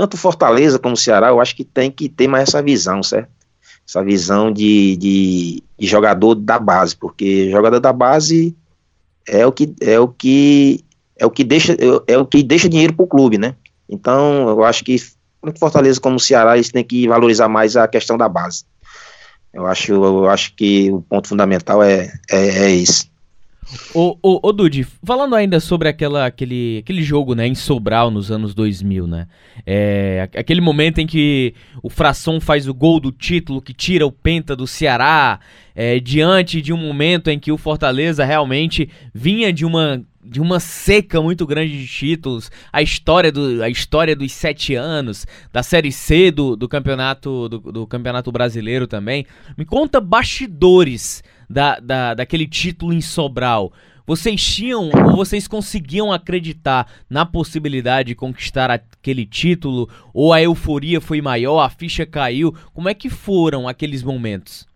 tanto 0.00 0.16
Fortaleza 0.16 0.78
como 0.78 0.96
Ceará, 0.96 1.28
eu 1.28 1.40
acho 1.40 1.54
que 1.54 1.62
tem 1.62 1.90
que 1.90 2.08
ter 2.08 2.26
mais 2.26 2.48
essa 2.48 2.62
visão, 2.62 3.02
certo? 3.02 3.28
Essa 3.86 4.02
visão 4.02 4.50
de, 4.50 4.96
de, 4.96 5.62
de 5.78 5.86
jogador 5.86 6.34
da 6.34 6.58
base, 6.58 6.96
porque 6.96 7.50
jogador 7.50 7.80
da 7.80 7.92
base 7.92 8.56
é 9.28 9.46
o 9.46 9.52
que 9.52 9.74
é 9.80 10.00
o 10.00 10.08
que 10.08 10.82
é 11.18 11.26
o 11.26 11.30
que 11.30 11.44
deixa 11.44 11.74
é, 11.74 12.14
é 12.14 12.16
o 12.16 12.24
que 12.24 12.42
deixa 12.42 12.66
dinheiro 12.66 12.94
para 12.94 13.04
o 13.04 13.08
clube, 13.08 13.36
né? 13.36 13.54
Então 13.86 14.48
eu 14.48 14.64
acho 14.64 14.82
que 14.84 14.96
tanto 15.42 15.60
Fortaleza 15.60 16.00
como 16.00 16.18
Ceará 16.18 16.54
eles 16.54 16.70
têm 16.70 16.82
que 16.82 17.06
valorizar 17.06 17.48
mais 17.48 17.76
a 17.76 17.86
questão 17.86 18.16
da 18.16 18.28
base. 18.28 18.64
Eu 19.52 19.66
acho 19.66 19.92
eu 19.92 20.30
acho 20.30 20.54
que 20.54 20.90
o 20.90 21.02
ponto 21.02 21.28
fundamental 21.28 21.82
é 21.82 22.10
é, 22.30 22.48
é 22.48 22.70
esse. 22.70 23.09
Ô, 23.94 24.18
ô, 24.22 24.40
ô 24.42 24.52
Dude, 24.52 24.84
falando 25.04 25.34
ainda 25.34 25.60
sobre 25.60 25.88
aquela, 25.88 26.26
aquele, 26.26 26.78
aquele 26.78 27.02
jogo, 27.02 27.34
né, 27.34 27.46
em 27.46 27.54
Sobral 27.54 28.10
nos 28.10 28.30
anos 28.30 28.54
2000, 28.54 29.06
né? 29.06 29.26
É, 29.66 30.28
aquele 30.36 30.60
momento 30.60 30.98
em 30.98 31.06
que 31.06 31.54
o 31.82 31.88
Fração 31.88 32.40
faz 32.40 32.66
o 32.66 32.74
gol 32.74 32.98
do 32.98 33.12
título 33.12 33.62
que 33.62 33.72
tira 33.72 34.06
o 34.06 34.12
Penta 34.12 34.56
do 34.56 34.66
Ceará, 34.66 35.38
é, 35.74 36.00
diante 36.00 36.60
de 36.60 36.72
um 36.72 36.76
momento 36.76 37.28
em 37.28 37.38
que 37.38 37.52
o 37.52 37.58
Fortaleza 37.58 38.24
realmente 38.24 38.88
vinha 39.14 39.52
de 39.52 39.64
uma 39.64 40.02
de 40.22 40.40
uma 40.40 40.60
seca 40.60 41.20
muito 41.20 41.46
grande 41.46 41.78
de 41.78 41.86
títulos, 41.88 42.50
a 42.70 42.82
história, 42.82 43.32
do, 43.32 43.62
a 43.62 43.70
história 43.70 44.14
dos 44.14 44.30
sete 44.32 44.74
anos, 44.74 45.26
da 45.50 45.62
Série 45.62 45.90
C 45.90 46.30
do, 46.30 46.54
do, 46.54 46.68
campeonato, 46.68 47.48
do, 47.48 47.58
do 47.58 47.86
campeonato 47.86 48.30
brasileiro 48.30 48.86
também. 48.86 49.24
Me 49.56 49.64
conta 49.64 49.98
bastidores 49.98 51.24
da, 51.50 51.80
da, 51.80 52.14
daquele 52.14 52.46
título 52.46 52.92
em 52.92 53.00
Sobral, 53.00 53.72
vocês 54.06 54.42
tinham 54.42 54.90
ou 55.08 55.16
vocês 55.16 55.48
conseguiam 55.48 56.12
acreditar 56.12 56.86
na 57.08 57.26
possibilidade 57.26 58.08
de 58.08 58.14
conquistar 58.14 58.70
aquele 58.70 59.26
título? 59.26 59.88
Ou 60.14 60.32
a 60.32 60.40
euforia 60.40 61.00
foi 61.00 61.20
maior, 61.20 61.60
a 61.60 61.70
ficha 61.70 62.06
caiu? 62.06 62.54
Como 62.72 62.88
é 62.88 62.94
que 62.94 63.10
foram 63.10 63.68
aqueles 63.68 64.02
momentos? 64.02 64.66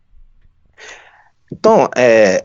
Então, 1.51 1.89
é, 1.97 2.45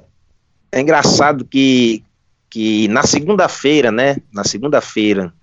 é 0.72 0.82
engraçado 0.82 1.46
que, 1.46 2.04
que 2.50 2.88
na 2.88 3.04
segunda-feira, 3.04 3.92
né? 3.92 4.18
Na 4.32 4.44
segunda-feira, 4.44 5.34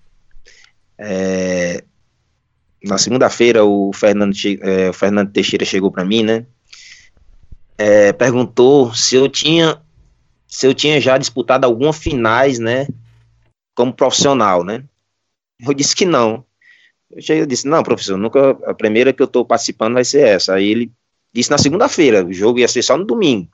é, 0.99 1.83
na 2.83 2.99
segunda-feira 2.99 3.65
o 3.65 3.93
Fernando, 3.93 4.35
é, 4.63 4.91
o 4.91 4.93
Fernando 4.93 5.31
Teixeira 5.31 5.65
chegou 5.65 5.91
para 5.91 6.05
mim, 6.05 6.23
né? 6.23 6.47
É, 7.79 8.13
perguntou 8.13 8.95
se 8.95 9.17
eu 9.17 9.29
tinha 9.29 9.81
se 10.47 10.67
eu 10.67 10.73
tinha 10.73 11.01
já 11.01 11.19
disputado 11.19 11.65
alguma 11.65 11.93
finais, 11.93 12.59
né, 12.59 12.87
como 13.75 13.93
profissional, 13.93 14.65
né? 14.65 14.85
Eu 15.61 15.75
disse 15.75 15.95
que 15.95 16.07
não. 16.07 16.45
Eu 17.11 17.47
disse, 17.47 17.67
não, 17.67 17.83
professor, 17.83 18.17
nunca, 18.17 18.51
a 18.65 18.75
primeira 18.75 19.13
que 19.13 19.23
eu 19.23 19.27
estou 19.27 19.45
participando 19.45 19.95
vai 19.95 20.05
ser 20.05 20.27
essa. 20.27 20.55
Aí 20.55 20.69
ele 20.69 20.93
disse 21.33 21.51
na 21.51 21.59
segunda-feira, 21.59 22.25
o 22.25 22.33
jogo 22.33 22.59
ia 22.59 22.69
ser 22.69 22.83
só 22.83 22.97
no 22.97 23.05
domingo. 23.05 23.49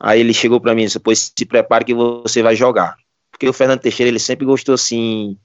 Aí 0.00 0.20
ele 0.20 0.32
chegou 0.32 0.60
para 0.60 0.74
mim 0.74 0.82
e 0.82 0.86
disse, 0.86 0.98
pois 0.98 1.32
se 1.36 1.44
prepare 1.44 1.84
que 1.84 1.94
você 1.94 2.42
vai 2.42 2.56
jogar. 2.56 2.96
Porque 3.30 3.48
o 3.48 3.52
Fernando 3.52 3.80
Teixeira, 3.80 4.08
ele 4.08 4.18
sempre 4.18 4.46
gostou, 4.46 4.74
assim, 4.74 5.36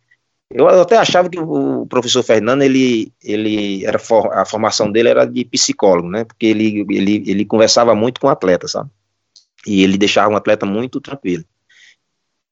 eu 0.51 0.67
até 0.67 0.97
achava 0.97 1.29
que 1.29 1.39
o 1.39 1.85
professor 1.85 2.23
Fernando, 2.23 2.63
ele, 2.63 3.13
ele 3.23 3.85
era 3.85 3.99
for, 3.99 4.33
a 4.33 4.45
formação 4.45 4.91
dele 4.91 5.09
era 5.09 5.25
de 5.25 5.45
psicólogo, 5.45 6.09
né? 6.09 6.23
Porque 6.23 6.47
ele, 6.47 6.85
ele, 6.89 7.23
ele 7.27 7.45
conversava 7.45 7.93
muito 7.93 8.19
com 8.19 8.27
o 8.27 8.31
atleta, 8.31 8.67
sabe? 8.67 8.89
E 9.67 9.83
ele 9.83 9.97
deixava 9.97 10.33
um 10.33 10.35
atleta 10.35 10.65
muito 10.65 10.99
tranquilo. 10.99 11.45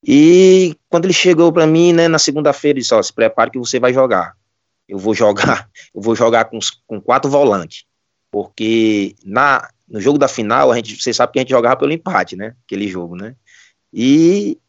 E 0.06 0.76
quando 0.90 1.06
ele 1.06 1.14
chegou 1.14 1.52
para 1.52 1.66
mim, 1.66 1.92
né, 1.92 2.08
na 2.08 2.20
segunda-feira, 2.20 2.78
ele 2.78 2.82
disse: 2.82 2.94
ó, 2.94 3.02
se 3.02 3.12
prepare 3.12 3.50
que 3.50 3.58
você 3.58 3.80
vai 3.80 3.94
jogar. 3.94 4.38
Eu 4.88 5.00
vou 5.00 5.16
jogar, 5.16 5.68
eu 5.94 6.02
vou 6.02 6.16
jogar 6.16 6.46
com, 6.46 6.60
com 6.86 7.02
quatro 7.02 7.32
volantes. 7.32 7.86
Porque 8.30 9.16
na, 9.26 9.68
no 9.88 10.00
jogo 10.00 10.20
da 10.20 10.28
final, 10.28 10.72
a 10.72 10.76
gente, 10.76 11.02
você 11.02 11.12
sabe 11.14 11.34
que 11.34 11.40
a 11.40 11.42
gente 11.42 11.50
jogava 11.50 11.78
pelo 11.78 11.94
empate, 11.94 12.36
né? 12.36 12.56
Aquele 12.66 12.88
jogo, 12.88 13.16
né? 13.16 13.36
E, 13.92 14.60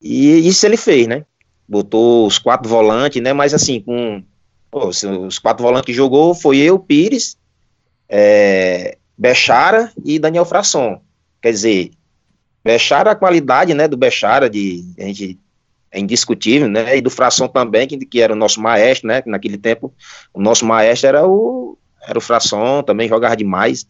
e 0.00 0.46
isso 0.46 0.64
ele 0.64 0.76
fez, 0.76 1.08
né? 1.08 1.26
Botou 1.72 2.26
os 2.26 2.38
quatro 2.38 2.68
volantes, 2.68 3.22
né? 3.22 3.32
Mas 3.32 3.54
assim, 3.54 3.80
com 3.80 4.22
pô, 4.70 4.88
os 4.88 5.38
quatro 5.38 5.64
volantes 5.64 5.86
que 5.86 5.94
jogou 5.94 6.34
foi 6.34 6.58
eu, 6.58 6.78
Pires, 6.78 7.38
é, 8.06 8.98
Bechara 9.16 9.90
e 10.04 10.18
Daniel 10.18 10.44
Frasson. 10.44 11.00
Quer 11.40 11.50
dizer, 11.50 11.90
Bechara, 12.62 13.12
a 13.12 13.16
qualidade, 13.16 13.72
né, 13.72 13.88
do 13.88 13.96
Bechara, 13.96 14.50
de, 14.50 14.84
a 14.98 15.04
gente, 15.04 15.38
é 15.90 15.98
indiscutível, 15.98 16.68
né, 16.68 16.94
e 16.94 17.00
do 17.00 17.08
Frasson 17.08 17.48
também, 17.48 17.88
que, 17.88 17.96
que 18.04 18.20
era 18.20 18.34
o 18.34 18.36
nosso 18.36 18.60
maestro, 18.60 19.08
né, 19.08 19.22
naquele 19.24 19.56
tempo, 19.56 19.94
o 20.34 20.42
nosso 20.42 20.66
maestro 20.66 21.08
era 21.08 21.26
o, 21.26 21.78
era 22.06 22.18
o 22.18 22.20
Frasson, 22.20 22.82
também 22.82 23.08
jogava 23.08 23.34
demais, 23.34 23.86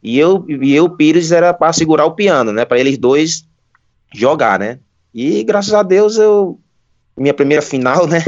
e 0.00 0.16
eu, 0.16 0.46
e 0.48 0.72
eu, 0.72 0.88
Pires, 0.88 1.32
era 1.32 1.52
para 1.52 1.72
segurar 1.72 2.06
o 2.06 2.14
piano, 2.14 2.52
né, 2.52 2.64
para 2.64 2.78
eles 2.78 2.96
dois 2.96 3.44
jogar, 4.14 4.58
né, 4.58 4.78
e 5.12 5.42
graças 5.42 5.74
a 5.74 5.82
Deus 5.82 6.16
eu 6.16 6.58
minha 7.18 7.34
primeira 7.34 7.62
final, 7.62 8.06
né? 8.06 8.22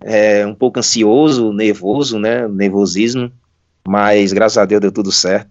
É, 0.00 0.46
um 0.46 0.54
pouco 0.54 0.78
ansioso, 0.78 1.52
nervoso, 1.52 2.18
né? 2.18 2.48
Nervosismo, 2.48 3.32
mas 3.86 4.32
graças 4.32 4.58
a 4.58 4.64
Deus 4.64 4.80
deu 4.80 4.92
tudo 4.92 5.12
certo. 5.12 5.50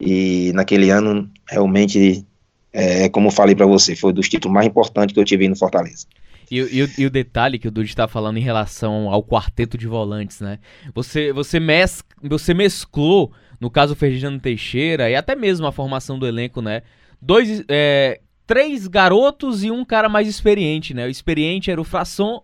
E 0.00 0.52
naquele 0.54 0.90
ano, 0.90 1.30
realmente, 1.48 2.26
é, 2.72 3.08
como 3.08 3.30
falei 3.30 3.54
para 3.54 3.66
você, 3.66 3.94
foi 3.94 4.12
dos 4.12 4.28
títulos 4.28 4.52
mais 4.52 4.66
importantes 4.66 5.14
que 5.14 5.20
eu 5.20 5.24
tive 5.24 5.48
no 5.48 5.56
Fortaleza. 5.56 6.06
E, 6.50 6.60
e, 6.60 7.00
e, 7.02 7.06
o 7.06 7.10
detalhe 7.10 7.58
que 7.58 7.68
o 7.68 7.70
Dude 7.70 7.88
está 7.88 8.06
falando 8.06 8.36
em 8.36 8.42
relação 8.42 9.08
ao 9.08 9.22
quarteto 9.22 9.78
de 9.78 9.86
volantes, 9.86 10.40
né? 10.40 10.58
Você, 10.94 11.32
você, 11.32 11.58
mes, 11.58 12.04
você 12.22 12.52
mesclou, 12.52 13.32
no 13.58 13.70
caso 13.70 13.94
o 13.94 13.96
Ferdinando 13.96 14.40
Teixeira, 14.40 15.08
e 15.08 15.14
até 15.14 15.34
mesmo 15.34 15.66
a 15.66 15.72
formação 15.72 16.18
do 16.18 16.26
elenco, 16.26 16.60
né? 16.60 16.82
Dois, 17.22 17.64
é, 17.68 18.20
três 18.46 18.86
garotos 18.86 19.64
e 19.64 19.70
um 19.70 19.84
cara 19.84 20.08
mais 20.08 20.28
experiente, 20.28 20.94
né? 20.94 21.06
O 21.06 21.10
experiente 21.10 21.70
era 21.70 21.80
o 21.80 21.84
Frasson, 21.84 22.42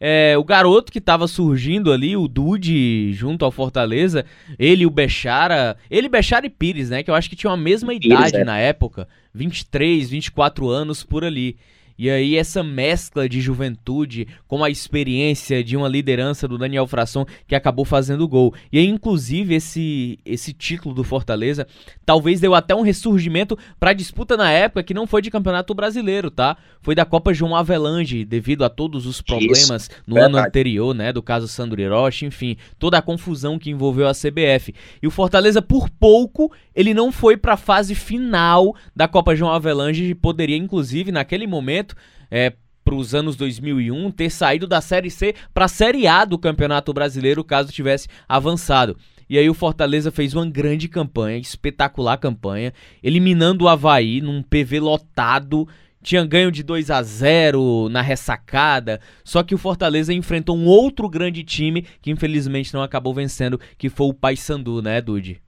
é, 0.00 0.34
o 0.38 0.42
garoto 0.42 0.90
que 0.90 0.98
estava 0.98 1.28
surgindo 1.28 1.92
ali, 1.92 2.16
o 2.16 2.26
Dude, 2.26 3.12
junto 3.12 3.44
ao 3.44 3.50
Fortaleza, 3.50 4.24
ele 4.58 4.84
e 4.84 4.86
o 4.86 4.90
Bechara, 4.90 5.76
ele, 5.90 6.08
Bechara 6.08 6.46
e 6.46 6.50
Pires, 6.50 6.88
né? 6.88 7.02
Que 7.02 7.10
eu 7.10 7.14
acho 7.14 7.28
que 7.28 7.36
tinham 7.36 7.52
a 7.52 7.56
mesma 7.56 7.92
Pires, 7.92 8.06
idade 8.06 8.36
é. 8.36 8.44
na 8.44 8.56
época, 8.56 9.06
23, 9.34 10.08
24 10.08 10.68
anos 10.68 11.04
por 11.04 11.22
ali. 11.22 11.56
E 12.02 12.08
aí 12.08 12.34
essa 12.34 12.62
mescla 12.62 13.28
de 13.28 13.42
juventude 13.42 14.26
com 14.48 14.64
a 14.64 14.70
experiência 14.70 15.62
de 15.62 15.76
uma 15.76 15.86
liderança 15.86 16.48
do 16.48 16.56
Daniel 16.56 16.86
Frasson 16.86 17.26
que 17.46 17.54
acabou 17.54 17.84
fazendo 17.84 18.22
o 18.22 18.28
gol. 18.28 18.54
E 18.72 18.78
aí 18.78 18.86
inclusive 18.86 19.54
esse 19.54 20.18
esse 20.24 20.54
título 20.54 20.94
do 20.94 21.04
Fortaleza 21.04 21.66
talvez 22.06 22.40
deu 22.40 22.54
até 22.54 22.74
um 22.74 22.80
ressurgimento 22.80 23.54
para 23.78 23.90
a 23.90 23.92
disputa 23.92 24.34
na 24.34 24.50
época 24.50 24.82
que 24.82 24.94
não 24.94 25.06
foi 25.06 25.20
de 25.20 25.30
Campeonato 25.30 25.74
Brasileiro, 25.74 26.30
tá? 26.30 26.56
Foi 26.80 26.94
da 26.94 27.04
Copa 27.04 27.34
João 27.34 27.54
Avelange, 27.54 28.24
devido 28.24 28.64
a 28.64 28.70
todos 28.70 29.04
os 29.04 29.20
problemas 29.20 29.82
Isso, 29.82 29.90
no 30.06 30.14
verdade. 30.14 30.36
ano 30.38 30.46
anterior, 30.46 30.94
né, 30.94 31.12
do 31.12 31.22
caso 31.22 31.46
Sandro 31.48 31.82
Hiroshi, 31.82 32.24
enfim, 32.24 32.56
toda 32.78 32.96
a 32.96 33.02
confusão 33.02 33.58
que 33.58 33.68
envolveu 33.68 34.08
a 34.08 34.14
CBF. 34.14 34.74
E 35.02 35.06
o 35.06 35.10
Fortaleza 35.10 35.60
por 35.60 35.90
pouco 35.90 36.50
ele 36.74 36.94
não 36.94 37.12
foi 37.12 37.36
para 37.36 37.52
a 37.52 37.58
fase 37.58 37.94
final 37.94 38.74
da 38.96 39.06
Copa 39.06 39.36
João 39.36 39.52
Avelange 39.52 40.04
e 40.04 40.14
poderia 40.14 40.56
inclusive 40.56 41.12
naquele 41.12 41.46
momento 41.46 41.89
é, 42.30 42.52
para 42.84 42.94
os 42.94 43.14
anos 43.14 43.36
2001 43.36 44.10
ter 44.10 44.30
saído 44.30 44.66
da 44.66 44.80
Série 44.80 45.10
C 45.10 45.34
para 45.54 45.66
a 45.66 45.68
Série 45.68 46.06
A 46.06 46.24
do 46.24 46.38
Campeonato 46.38 46.92
Brasileiro 46.92 47.44
caso 47.44 47.72
tivesse 47.72 48.08
avançado. 48.28 48.96
E 49.28 49.38
aí 49.38 49.48
o 49.48 49.54
Fortaleza 49.54 50.10
fez 50.10 50.34
uma 50.34 50.44
grande 50.44 50.88
campanha, 50.88 51.38
espetacular 51.38 52.16
campanha, 52.16 52.72
eliminando 53.00 53.64
o 53.64 53.68
Havaí 53.68 54.20
num 54.20 54.42
PV 54.42 54.80
lotado. 54.80 55.68
Tinha 56.02 56.24
ganho 56.24 56.50
de 56.50 56.64
2 56.64 56.90
a 56.90 57.00
0 57.02 57.88
na 57.90 58.00
ressacada, 58.02 59.00
só 59.22 59.42
que 59.42 59.54
o 59.54 59.58
Fortaleza 59.58 60.12
enfrentou 60.14 60.56
um 60.56 60.64
outro 60.64 61.08
grande 61.08 61.44
time 61.44 61.86
que 62.00 62.10
infelizmente 62.10 62.72
não 62.74 62.82
acabou 62.82 63.14
vencendo, 63.14 63.60
que 63.78 63.88
foi 63.88 64.08
o 64.08 64.14
Paysandu, 64.14 64.82
né, 64.82 65.00
Dude? 65.00 65.40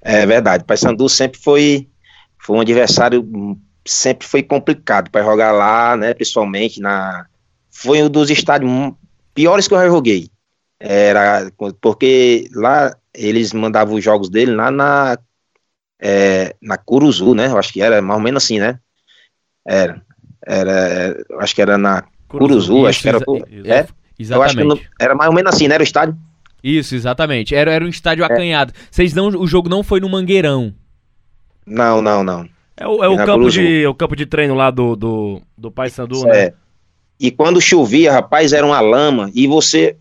É 0.00 0.24
verdade, 0.24 0.64
Paysandu 0.64 1.08
sempre 1.08 1.38
foi, 1.38 1.88
foi 2.38 2.56
um 2.56 2.60
adversário 2.60 3.28
sempre 3.84 4.26
foi 4.26 4.42
complicado 4.42 5.10
para 5.10 5.24
jogar 5.24 5.52
lá, 5.52 5.96
né, 5.96 6.14
pessoalmente, 6.14 6.80
na 6.80 7.26
foi 7.70 8.02
um 8.02 8.10
dos 8.10 8.30
estádios 8.30 8.70
piores 9.34 9.66
que 9.66 9.74
eu 9.74 9.78
já 9.78 9.88
joguei. 9.88 10.28
Era 10.78 11.50
porque 11.80 12.48
lá 12.54 12.94
eles 13.14 13.52
mandavam 13.52 13.94
os 13.94 14.04
jogos 14.04 14.28
dele 14.28 14.54
lá 14.54 14.70
na 14.70 15.18
é, 16.00 16.54
na 16.60 16.76
Curuzu, 16.78 17.34
né? 17.34 17.46
Eu 17.46 17.58
acho 17.58 17.72
que 17.72 17.82
era 17.82 18.00
mais 18.00 18.18
ou 18.18 18.24
menos 18.24 18.42
assim, 18.42 18.58
né? 18.58 18.78
Era, 19.66 20.02
era, 20.46 21.24
acho 21.38 21.54
que 21.54 21.62
era 21.62 21.76
na 21.76 22.04
Curuzu, 22.28 22.86
acho 22.86 23.02
que 23.02 23.08
era, 23.08 23.18
é, 23.18 23.86
exatamente. 24.18 24.58
Eu 24.58 24.72
acho 24.72 24.80
que 24.80 24.88
era 24.98 25.14
mais 25.14 25.28
ou 25.28 25.34
menos 25.34 25.54
assim, 25.54 25.68
né? 25.68 25.74
Era 25.74 25.82
o 25.82 25.84
estádio. 25.84 26.16
Isso, 26.62 26.94
exatamente. 26.94 27.54
Era, 27.54 27.72
era 27.72 27.84
um 27.84 27.88
estádio 27.88 28.22
é. 28.22 28.26
acanhado. 28.26 28.72
Vocês 28.90 29.14
não, 29.14 29.28
o 29.28 29.46
jogo 29.46 29.68
não 29.68 29.82
foi 29.82 30.00
no 30.00 30.08
Mangueirão. 30.08 30.74
Não, 31.66 32.02
não, 32.02 32.24
não. 32.24 32.48
É 32.80 32.88
o, 32.88 33.04
é 33.04 33.08
o 33.08 33.16
campo, 33.26 33.50
de, 33.50 33.86
o 33.86 33.94
campo 33.94 34.16
de 34.16 34.24
treino 34.24 34.54
lá 34.54 34.70
do, 34.70 34.96
do, 34.96 35.42
do 35.56 35.70
Paysandu, 35.70 36.24
né? 36.24 36.38
É. 36.44 36.52
E 37.20 37.30
quando 37.30 37.60
chovia, 37.60 38.10
rapaz, 38.10 38.54
era 38.54 38.64
uma 38.64 38.80
lama. 38.80 39.30
E 39.34 39.46
você. 39.46 39.96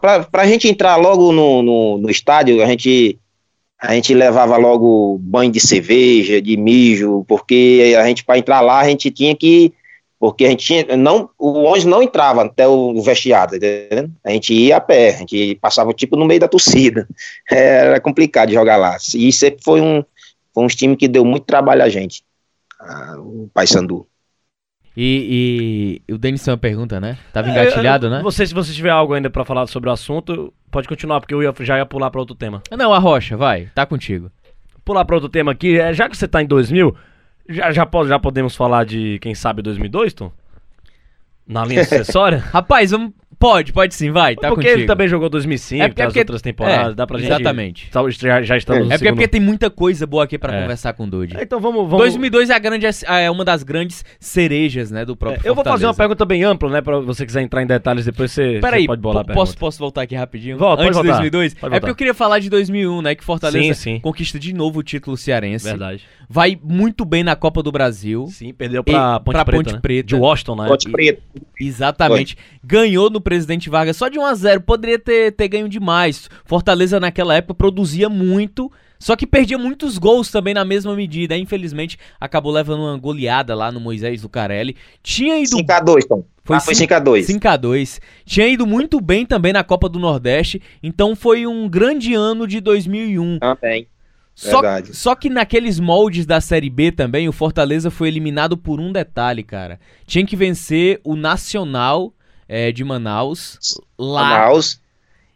Pra, 0.00 0.22
pra 0.22 0.46
gente 0.46 0.68
entrar 0.68 0.94
logo 0.94 1.32
no, 1.32 1.60
no, 1.60 1.98
no 1.98 2.08
estádio, 2.08 2.62
a 2.62 2.66
gente, 2.66 3.18
a 3.80 3.92
gente 3.94 4.14
levava 4.14 4.56
logo 4.56 5.18
banho 5.20 5.50
de 5.50 5.58
cerveja, 5.58 6.40
de 6.40 6.56
mijo, 6.56 7.24
porque 7.26 7.96
a 7.98 8.06
gente, 8.06 8.24
para 8.24 8.38
entrar 8.38 8.60
lá, 8.60 8.78
a 8.78 8.88
gente 8.88 9.10
tinha 9.10 9.34
que. 9.34 9.72
Porque 10.20 10.44
a 10.44 10.50
gente 10.50 10.64
tinha. 10.64 10.96
Não, 10.96 11.30
o 11.36 11.62
ônibus 11.64 11.84
não 11.84 12.00
entrava 12.00 12.44
até 12.44 12.68
o 12.68 13.02
vestiário, 13.02 13.58
tá 13.58 13.66
A 14.24 14.30
gente 14.30 14.54
ia 14.54 14.76
a 14.76 14.80
pé, 14.80 15.08
a 15.08 15.18
gente 15.18 15.56
passava 15.60 15.92
tipo 15.92 16.14
no 16.14 16.24
meio 16.24 16.38
da 16.38 16.46
torcida. 16.46 17.08
Era 17.50 18.00
complicado 18.00 18.50
de 18.50 18.54
jogar 18.54 18.76
lá. 18.76 18.96
E 19.16 19.32
sempre 19.32 19.64
foi 19.64 19.80
um 19.80 20.04
foi 20.54 20.64
um 20.64 20.68
time 20.68 20.96
que 20.96 21.08
deu 21.08 21.24
muito 21.24 21.44
trabalho 21.44 21.82
a 21.82 21.88
gente, 21.88 22.24
o 23.18 23.48
Paysandu. 23.52 24.06
E, 24.96 26.02
e, 26.06 26.12
o 26.12 26.18
Denis 26.18 26.44
tem 26.44 26.52
uma 26.52 26.58
pergunta, 26.58 27.00
né? 27.00 27.16
Tava 27.32 27.48
é, 27.48 27.50
engatilhado, 27.50 28.08
é, 28.08 28.10
né? 28.10 28.22
Você, 28.22 28.46
se 28.46 28.52
você 28.52 28.72
tiver 28.72 28.90
algo 28.90 29.14
ainda 29.14 29.30
para 29.30 29.44
falar 29.44 29.66
sobre 29.66 29.88
o 29.88 29.92
assunto, 29.92 30.52
pode 30.70 30.86
continuar, 30.86 31.20
porque 31.20 31.32
eu 31.32 31.42
ia, 31.42 31.52
já 31.60 31.78
ia 31.78 31.86
pular 31.86 32.10
para 32.10 32.20
outro 32.20 32.34
tema. 32.34 32.62
Não, 32.70 32.92
a 32.92 32.98
Rocha, 32.98 33.36
vai, 33.36 33.70
tá 33.74 33.86
contigo. 33.86 34.30
Pular 34.84 35.04
para 35.04 35.16
outro 35.16 35.30
tema 35.30 35.52
aqui, 35.52 35.78
é, 35.78 35.94
já 35.94 36.08
que 36.08 36.16
você 36.16 36.28
tá 36.28 36.42
em 36.42 36.46
2000, 36.46 36.94
já, 37.48 37.72
já, 37.72 37.88
já 38.06 38.18
podemos 38.18 38.54
falar 38.54 38.84
de, 38.84 39.18
quem 39.20 39.34
sabe, 39.34 39.62
2002, 39.62 40.12
Tom? 40.12 40.30
Na 41.46 41.64
linha 41.64 41.84
sucessória? 41.88 42.38
Rapaz, 42.38 42.90
vamos 42.90 43.12
Pode, 43.42 43.72
pode 43.72 43.92
sim, 43.96 44.12
vai, 44.12 44.36
tá 44.36 44.48
Porque 44.48 44.66
contigo. 44.66 44.80
ele 44.82 44.86
também 44.86 45.08
jogou 45.08 45.28
2005, 45.28 45.82
é 45.82 45.88
porque, 45.88 46.02
as 46.02 46.14
outras 46.14 46.42
temporadas, 46.42 46.92
é, 46.92 46.94
dá 46.94 47.04
pra 47.08 47.18
gente... 47.18 47.26
Exatamente. 47.26 47.90
Já, 48.20 48.40
já 48.40 48.56
estamos 48.56 48.88
É, 48.88 48.94
é 48.94 48.98
porque, 48.98 49.12
porque 49.12 49.26
tem 49.26 49.40
muita 49.40 49.68
coisa 49.68 50.06
boa 50.06 50.22
aqui 50.22 50.38
pra 50.38 50.56
é. 50.56 50.62
conversar 50.62 50.92
com 50.92 51.02
o 51.02 51.06
Dude. 51.08 51.36
Então 51.40 51.58
vamos, 51.58 51.82
vamos... 51.90 51.98
2002 51.98 52.50
é, 52.50 52.54
a 52.54 52.58
grande, 52.60 52.86
é 52.86 53.30
uma 53.32 53.44
das 53.44 53.64
grandes 53.64 54.04
cerejas, 54.20 54.92
né, 54.92 55.04
do 55.04 55.16
próprio 55.16 55.44
é, 55.44 55.50
Eu 55.50 55.56
vou 55.56 55.64
fazer 55.64 55.86
uma 55.86 55.94
pergunta 55.94 56.24
bem 56.24 56.44
ampla, 56.44 56.70
né, 56.70 56.80
pra 56.80 57.00
você 57.00 57.26
quiser 57.26 57.42
entrar 57.42 57.64
em 57.64 57.66
detalhes 57.66 58.04
depois 58.04 58.30
você, 58.30 58.60
Peraí, 58.60 58.82
você 58.82 58.86
pode 58.86 59.02
bolar 59.02 59.24
a 59.28 59.34
posso, 59.34 59.58
posso 59.58 59.78
voltar 59.80 60.02
aqui 60.02 60.14
rapidinho? 60.14 60.56
Volta, 60.56 60.84
Antes 60.84 61.00
de 61.00 61.08
2002? 61.08 61.54
Pode 61.54 61.74
é 61.74 61.80
porque 61.80 61.90
eu 61.90 61.96
queria 61.96 62.14
falar 62.14 62.38
de 62.38 62.48
2001, 62.48 63.02
né, 63.02 63.16
que 63.16 63.24
Fortaleza 63.24 63.74
sim, 63.74 63.94
sim. 63.94 64.00
conquista 64.00 64.38
de 64.38 64.52
novo 64.52 64.78
o 64.78 64.82
título 64.84 65.16
cearense. 65.16 65.64
Verdade. 65.64 66.04
Vai 66.28 66.58
muito 66.62 67.04
bem 67.04 67.22
na 67.22 67.36
Copa 67.36 67.62
do 67.62 67.70
Brasil. 67.70 68.26
Sim, 68.28 68.54
perdeu 68.54 68.82
pra 68.82 69.20
Ponte, 69.20 69.34
pra 69.34 69.44
Preta, 69.44 69.62
Ponte 69.62 69.74
né? 69.74 69.80
Preta. 69.80 70.06
De 70.06 70.14
Washington, 70.14 70.56
né? 70.56 70.68
Ponte 70.68 70.90
Preta. 70.90 71.22
Exatamente. 71.60 72.38
Ganhou 72.64 73.10
no 73.10 73.20
Presidente 73.32 73.70
Vargas 73.70 73.96
só 73.96 74.08
de 74.08 74.18
1 74.18 74.26
a 74.26 74.34
0 74.34 74.60
Poderia 74.60 74.98
ter, 74.98 75.32
ter 75.32 75.48
ganho 75.48 75.66
demais. 75.66 76.28
Fortaleza 76.44 77.00
naquela 77.00 77.34
época 77.34 77.54
produzia 77.54 78.06
muito, 78.10 78.70
só 78.98 79.16
que 79.16 79.26
perdia 79.26 79.56
muitos 79.56 79.96
gols 79.96 80.30
também 80.30 80.52
na 80.52 80.66
mesma 80.66 80.94
medida. 80.94 81.34
Infelizmente, 81.34 81.98
acabou 82.20 82.52
levando 82.52 82.80
uma 82.80 82.98
goleada 82.98 83.54
lá 83.54 83.72
no 83.72 83.80
Moisés 83.80 84.22
Lucarelli. 84.22 84.76
Tinha 85.02 85.38
ido. 85.38 85.56
5x2, 85.56 86.06
Tom. 86.06 86.24
Foi, 86.44 86.56
ah, 86.56 86.60
foi 86.60 86.74
5x2. 86.74 87.26
5x2. 87.40 88.00
Tinha 88.26 88.48
ido 88.48 88.66
muito 88.66 89.00
bem 89.00 89.24
também 89.24 89.54
na 89.54 89.64
Copa 89.64 89.88
do 89.88 89.98
Nordeste. 89.98 90.60
Então 90.82 91.16
foi 91.16 91.46
um 91.46 91.66
grande 91.70 92.12
ano 92.12 92.46
de 92.46 92.60
2001. 92.60 93.38
Também. 93.38 93.88
Só, 94.34 94.60
só 94.92 95.14
que 95.14 95.30
naqueles 95.30 95.80
moldes 95.80 96.26
da 96.26 96.38
Série 96.38 96.68
B 96.68 96.92
também, 96.92 97.28
o 97.28 97.32
Fortaleza 97.32 97.90
foi 97.90 98.08
eliminado 98.08 98.58
por 98.58 98.78
um 98.78 98.92
detalhe, 98.92 99.42
cara. 99.42 99.80
Tinha 100.06 100.26
que 100.26 100.36
vencer 100.36 101.00
o 101.02 101.16
Nacional 101.16 102.12
é, 102.48 102.72
de 102.72 102.84
Manaus. 102.84 103.58
Lá. 103.98 104.22
Manaus. 104.22 104.80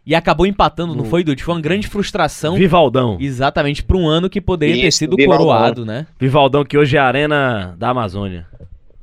E 0.06 0.14
acabou 0.14 0.46
empatando, 0.46 0.94
não 0.94 1.04
foi, 1.04 1.24
Dude? 1.24 1.42
Foi 1.42 1.54
uma 1.54 1.60
grande 1.60 1.88
frustração. 1.88 2.54
Vivaldão. 2.54 3.18
Exatamente, 3.20 3.82
para 3.82 3.96
um 3.96 4.06
ano 4.06 4.30
que 4.30 4.40
poderia 4.40 4.74
Isso, 4.74 4.82
ter 4.82 4.92
sido 4.92 5.16
Vivaldão. 5.16 5.46
coroado, 5.46 5.84
né? 5.84 6.06
Vivaldão, 6.18 6.64
que 6.64 6.78
hoje 6.78 6.96
é 6.96 7.00
a 7.00 7.04
arena 7.04 7.74
da 7.76 7.88
Amazônia. 7.88 8.46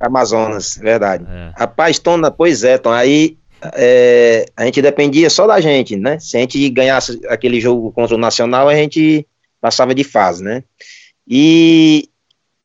Amazonas, 0.00 0.78
verdade. 0.80 1.26
É. 1.28 1.52
Rapaz, 1.56 1.98
Tom, 1.98 2.18
pois 2.30 2.64
é, 2.64 2.78
Tom, 2.78 2.90
aí 2.90 3.36
é, 3.74 4.46
a 4.56 4.64
gente 4.64 4.80
dependia 4.80 5.28
só 5.28 5.46
da 5.46 5.60
gente, 5.60 5.94
né? 5.94 6.18
Se 6.18 6.38
a 6.38 6.40
gente 6.40 6.70
ganhasse 6.70 7.20
aquele 7.28 7.60
jogo 7.60 7.92
contra 7.92 8.14
o 8.14 8.18
Nacional, 8.18 8.68
a 8.68 8.74
gente 8.74 9.26
passava 9.60 9.94
de 9.94 10.04
fase, 10.04 10.42
né? 10.42 10.64
E 11.28 12.08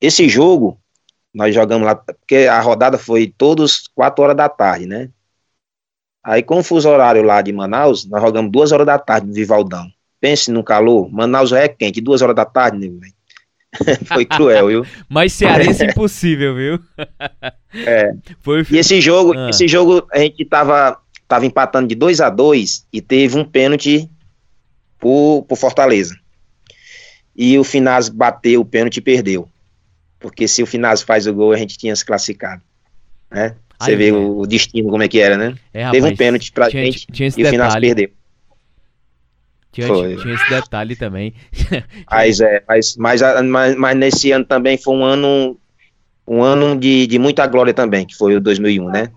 esse 0.01 0.27
jogo, 0.29 0.77
nós 1.33 1.53
jogamos 1.53 1.85
lá, 1.85 1.95
porque 1.95 2.47
a 2.49 2.59
rodada 2.61 2.97
foi 2.97 3.33
todos 3.37 3.89
4 3.95 4.23
horas 4.23 4.37
da 4.37 4.49
tarde, 4.49 4.85
né? 4.85 5.09
Aí, 6.29 6.43
com 6.43 6.59
o 6.59 6.63
fuso 6.63 6.87
horário 6.87 7.23
lá 7.23 7.41
de 7.41 7.51
Manaus, 7.51 8.05
nós 8.05 8.21
jogamos 8.21 8.51
duas 8.51 8.71
horas 8.71 8.85
da 8.85 8.99
tarde 8.99 9.25
no 9.25 9.33
Vivaldão. 9.33 9.91
Pense 10.21 10.51
no 10.51 10.63
calor, 10.63 11.11
Manaus 11.11 11.49
já 11.49 11.61
é 11.61 11.67
quente, 11.67 11.99
duas 11.99 12.21
horas 12.21 12.35
da 12.35 12.45
tarde, 12.45 12.77
nego, 12.77 12.99
Foi 14.05 14.25
cruel, 14.25 14.67
viu? 14.67 14.85
Mas 15.09 15.33
cearense 15.33 15.83
é 15.83 15.89
impossível, 15.89 16.55
viu? 16.55 16.79
é. 17.73 18.13
Foi... 18.41 18.63
E 18.69 18.77
esse 18.77 19.01
jogo, 19.01 19.33
ah. 19.35 19.49
esse 19.49 19.67
jogo 19.67 20.07
a 20.11 20.19
gente 20.19 20.45
tava, 20.45 20.99
tava 21.27 21.47
empatando 21.47 21.87
de 21.87 21.95
2 21.95 22.21
a 22.21 22.29
2 22.29 22.85
e 22.93 23.01
teve 23.01 23.35
um 23.35 23.43
pênalti 23.43 24.07
pro, 24.99 25.43
pro 25.47 25.57
Fortaleza. 25.57 26.15
E 27.35 27.57
o 27.57 27.63
Finaz 27.63 28.07
bateu 28.07 28.61
o 28.61 28.65
pênalti 28.65 28.97
e 28.97 29.01
perdeu. 29.01 29.49
Porque 30.19 30.47
se 30.47 30.61
o 30.61 30.67
Finaz 30.67 31.01
faz 31.01 31.25
o 31.25 31.33
gol, 31.33 31.53
a 31.53 31.57
gente 31.57 31.75
tinha 31.75 31.95
se 31.95 32.05
classificado. 32.05 32.61
Né? 33.31 33.55
Você 33.79 33.95
vê 33.95 34.09
é. 34.09 34.13
o 34.13 34.45
destino 34.45 34.89
como 34.89 35.03
é 35.03 35.07
que 35.07 35.19
era, 35.19 35.37
né? 35.37 35.55
É, 35.73 35.85
Teve 35.85 35.99
um 35.99 36.09
rapaz, 36.09 36.17
pênalti 36.17 36.51
pra 36.51 36.69
tinha, 36.69 36.85
gente 36.85 37.07
tinha 37.11 37.27
e 37.27 37.29
o 37.29 37.33
final 37.33 37.71
se 37.71 37.79
detalhe. 37.79 37.87
perdeu. 37.87 38.09
Tinha, 39.71 39.87
Foi. 39.87 40.15
tinha 40.17 40.33
esse 40.33 40.49
detalhe 40.49 40.95
também. 40.95 41.33
Mas, 42.09 42.41
é, 42.41 42.63
mas, 42.67 42.95
mas, 42.97 43.21
mas, 43.43 43.75
mas 43.75 43.97
nesse 43.97 44.31
ano 44.31 44.43
também 44.43 44.77
foi 44.77 44.95
um 44.95 45.03
ano 45.03 45.57
um 46.27 46.43
ano 46.43 46.77
de, 46.77 47.07
de 47.07 47.17
muita 47.17 47.45
glória 47.47 47.73
também, 47.73 48.05
que 48.05 48.15
foi 48.15 48.35
o 48.35 48.41
2001, 48.41 48.89
né? 48.89 49.09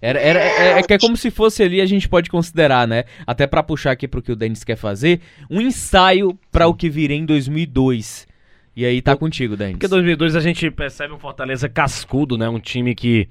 Era, 0.00 0.18
era, 0.18 0.40
é, 0.40 0.78
é 0.78 0.82
que 0.82 0.94
é 0.94 0.98
como 0.98 1.16
se 1.16 1.30
fosse 1.30 1.62
ali, 1.62 1.80
a 1.80 1.86
gente 1.86 2.08
pode 2.08 2.30
considerar, 2.30 2.88
né? 2.88 3.04
Até 3.26 3.46
pra 3.46 3.62
puxar 3.62 3.92
aqui 3.92 4.08
pro 4.08 4.22
que 4.22 4.32
o 4.32 4.36
Denis 4.36 4.64
quer 4.64 4.76
fazer, 4.76 5.20
um 5.50 5.60
ensaio 5.60 6.36
pra 6.50 6.66
o 6.66 6.74
que 6.74 6.88
viria 6.88 7.16
em 7.16 7.24
2002. 7.24 8.26
E 8.74 8.84
aí 8.86 9.02
tá 9.02 9.16
contigo, 9.16 9.56
Denis. 9.56 9.74
Porque 9.74 9.88
2002 9.88 10.34
a 10.34 10.40
gente 10.40 10.70
percebe 10.70 11.12
um 11.12 11.18
Fortaleza 11.18 11.68
cascudo, 11.68 12.38
né? 12.38 12.48
Um 12.48 12.58
time 12.58 12.94
que, 12.94 13.28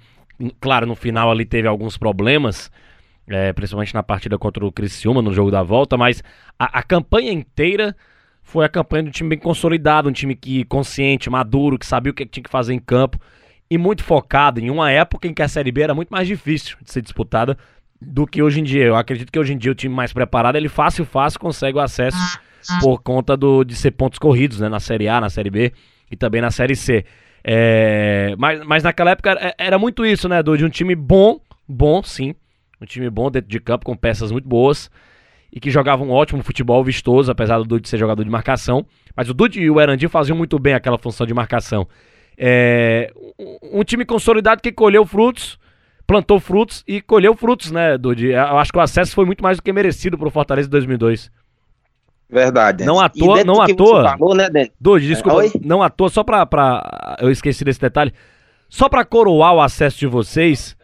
claro, 0.60 0.86
no 0.86 0.96
final 0.96 1.32
ali 1.32 1.46
teve 1.46 1.68
alguns 1.68 1.98
problemas, 1.98 2.72
é, 3.28 3.52
principalmente 3.52 3.94
na 3.94 4.04
partida 4.04 4.38
contra 4.38 4.66
o 4.66 4.72
Criciúma, 4.72 5.22
no 5.22 5.34
jogo 5.34 5.50
da 5.50 5.64
volta, 5.64 5.98
mas 5.98 6.24
a, 6.60 6.80
a 6.80 6.84
campanha 6.84 7.32
inteira 7.32 7.96
foi 8.44 8.66
a 8.66 8.70
campanha 8.70 9.04
do 9.04 9.12
time 9.12 9.30
bem 9.30 9.40
consolidado, 9.40 10.10
um 10.10 10.12
time 10.12 10.36
que 10.36 10.64
consciente, 10.66 11.30
maduro, 11.30 11.80
que 11.80 11.86
sabia 11.86 12.12
o 12.12 12.14
que 12.14 12.26
tinha 12.26 12.44
que 12.44 12.50
fazer 12.50 12.74
em 12.74 12.80
campo 12.80 13.20
e 13.70 13.78
muito 13.78 14.04
focado 14.04 14.60
em 14.60 14.70
uma 14.70 14.92
época 14.92 15.28
em 15.28 15.34
que 15.34 15.42
a 15.42 15.48
Série 15.48 15.72
B 15.72 15.82
era 15.82 15.96
muito 15.96 16.10
mais 16.10 16.28
difícil 16.28 16.78
de 16.84 16.92
ser 16.92 17.02
disputada 17.02 17.58
do 18.00 18.28
que 18.28 18.44
hoje 18.44 18.60
em 18.60 18.64
dia. 18.64 18.84
Eu 18.84 18.96
acredito 18.96 19.32
que 19.32 19.40
hoje 19.40 19.54
em 19.54 19.58
dia 19.58 19.72
o 19.72 19.76
time 19.76 19.94
mais 19.94 20.12
preparado, 20.12 20.56
ele 20.56 20.68
fácil, 20.68 21.06
fácil 21.06 21.40
consegue 21.40 21.78
o 21.78 21.82
acesso 21.82 22.18
por 22.80 23.02
conta 23.02 23.36
do, 23.36 23.64
de 23.64 23.76
ser 23.76 23.92
pontos 23.92 24.20
corridos, 24.20 24.60
né? 24.60 24.70
Na 24.70 24.80
Série 24.80 25.08
A, 25.08 25.22
na 25.22 25.30
Série 25.30 25.50
B 25.50 25.72
e 26.10 26.16
também 26.16 26.42
na 26.42 26.52
Série 26.52 26.76
C. 26.76 27.06
É, 27.44 28.36
mas, 28.38 28.64
mas 28.66 28.84
naquela 28.84 29.12
época 29.12 29.32
era, 29.32 29.56
era 29.58 29.80
muito 29.80 30.06
isso, 30.06 30.30
né, 30.30 30.40
Edu? 30.40 30.58
De 30.58 30.66
um 30.66 30.70
time 30.70 30.96
bom, 30.96 31.40
bom 31.68 32.04
sim, 32.04 32.36
um 32.80 32.86
time 32.86 33.10
bom 33.10 33.32
dentro 33.32 33.50
de 33.50 33.60
campo, 33.60 33.86
com 33.86 33.96
peças 33.96 34.32
muito 34.32 34.48
boas 34.48 34.90
e 35.52 35.60
que 35.60 35.70
jogava 35.70 36.04
um 36.04 36.12
ótimo 36.12 36.42
futebol 36.42 36.84
vistoso, 36.84 37.32
apesar 37.32 37.58
do 37.58 37.66
Dude 37.66 37.90
ser 37.90 37.98
jogador 37.98 38.24
de 38.24 38.30
marcação. 38.30 38.86
Mas 39.16 39.30
o 39.30 39.34
Dude 39.34 39.60
e 39.60 39.70
o 39.70 39.82
Erandi 39.82 40.08
faziam 40.08 40.38
muito 40.38 40.58
bem 40.58 40.74
aquela 40.74 40.98
função 40.98 41.28
de 41.28 41.34
marcação. 41.34 41.88
É, 42.38 43.12
um, 43.74 43.84
time 43.84 44.06
consolidado 44.06 44.62
que 44.62 44.72
colheu 44.72 45.06
frutos, 45.06 45.60
plantou 46.08 46.40
frutos 46.40 46.84
e 46.88 47.02
colheu 47.02 47.36
frutos, 47.36 47.70
né, 47.72 47.98
Dude? 47.98 48.28
Eu 48.28 48.58
acho 48.58 48.72
que 48.72 48.78
o 48.78 48.82
acesso 48.82 49.14
foi 49.14 49.26
muito 49.26 49.44
mais 49.44 49.58
do 49.58 49.64
que 49.64 49.74
merecido 49.74 50.18
pro 50.18 50.32
Fortaleza 50.32 50.68
de 50.68 50.72
2002. 50.72 51.30
Verdade. 52.32 52.86
Não 52.86 53.00
à 53.00 53.10
toa- 53.10 53.44
não 53.44 53.62
à 53.62 53.68
toa. 53.68 54.18
Falou, 54.18 54.34
né? 54.34 54.48
Dude, 54.80 55.06
desculpa, 55.06 55.40
Oi? 55.40 55.52
não 55.64 55.84
à 55.84 55.90
toa, 55.90 56.10
só 56.10 56.24
pra, 56.24 56.46
pra. 56.46 57.18
Eu 57.20 57.30
esqueci 57.30 57.66
desse 57.66 57.80
detalhe. 57.82 58.14
Só 58.70 58.88
pra 58.88 59.04
coroar 59.04 59.54
o 59.54 59.60
acesso 59.62 60.00
de 60.00 60.08
vocês, 60.08 60.78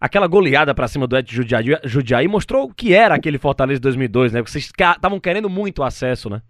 aquela 0.00 0.28
goleada 0.28 0.72
pra 0.72 0.86
cima 0.86 1.08
do 1.08 1.16
Et 1.16 1.28
Judiaí, 1.28 1.76
Judiaí 1.84 2.28
mostrou 2.28 2.66
o 2.66 2.72
que 2.72 2.94
era 2.94 3.16
aquele 3.16 3.36
Fortaleza 3.36 3.80
de 3.80 3.82
2002, 3.82 4.32
né? 4.32 4.40
Vocês 4.42 4.66
estavam 4.66 5.18
querendo 5.18 5.50
muito 5.50 5.80
o 5.80 5.84
acesso, 5.84 6.30
né? 6.30 6.40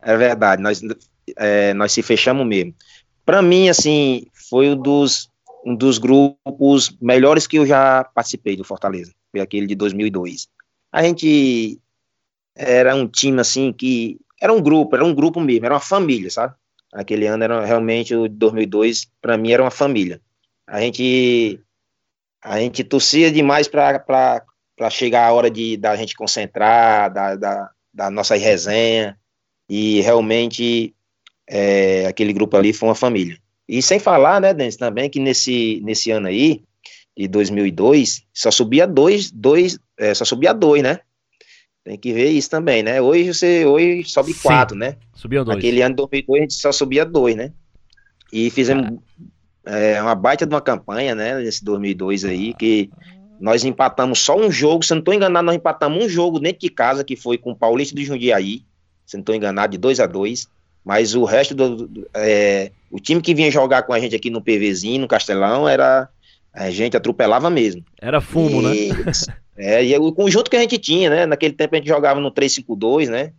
É 0.00 0.16
verdade, 0.16 0.62
nós, 0.62 0.80
é, 1.36 1.74
nós 1.74 1.92
se 1.92 2.02
fechamos 2.02 2.46
mesmo. 2.46 2.74
Para 3.24 3.42
mim, 3.42 3.68
assim, 3.68 4.24
foi 4.50 4.70
um 4.70 4.76
dos, 4.76 5.28
um 5.64 5.76
dos 5.76 5.98
grupos 5.98 6.96
melhores 7.00 7.46
que 7.46 7.58
eu 7.58 7.66
já 7.66 8.02
participei 8.14 8.56
do 8.56 8.64
Fortaleza. 8.64 9.12
Foi 9.30 9.40
aquele 9.40 9.66
de 9.66 9.74
2002. 9.74 10.48
A 10.90 11.02
gente 11.02 11.78
era 12.54 12.94
um 12.94 13.06
time, 13.06 13.40
assim, 13.40 13.72
que 13.72 14.18
era 14.40 14.52
um 14.52 14.60
grupo, 14.60 14.94
era 14.96 15.04
um 15.04 15.14
grupo 15.14 15.40
mesmo, 15.40 15.66
era 15.66 15.74
uma 15.74 15.80
família, 15.80 16.30
sabe? 16.30 16.54
Aquele 16.92 17.26
ano 17.26 17.42
era 17.44 17.64
realmente 17.64 18.14
o 18.14 18.28
de 18.28 18.34
2002, 18.36 19.10
para 19.20 19.38
mim 19.38 19.52
era 19.52 19.62
uma 19.62 19.70
família. 19.70 20.20
A 20.66 20.80
gente 20.80 21.60
a 22.44 22.58
gente 22.58 22.82
torcia 22.82 23.30
demais 23.30 23.68
para 23.68 24.44
chegar 24.90 25.26
a 25.28 25.32
hora 25.32 25.50
de 25.50 25.76
da 25.76 25.94
gente 25.96 26.14
concentrar, 26.14 27.12
da, 27.12 27.36
da, 27.36 27.70
da 27.94 28.10
nossa 28.10 28.36
resenha 28.36 29.16
e 29.68 30.00
realmente 30.00 30.94
é, 31.48 32.06
aquele 32.06 32.32
grupo 32.32 32.56
ali 32.56 32.72
foi 32.72 32.88
uma 32.88 32.94
família. 32.94 33.38
E 33.68 33.80
sem 33.80 33.98
falar, 33.98 34.40
né, 34.40 34.52
Denis, 34.52 34.76
também 34.76 35.08
que 35.08 35.20
nesse, 35.20 35.80
nesse 35.82 36.10
ano 36.10 36.26
aí, 36.26 36.62
de 37.16 37.28
2002, 37.28 38.24
só 38.34 38.50
subia 38.50 38.86
dois, 38.86 39.30
dois 39.30 39.78
é, 39.96 40.12
só 40.14 40.24
subia 40.24 40.52
dois, 40.52 40.82
né? 40.82 41.00
Tem 41.84 41.98
que 41.98 42.12
ver 42.12 42.30
isso 42.30 42.48
também, 42.48 42.82
né? 42.82 43.00
Hoje 43.00 43.34
você 43.34 43.66
hoje 43.66 44.04
sobe 44.04 44.32
Sim. 44.32 44.40
quatro, 44.42 44.76
né? 44.76 44.96
Subiam 45.14 45.44
dois. 45.44 45.56
Naquele 45.56 45.82
ano 45.82 45.94
de 45.94 46.02
2002 46.02 46.38
a 46.38 46.42
gente 46.42 46.54
só 46.54 46.70
subia 46.72 47.04
dois, 47.04 47.34
né? 47.34 47.52
E 48.32 48.50
fizemos 48.50 48.98
é, 49.66 50.00
uma 50.00 50.14
baita 50.14 50.46
de 50.46 50.54
uma 50.54 50.60
campanha, 50.60 51.14
né? 51.14 51.38
Nesse 51.40 51.64
2002 51.64 52.24
aí, 52.24 52.54
que 52.54 52.88
nós 53.40 53.64
empatamos 53.64 54.20
só 54.20 54.38
um 54.38 54.50
jogo, 54.50 54.84
se 54.84 54.92
não 54.92 55.00
estou 55.00 55.12
enganado, 55.12 55.44
nós 55.44 55.56
empatamos 55.56 56.04
um 56.04 56.08
jogo 56.08 56.38
dentro 56.38 56.60
de 56.60 56.68
casa, 56.70 57.02
que 57.02 57.16
foi 57.16 57.36
com 57.36 57.50
o 57.50 57.56
Paulista 57.56 57.96
de 57.96 58.04
Jundiaí, 58.04 58.62
se 59.04 59.16
não 59.16 59.22
estou 59.22 59.34
enganado, 59.34 59.72
de 59.72 59.78
2 59.78 59.98
a 60.00 60.06
2 60.06 60.48
mas 60.84 61.14
o 61.14 61.24
resto 61.24 61.54
do, 61.54 61.86
do- 61.86 62.08
é, 62.12 62.72
o 62.90 62.98
time 62.98 63.20
que 63.20 63.34
vinha 63.34 63.50
jogar 63.52 63.82
com 63.84 63.92
a 63.92 64.00
gente 64.00 64.16
aqui 64.16 64.30
no 64.30 64.42
PVzinho, 64.42 65.00
no 65.00 65.06
Castelão, 65.08 65.68
era 65.68 66.08
a 66.52 66.70
gente 66.70 66.96
atropelava 66.96 67.48
mesmo. 67.48 67.84
Era 68.00 68.20
fumo, 68.20 68.60
né? 68.60 68.70
É, 69.64 69.84
e 69.84 69.96
o 69.96 70.12
conjunto 70.12 70.50
que 70.50 70.56
a 70.56 70.60
gente 70.60 70.76
tinha, 70.76 71.08
né? 71.08 71.24
Naquele 71.24 71.54
tempo 71.54 71.76
a 71.76 71.78
gente 71.78 71.86
jogava 71.86 72.18
no 72.18 72.32
3-5-2, 72.32 73.08
né? 73.08 73.32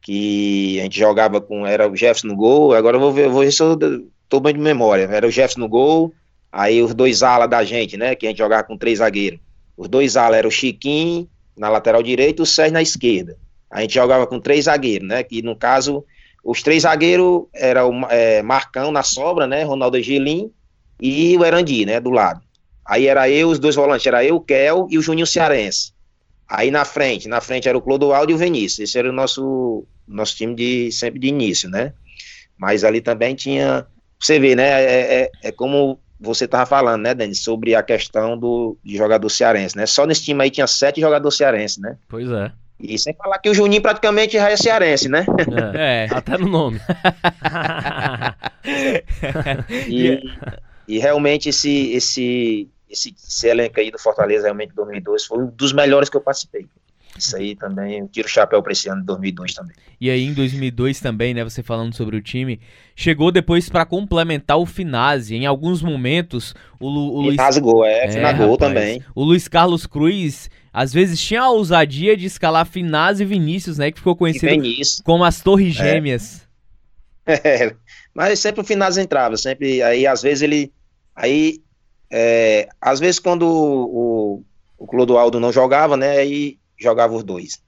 Que 0.00 0.80
a 0.80 0.84
gente 0.84 0.98
jogava 0.98 1.38
com. 1.38 1.66
Era 1.66 1.86
o 1.86 1.94
Jefferson 1.94 2.28
no 2.28 2.36
gol. 2.36 2.72
Agora 2.72 2.96
eu 2.96 3.00
vou 3.00 3.12
ver, 3.12 3.26
eu 3.26 3.30
vou 3.30 3.42
ver 3.42 3.52
se 3.52 3.62
eu 3.62 3.78
tô 4.26 4.40
bem 4.40 4.54
de 4.54 4.60
memória. 4.60 5.02
Era 5.04 5.26
o 5.26 5.30
Jefferson 5.30 5.60
no 5.60 5.68
gol, 5.68 6.14
aí 6.50 6.82
os 6.82 6.94
dois 6.94 7.22
alas 7.22 7.50
da 7.50 7.62
gente, 7.62 7.98
né? 7.98 8.14
Que 8.14 8.26
a 8.26 8.30
gente 8.30 8.38
jogava 8.38 8.62
com 8.62 8.78
três 8.78 9.00
zagueiros. 9.00 9.38
Os 9.76 9.86
dois 9.86 10.16
alas 10.16 10.38
eram 10.38 10.48
o 10.48 10.52
Chiquinho 10.52 11.28
na 11.54 11.68
lateral 11.68 12.02
direita 12.02 12.40
e 12.40 12.44
o 12.44 12.46
Sérgio 12.46 12.72
na 12.72 12.80
esquerda. 12.80 13.36
A 13.70 13.82
gente 13.82 13.92
jogava 13.92 14.26
com 14.26 14.40
três 14.40 14.64
zagueiros, 14.64 15.06
né? 15.06 15.22
Que 15.22 15.42
no 15.42 15.54
caso, 15.54 16.02
os 16.42 16.62
três 16.62 16.84
zagueiros 16.84 17.42
eram 17.52 17.90
o 17.90 18.06
é, 18.08 18.40
Marcão 18.40 18.90
na 18.90 19.02
sobra, 19.02 19.46
né? 19.46 19.62
Ronaldo 19.62 19.98
Angelim 19.98 20.50
e 20.98 21.36
o 21.36 21.44
Erandi, 21.44 21.84
né? 21.84 22.00
Do 22.00 22.08
lado. 22.08 22.40
Aí 22.84 23.06
era 23.06 23.28
eu, 23.28 23.48
os 23.48 23.58
dois 23.58 23.74
volantes, 23.76 24.06
era 24.06 24.24
eu, 24.24 24.36
o 24.36 24.40
Kel 24.40 24.86
e 24.90 24.98
o 24.98 25.02
Juninho 25.02 25.26
Cearense. 25.26 25.92
Aí 26.48 26.70
na 26.70 26.84
frente, 26.84 27.28
na 27.28 27.40
frente 27.40 27.68
era 27.68 27.78
o 27.78 27.82
Clodoaldo 27.82 28.32
e 28.32 28.34
o 28.34 28.38
Vinícius. 28.38 28.88
Esse 28.88 28.98
era 28.98 29.08
o 29.08 29.12
nosso, 29.12 29.84
nosso 30.06 30.34
time 30.34 30.54
de 30.54 30.90
sempre 30.90 31.20
de 31.20 31.28
início, 31.28 31.70
né? 31.70 31.92
Mas 32.58 32.82
ali 32.82 33.00
também 33.00 33.34
tinha. 33.34 33.86
Você 34.18 34.40
vê, 34.40 34.56
né? 34.56 34.68
É, 34.82 35.22
é, 35.22 35.30
é 35.44 35.52
como 35.52 36.00
você 36.18 36.44
estava 36.44 36.66
falando, 36.66 37.02
né, 37.02 37.14
Denis, 37.14 37.42
sobre 37.42 37.74
a 37.74 37.82
questão 37.82 38.36
do 38.36 38.76
de 38.84 38.96
jogador 38.96 39.28
cearense, 39.30 39.76
né? 39.76 39.86
Só 39.86 40.04
nesse 40.04 40.24
time 40.24 40.42
aí 40.42 40.50
tinha 40.50 40.66
sete 40.66 41.00
jogadores 41.00 41.38
cearenses, 41.38 41.78
né? 41.78 41.96
Pois 42.08 42.28
é. 42.28 42.52
E 42.78 42.98
sem 42.98 43.14
falar 43.14 43.38
que 43.38 43.48
o 43.48 43.54
Juninho 43.54 43.82
praticamente 43.82 44.32
já 44.32 44.50
é 44.50 44.56
cearense, 44.56 45.08
né? 45.08 45.24
É. 45.74 46.06
É. 46.06 46.08
Até 46.10 46.36
no 46.36 46.48
nome. 46.48 46.80
E, 49.88 50.20
e 50.86 50.98
realmente 50.98 51.48
esse, 51.48 51.92
esse, 51.92 52.68
esse, 52.88 53.14
esse 53.16 53.46
elenco 53.46 53.78
aí 53.78 53.90
do 53.90 53.98
Fortaleza, 53.98 54.44
realmente, 54.44 54.74
2002, 54.74 55.26
foi 55.26 55.38
um 55.38 55.46
dos 55.46 55.72
melhores 55.72 56.08
que 56.08 56.16
eu 56.16 56.20
participei. 56.20 56.66
Isso 57.16 57.36
aí 57.36 57.54
também, 57.54 57.98
eu 57.98 58.08
tiro 58.08 58.26
o 58.26 58.30
chapéu 58.30 58.62
para 58.62 58.72
esse 58.72 58.88
ano 58.88 59.00
de 59.00 59.06
2002 59.06 59.54
também. 59.54 59.74
E 60.00 60.08
aí 60.08 60.24
em 60.24 60.32
2002 60.32 61.00
também, 61.00 61.34
né, 61.34 61.44
você 61.44 61.62
falando 61.62 61.94
sobre 61.94 62.16
o 62.16 62.22
time, 62.22 62.60
chegou 62.94 63.30
depois 63.30 63.68
pra 63.68 63.84
complementar 63.84 64.58
o 64.58 64.64
Finazzi. 64.64 65.34
Em 65.34 65.44
alguns 65.44 65.82
momentos, 65.82 66.54
o, 66.78 66.88
Lu, 66.88 67.14
o 67.14 67.20
Luiz 67.22 67.36
rasgou, 67.36 67.84
é, 67.84 68.04
É, 68.04 68.32
gol 68.32 68.56
também. 68.56 69.02
O 69.14 69.24
Luiz 69.24 69.48
Carlos 69.48 69.86
Cruz, 69.86 70.48
às 70.72 70.92
vezes, 70.92 71.20
tinha 71.20 71.42
a 71.42 71.50
ousadia 71.50 72.16
de 72.16 72.26
escalar 72.26 72.64
Finazzi 72.64 73.22
e 73.22 73.26
Vinícius, 73.26 73.76
né? 73.76 73.90
Que 73.90 73.98
ficou 73.98 74.16
conhecido 74.16 74.62
como 75.04 75.24
as 75.24 75.40
Torres 75.40 75.74
Gêmeas. 75.74 76.48
É, 77.26 77.74
mas 78.14 78.38
sempre 78.38 78.60
o 78.60 78.64
Finaz 78.64 78.98
entrava, 78.98 79.36
sempre, 79.36 79.82
aí 79.82 80.06
às 80.06 80.22
vezes 80.22 80.42
ele, 80.42 80.72
aí, 81.14 81.60
é, 82.10 82.68
às 82.80 83.00
vezes 83.00 83.18
quando 83.18 83.42
o, 83.42 84.38
o, 84.38 84.44
o 84.78 84.86
Clodoaldo 84.86 85.38
não 85.38 85.52
jogava, 85.52 85.96
né, 85.96 86.18
aí 86.18 86.58
jogava 86.78 87.14
os 87.14 87.24
dois. 87.24 87.62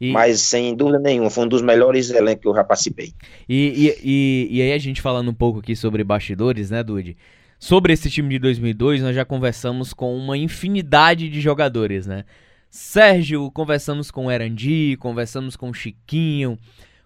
E, 0.00 0.10
Mas 0.10 0.40
sem 0.40 0.74
dúvida 0.74 0.98
nenhuma, 0.98 1.30
foi 1.30 1.44
um 1.44 1.48
dos 1.48 1.62
melhores 1.62 2.10
elencos 2.10 2.42
que 2.42 2.48
eu 2.48 2.54
já 2.54 2.64
participei. 2.64 3.12
e, 3.48 3.86
e, 3.86 3.98
e, 4.02 4.58
e 4.58 4.62
aí 4.62 4.72
a 4.72 4.78
gente 4.78 5.00
falando 5.00 5.30
um 5.30 5.34
pouco 5.34 5.60
aqui 5.60 5.76
sobre 5.76 6.02
bastidores, 6.02 6.70
né, 6.70 6.82
Dude? 6.82 7.16
Sobre 7.58 7.92
esse 7.92 8.10
time 8.10 8.28
de 8.30 8.38
2002, 8.40 9.00
nós 9.00 9.14
já 9.14 9.24
conversamos 9.24 9.94
com 9.94 10.14
uma 10.16 10.36
infinidade 10.36 11.28
de 11.28 11.40
jogadores, 11.40 12.06
né? 12.06 12.24
Sérgio, 12.68 13.50
conversamos 13.52 14.10
com 14.10 14.26
o 14.26 14.30
Erandi, 14.30 14.96
conversamos 14.98 15.56
com 15.56 15.70
o 15.70 15.74
Chiquinho, 15.74 16.58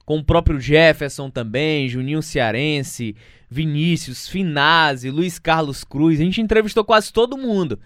com 0.08 0.16
o 0.16 0.24
próprio 0.24 0.58
Jefferson 0.58 1.28
também, 1.28 1.86
Juninho 1.86 2.22
Cearense, 2.22 3.14
Vinícius, 3.50 4.26
Finazzi, 4.26 5.10
Luiz 5.10 5.38
Carlos 5.38 5.84
Cruz. 5.84 6.18
A 6.18 6.24
gente 6.24 6.40
entrevistou 6.40 6.82
quase 6.82 7.12
todo 7.12 7.36
mundo. 7.36 7.78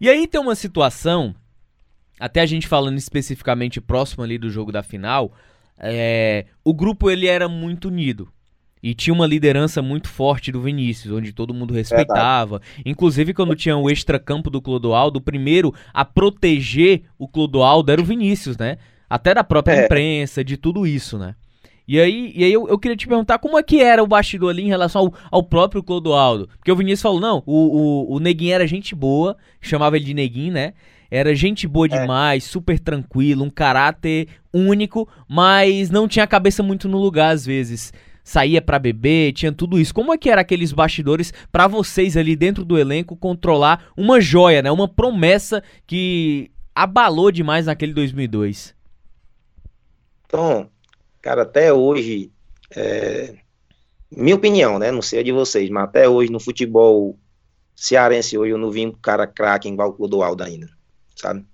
E 0.00 0.08
aí 0.08 0.26
tem 0.26 0.40
uma 0.40 0.54
situação, 0.54 1.34
até 2.18 2.40
a 2.40 2.46
gente 2.46 2.66
falando 2.66 2.96
especificamente 2.96 3.78
próximo 3.78 4.24
ali 4.24 4.38
do 4.38 4.48
jogo 4.48 4.72
da 4.72 4.82
final, 4.82 5.34
é, 5.78 6.46
o 6.64 6.72
grupo 6.72 7.10
ele 7.10 7.26
era 7.26 7.46
muito 7.46 7.88
unido. 7.88 8.26
E 8.82 8.94
tinha 8.94 9.12
uma 9.12 9.26
liderança 9.26 9.82
muito 9.82 10.08
forte 10.08 10.50
do 10.50 10.62
Vinícius, 10.62 11.12
onde 11.12 11.30
todo 11.30 11.52
mundo 11.52 11.74
respeitava. 11.74 12.58
Verdade. 12.60 12.82
Inclusive, 12.86 13.34
quando 13.34 13.54
tinha 13.54 13.76
o 13.76 13.90
extracampo 13.90 14.48
do 14.48 14.62
Clodoaldo, 14.62 15.18
o 15.18 15.22
primeiro 15.22 15.74
a 15.92 16.06
proteger 16.06 17.02
o 17.18 17.28
Clodoaldo 17.28 17.92
era 17.92 18.00
o 18.00 18.04
Vinícius, 18.04 18.56
né? 18.56 18.78
Até 19.10 19.34
da 19.34 19.44
própria 19.44 19.74
é. 19.74 19.84
imprensa, 19.84 20.42
de 20.42 20.56
tudo 20.56 20.86
isso, 20.86 21.18
né? 21.18 21.34
E 21.88 22.00
aí, 22.00 22.32
e 22.34 22.42
aí 22.42 22.52
eu, 22.52 22.66
eu, 22.68 22.78
queria 22.78 22.96
te 22.96 23.06
perguntar 23.06 23.38
como 23.38 23.56
é 23.56 23.62
que 23.62 23.80
era 23.80 24.02
o 24.02 24.06
bastidor 24.06 24.50
ali 24.50 24.62
em 24.62 24.68
relação 24.68 25.02
ao, 25.02 25.14
ao 25.30 25.42
próprio 25.42 25.82
Clodoaldo. 25.82 26.48
Porque 26.56 26.72
o 26.72 26.76
Vinícius 26.76 27.02
falou, 27.02 27.20
não, 27.20 27.42
o, 27.46 28.10
o, 28.12 28.16
o 28.16 28.18
Neguinho 28.18 28.54
era 28.54 28.66
gente 28.66 28.94
boa, 28.94 29.36
chamava 29.60 29.96
ele 29.96 30.04
de 30.04 30.14
Neguinho, 30.14 30.52
né? 30.52 30.74
Era 31.08 31.32
gente 31.34 31.68
boa 31.68 31.86
é. 31.86 32.00
demais, 32.00 32.44
é. 32.44 32.48
super 32.48 32.80
tranquilo, 32.80 33.44
um 33.44 33.50
caráter 33.50 34.26
único, 34.52 35.08
mas 35.28 35.88
não 35.88 36.08
tinha 36.08 36.24
a 36.24 36.28
cabeça 36.28 36.62
muito 36.62 36.88
no 36.88 36.98
lugar 36.98 37.32
às 37.32 37.46
vezes. 37.46 37.92
Saía 38.24 38.60
para 38.60 38.80
beber, 38.80 39.32
tinha 39.32 39.52
tudo 39.52 39.78
isso. 39.78 39.94
Como 39.94 40.12
é 40.12 40.18
que 40.18 40.28
era 40.28 40.40
aqueles 40.40 40.72
bastidores 40.72 41.32
para 41.52 41.68
vocês 41.68 42.16
ali 42.16 42.34
dentro 42.34 42.64
do 42.64 42.76
elenco 42.76 43.16
controlar 43.16 43.84
uma 43.96 44.20
joia, 44.20 44.60
né? 44.60 44.72
Uma 44.72 44.88
promessa 44.88 45.62
que 45.86 46.50
abalou 46.74 47.30
demais 47.30 47.66
naquele 47.66 47.94
2002. 47.94 48.74
Então, 50.26 50.68
cara, 51.26 51.42
até 51.42 51.72
hoje, 51.72 52.30
é, 52.76 53.34
minha 54.08 54.36
opinião, 54.36 54.78
né? 54.78 54.92
Não 54.92 55.02
sei 55.02 55.18
a 55.18 55.22
de 55.24 55.32
vocês, 55.32 55.68
mas 55.70 55.82
até 55.82 56.08
hoje 56.08 56.30
no 56.30 56.38
futebol 56.38 57.18
cearense 57.74 58.38
hoje 58.38 58.52
eu 58.52 58.58
não 58.58 58.70
vi 58.70 58.86
um 58.86 58.92
cara 58.92 59.26
craque 59.26 59.68
igual 59.68 59.88
o 59.90 59.92
Clodoaldo 59.92 60.44
ainda 60.44 60.68
sabe? 61.16 61.44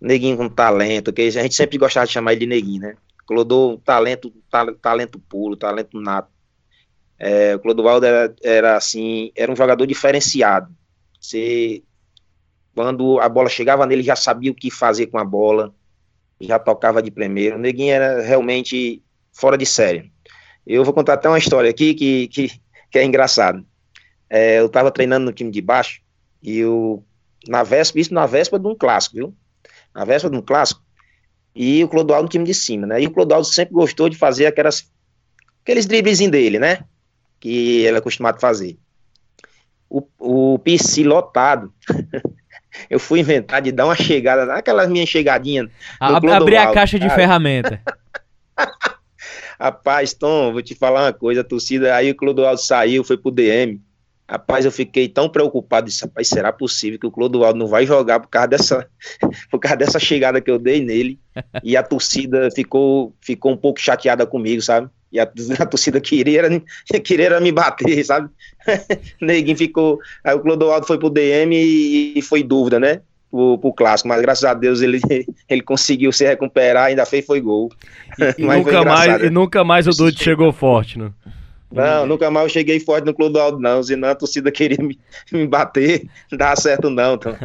Neguinho 0.00 0.38
com 0.38 0.48
talento, 0.48 1.12
que 1.12 1.20
a 1.20 1.30
gente 1.30 1.54
sempre 1.54 1.76
gostava 1.76 2.06
de 2.06 2.12
chamar 2.12 2.32
ele 2.32 2.40
de 2.40 2.46
neguinho, 2.46 2.80
né? 2.80 2.96
Clodô, 3.26 3.78
talento, 3.84 4.32
talento 4.80 5.18
puro, 5.18 5.56
talento 5.56 6.00
nato. 6.00 6.32
É, 7.18 7.54
o 7.56 7.60
Clodovaldo 7.60 8.06
era, 8.06 8.34
era 8.42 8.76
assim, 8.78 9.30
era 9.36 9.52
um 9.52 9.56
jogador 9.56 9.84
diferenciado. 9.84 10.74
Você, 11.20 11.82
quando 12.74 13.20
a 13.20 13.28
bola 13.28 13.50
chegava 13.50 13.84
nele, 13.84 14.02
já 14.02 14.16
sabia 14.16 14.50
o 14.50 14.54
que 14.54 14.70
fazer 14.70 15.08
com 15.08 15.18
a 15.18 15.24
bola, 15.24 15.74
já 16.40 16.58
tocava 16.58 17.02
de 17.02 17.10
primeiro. 17.10 17.56
O 17.56 17.58
Neguinho 17.58 17.92
era 17.92 18.22
realmente 18.22 19.02
fora 19.32 19.58
de 19.58 19.66
série. 19.66 20.10
Eu 20.66 20.84
vou 20.84 20.94
contar 20.94 21.14
até 21.14 21.28
uma 21.28 21.38
história 21.38 21.70
aqui 21.70 21.94
que, 21.94 22.28
que, 22.28 22.60
que 22.90 22.98
é 22.98 23.04
engraçado. 23.04 23.64
É, 24.28 24.60
eu 24.60 24.66
estava 24.66 24.90
treinando 24.90 25.26
no 25.26 25.32
time 25.32 25.50
de 25.50 25.60
baixo 25.60 26.00
e 26.42 26.64
o 26.64 27.02
na 27.48 27.62
véspera, 27.62 28.02
isso 28.02 28.14
na 28.14 28.26
véspera 28.26 28.62
de 28.62 28.68
um 28.68 28.74
clássico, 28.74 29.16
viu? 29.16 29.36
Na 29.94 30.04
véspera 30.04 30.30
de 30.32 30.38
um 30.38 30.42
clássico. 30.42 30.82
E 31.54 31.82
o 31.82 31.88
Clodoaldo 31.88 32.24
no 32.24 32.28
time 32.28 32.44
de 32.44 32.54
cima, 32.54 32.86
né? 32.86 33.02
E 33.02 33.06
o 33.06 33.10
Clodoaldo 33.10 33.46
sempre 33.46 33.74
gostou 33.74 34.08
de 34.08 34.16
fazer 34.16 34.46
aquelas, 34.46 34.90
aqueles 35.62 35.86
driblezinhos 35.86 36.30
dele, 36.32 36.58
né? 36.58 36.84
Que 37.40 37.84
ele 37.84 37.96
é 37.96 37.98
acostumado 37.98 38.36
a 38.36 38.40
fazer. 38.40 38.78
O, 39.88 40.06
o 40.18 40.58
PC 40.58 41.02
lotado. 41.02 41.72
eu 42.88 42.98
fui 42.98 43.20
inventar 43.20 43.60
de 43.60 43.72
dar 43.72 43.86
uma 43.86 43.96
chegada, 43.96 44.46
naquelas 44.46 44.88
minhas 44.88 45.08
chegadinhas. 45.08 45.68
Abrir 45.98 46.56
a 46.56 46.72
caixa 46.72 46.98
de 46.98 47.08
ferramenta. 47.10 47.80
Rapaz, 49.60 50.14
Tom, 50.14 50.52
vou 50.52 50.62
te 50.62 50.74
falar 50.74 51.04
uma 51.04 51.12
coisa, 51.12 51.42
a 51.42 51.44
torcida, 51.44 51.94
aí 51.94 52.10
o 52.10 52.14
Clodoaldo 52.14 52.60
saiu, 52.60 53.04
foi 53.04 53.18
pro 53.18 53.30
DM. 53.30 53.80
Rapaz, 54.30 54.64
eu 54.64 54.70
fiquei 54.70 55.08
tão 55.08 55.28
preocupado, 55.28 55.86
disse, 55.88 56.04
rapaz, 56.04 56.28
será 56.28 56.52
possível 56.52 57.00
que 57.00 57.06
o 57.06 57.10
Clodoaldo 57.10 57.58
não 57.58 57.66
vai 57.66 57.84
jogar 57.84 58.20
por 58.20 58.28
causa 58.28 58.46
dessa, 58.46 58.86
por 59.50 59.58
causa 59.58 59.76
dessa 59.76 59.98
chegada 59.98 60.40
que 60.40 60.48
eu 60.48 60.56
dei 60.56 60.80
nele? 60.80 61.18
E 61.64 61.76
a 61.76 61.82
torcida 61.82 62.48
ficou, 62.54 63.12
ficou 63.20 63.50
um 63.50 63.56
pouco 63.56 63.80
chateada 63.80 64.24
comigo, 64.24 64.62
sabe? 64.62 64.88
E 65.10 65.18
a, 65.18 65.24
a 65.58 65.66
torcida 65.66 66.00
queria, 66.00 66.44
queria 67.02 67.40
me 67.40 67.50
bater, 67.50 68.04
sabe? 68.04 68.30
Neguinho 69.20 69.56
ficou. 69.56 69.98
Aí 70.22 70.36
o 70.36 70.40
Clodoaldo 70.40 70.86
foi 70.86 70.96
pro 70.96 71.10
DM 71.10 71.52
e, 71.52 72.16
e 72.16 72.22
foi 72.22 72.44
dúvida, 72.44 72.78
né? 72.78 73.00
Pro, 73.32 73.58
pro 73.58 73.72
clássico, 73.72 74.08
mas 74.08 74.22
graças 74.22 74.44
a 74.44 74.54
Deus 74.54 74.80
ele, 74.80 75.00
ele 75.48 75.62
conseguiu 75.62 76.12
se 76.12 76.24
recuperar, 76.24 76.86
ainda 76.86 77.04
fez 77.04 77.26
foi 77.26 77.40
gol. 77.40 77.68
E, 78.16 78.42
e 78.42 78.46
nunca, 78.46 78.84
mais, 78.84 79.22
e 79.22 79.30
nunca 79.30 79.64
mais 79.64 79.86
o 79.88 79.90
Dude 79.90 80.22
chegou 80.22 80.52
forte, 80.52 80.98
né? 81.00 81.10
Não, 81.72 82.06
nunca 82.06 82.30
mais 82.30 82.46
eu 82.46 82.50
cheguei 82.50 82.80
forte 82.80 83.04
no 83.04 83.14
Clube 83.14 83.34
do 83.34 83.40
Aldo, 83.40 83.60
não. 83.60 83.82
Senão 83.82 84.08
a 84.08 84.14
torcida 84.14 84.50
queria 84.50 84.82
me, 84.82 84.98
me 85.30 85.46
bater, 85.46 86.08
não 86.30 86.38
dá 86.38 86.54
certo, 86.56 86.90
não. 86.90 87.14
Então. 87.14 87.36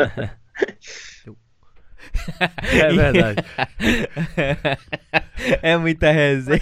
É 2.73 2.91
verdade. 2.93 3.45
é 5.61 5.77
muita 5.77 6.11
resenha. 6.11 6.61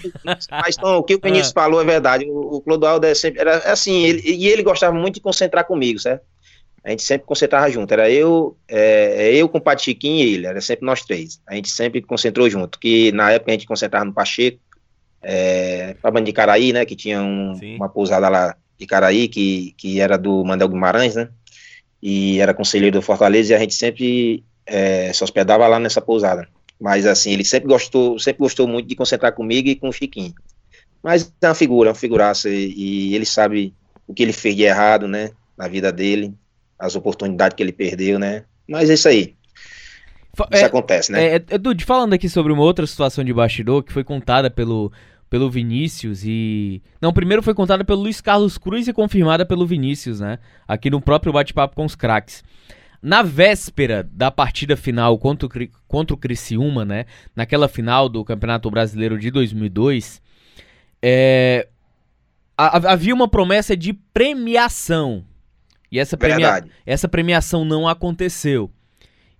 Mas, 0.51 0.75
Tom, 0.75 0.97
o 0.97 1.03
que 1.03 1.15
o 1.15 1.19
Vinícius 1.21 1.53
ah. 1.55 1.61
falou 1.61 1.81
é 1.81 1.85
verdade. 1.85 2.25
O, 2.25 2.57
o 2.57 2.61
Clodoaldo 2.61 3.05
é 3.05 3.13
sempre. 3.13 3.39
Era 3.39 3.57
assim, 3.71 4.03
ele, 4.03 4.21
e 4.25 4.47
ele 4.47 4.63
gostava 4.63 4.93
muito 4.93 5.15
de 5.15 5.21
concentrar 5.21 5.65
comigo, 5.65 5.99
certo? 5.99 6.23
A 6.83 6.89
gente 6.89 7.03
sempre 7.03 7.25
concentrava 7.25 7.69
junto. 7.71 7.93
Era 7.93 8.09
eu, 8.09 8.57
é, 8.67 9.29
é 9.29 9.35
eu 9.35 9.47
com 9.47 9.57
o 9.57 9.61
Pachiquinho 9.61 10.25
e 10.25 10.33
ele. 10.33 10.47
Era 10.47 10.59
sempre 10.59 10.85
nós 10.85 11.01
três. 11.01 11.39
A 11.47 11.55
gente 11.55 11.69
sempre 11.69 12.01
concentrou 12.01 12.49
junto. 12.49 12.77
Que 12.77 13.11
na 13.13 13.31
época 13.31 13.51
a 13.51 13.53
gente 13.53 13.65
concentrava 13.65 14.03
no 14.03 14.13
Pacheco 14.13 14.59
é, 15.23 15.95
para 16.01 16.19
de 16.21 16.33
Caraí, 16.33 16.73
né, 16.73 16.85
que 16.85 16.95
tinha 16.95 17.21
um, 17.21 17.57
uma 17.77 17.89
pousada 17.89 18.27
lá 18.29 18.55
de 18.77 18.85
Caraí, 18.85 19.27
que, 19.27 19.73
que 19.77 19.99
era 19.99 20.17
do 20.17 20.43
Mandel 20.43 20.67
Guimarães, 20.67 21.15
né, 21.15 21.29
e 22.01 22.39
era 22.39 22.53
conselheiro 22.53 22.99
do 22.99 23.01
Fortaleza, 23.01 23.53
e 23.53 23.55
a 23.55 23.59
gente 23.59 23.73
sempre 23.73 24.43
é, 24.65 25.11
se 25.13 25.23
hospedava 25.23 25.67
lá 25.67 25.79
nessa 25.79 26.01
pousada. 26.01 26.47
Mas, 26.79 27.05
assim, 27.05 27.31
ele 27.31 27.45
sempre 27.45 27.69
gostou, 27.69 28.19
sempre 28.19 28.39
gostou 28.39 28.67
muito 28.67 28.89
de 28.89 28.95
concentrar 28.95 29.33
comigo 29.33 29.69
e 29.69 29.75
com 29.75 29.87
o 29.87 29.93
Chiquinho. 29.93 30.33
Mas 31.01 31.31
é 31.41 31.47
uma 31.47 31.55
figura, 31.55 31.89
uma 31.89 31.95
figuraça, 31.95 32.49
e, 32.49 32.73
e 32.75 33.15
ele 33.15 33.25
sabe 33.25 33.73
o 34.05 34.13
que 34.13 34.21
ele 34.21 34.33
fez 34.33 34.55
de 34.55 34.63
errado, 34.63 35.07
né, 35.07 35.31
na 35.57 35.67
vida 35.67 35.91
dele, 35.91 36.33
as 36.77 36.95
oportunidades 36.95 37.55
que 37.55 37.63
ele 37.63 37.71
perdeu, 37.71 38.19
né, 38.19 38.43
mas 38.67 38.89
é 38.89 38.95
isso 38.95 39.07
aí. 39.07 39.35
Isso 40.51 40.63
é, 40.63 40.65
acontece, 40.65 41.11
né? 41.11 41.35
É, 41.35 41.35
Edu, 41.35 41.75
falando 41.85 42.13
aqui 42.13 42.27
sobre 42.27 42.51
uma 42.51 42.63
outra 42.63 42.87
situação 42.87 43.23
de 43.23 43.31
bastidor 43.31 43.83
que 43.83 43.93
foi 43.93 44.03
contada 44.03 44.49
pelo 44.49 44.91
pelo 45.33 45.49
Vinícius 45.49 46.21
e. 46.23 46.79
Não, 47.01 47.11
primeiro 47.11 47.41
foi 47.41 47.55
contada 47.55 47.83
pelo 47.83 48.03
Luiz 48.03 48.21
Carlos 48.21 48.55
Cruz 48.55 48.87
e 48.87 48.93
confirmada 48.93 49.43
pelo 49.43 49.65
Vinícius, 49.65 50.19
né? 50.19 50.37
Aqui 50.67 50.91
no 50.91 51.01
próprio 51.01 51.33
bate-papo 51.33 51.75
com 51.75 51.85
os 51.85 51.95
craques. 51.95 52.43
Na 53.01 53.23
véspera 53.23 54.07
da 54.11 54.29
partida 54.29 54.77
final 54.77 55.17
contra 55.17 55.47
o, 55.47 55.49
contra 55.87 56.13
o 56.13 56.17
Criciúma, 56.19 56.85
né? 56.85 57.05
Naquela 57.35 57.67
final 57.67 58.07
do 58.07 58.23
Campeonato 58.23 58.69
Brasileiro 58.69 59.17
de 59.17 59.31
2002, 59.31 60.21
é, 61.01 61.67
havia 62.55 63.15
uma 63.15 63.27
promessa 63.27 63.75
de 63.75 63.91
premiação. 63.91 65.25
E 65.91 65.97
essa, 65.97 66.15
premia, 66.15 66.63
essa 66.85 67.07
premiação 67.07 67.65
não 67.65 67.87
aconteceu. 67.87 68.69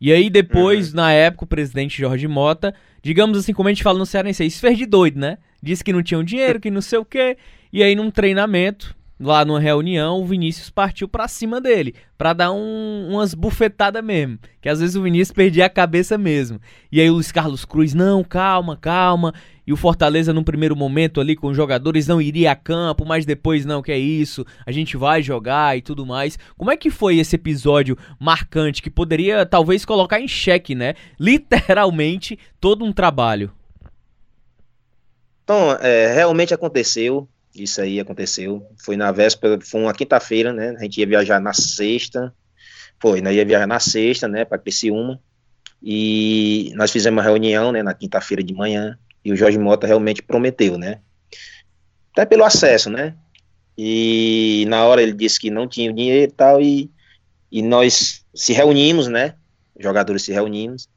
E 0.01 0.11
aí 0.11 0.27
depois, 0.27 0.89
uhum. 0.89 0.95
na 0.95 1.11
época, 1.11 1.43
o 1.43 1.47
presidente 1.47 1.99
Jorge 1.99 2.27
Mota, 2.27 2.73
digamos 3.03 3.37
assim, 3.37 3.53
como 3.53 3.69
a 3.69 3.71
gente 3.71 3.83
fala 3.83 3.99
no 3.99 4.07
Cearense, 4.07 4.43
isso 4.43 4.59
fez 4.59 4.75
de 4.75 4.87
doido, 4.87 5.19
né? 5.19 5.37
Disse 5.64 5.84
que 5.84 5.93
não 5.93 6.03
tinham 6.03 6.24
dinheiro, 6.24 6.59
que 6.59 6.70
não 6.70 6.82
sei 6.82 6.99
o 6.99 7.05
quê. 7.05 7.38
E 7.72 7.82
aí, 7.82 7.95
num 7.95 8.11
treinamento, 8.11 8.95
lá 9.20 9.45
numa 9.45 9.59
reunião, 9.59 10.22
o 10.22 10.26
Vinícius 10.26 10.70
partiu 10.70 11.07
pra 11.07 11.28
cima 11.28 11.61
dele, 11.61 11.95
pra 12.18 12.34
dar 12.34 12.51
um, 12.51 13.07
umas 13.09 13.34
bufetadas 13.34 14.03
mesmo. 14.03 14.38
Que 14.61 14.68
às 14.68 14.80
vezes 14.80 14.95
o 14.95 15.01
Vinícius 15.01 15.32
perdia 15.32 15.66
a 15.66 15.70
cabeça 15.70 16.18
mesmo. 16.18 16.59
E 16.91 16.99
aí 16.99 17.09
o 17.09 17.14
Luiz 17.14 17.32
Carlos 17.32 17.64
Cruz, 17.64 17.93
não, 17.93 18.24
calma, 18.24 18.76
calma. 18.76 19.34
E 19.66 19.72
o 19.72 19.78
Fortaleza, 19.78 20.34
num 20.34 20.43
primeiro 20.43 20.76
momento 20.76 21.22
ali 21.22 21.38
com 21.38 21.47
os 21.47 21.55
jogadores, 21.55 22.05
não 22.05 22.22
iria 22.22 22.51
a 22.51 22.55
campo, 22.55 23.05
mas 23.05 23.26
depois, 23.26 23.66
não, 23.66 23.82
que 23.82 23.93
é 23.93 23.97
isso, 23.97 24.45
a 24.66 24.72
gente 24.74 24.97
vai 24.97 25.24
jogar 25.24 25.78
e 25.78 25.82
tudo 25.82 26.05
mais. 26.05 26.38
Como 26.57 26.70
é 26.70 26.76
que 26.76 26.89
foi 26.89 27.18
esse 27.18 27.38
episódio 27.38 27.97
marcante 28.20 28.82
que 28.82 28.89
poderia 28.89 29.45
talvez 29.45 29.86
colocar 29.86 30.20
em 30.20 30.28
xeque, 30.28 30.76
né? 30.76 30.95
Literalmente 31.18 32.38
todo 32.59 32.84
um 32.84 32.91
trabalho. 32.91 33.51
Então, 35.43 35.73
é, 35.81 36.13
realmente 36.13 36.53
aconteceu, 36.53 37.27
isso 37.53 37.81
aí 37.81 37.99
aconteceu. 37.99 38.65
Foi 38.77 38.95
na 38.95 39.11
véspera, 39.11 39.59
foi 39.61 39.81
uma 39.81 39.93
quinta-feira, 39.93 40.53
né? 40.53 40.75
A 40.77 40.83
gente 40.83 40.99
ia 40.99 41.07
viajar 41.07 41.39
na 41.39 41.53
sexta, 41.53 42.33
foi, 42.99 43.21
nós 43.21 43.35
ia 43.35 43.45
viajar 43.45 43.67
na 43.67 43.79
sexta, 43.79 44.27
né, 44.29 44.45
para 44.45 44.57
Criciúma, 44.57 45.19
e 45.81 46.71
nós 46.75 46.89
fizemos 46.89 47.17
uma 47.17 47.23
reunião, 47.23 47.69
né, 47.73 47.83
na 47.83 47.93
quinta-feira 47.93 48.41
de 48.41 48.53
manhã, 48.53 48.97
e 49.25 49.31
o 49.33 49.35
Jorge 49.35 49.57
Mota 49.57 49.85
realmente 49.85 50.21
prometeu, 50.21 50.77
né? 50.77 51.01
Até 52.13 52.25
pelo 52.25 52.45
acesso, 52.45 52.89
né? 52.89 53.15
E 53.77 54.65
na 54.69 54.85
hora 54.85 55.01
ele 55.01 55.13
disse 55.13 55.39
que 55.39 55.49
não 55.49 55.67
tinha 55.67 55.91
dinheiro 55.91 56.31
e 56.31 56.33
tal, 56.33 56.61
e, 56.61 56.89
e 57.51 57.61
nós 57.61 58.23
se 58.33 58.53
reunimos, 58.53 59.09
né? 59.09 59.35
Os 59.75 59.83
jogadores 59.83 60.23
se 60.23 60.31
reunimos, 60.31 60.87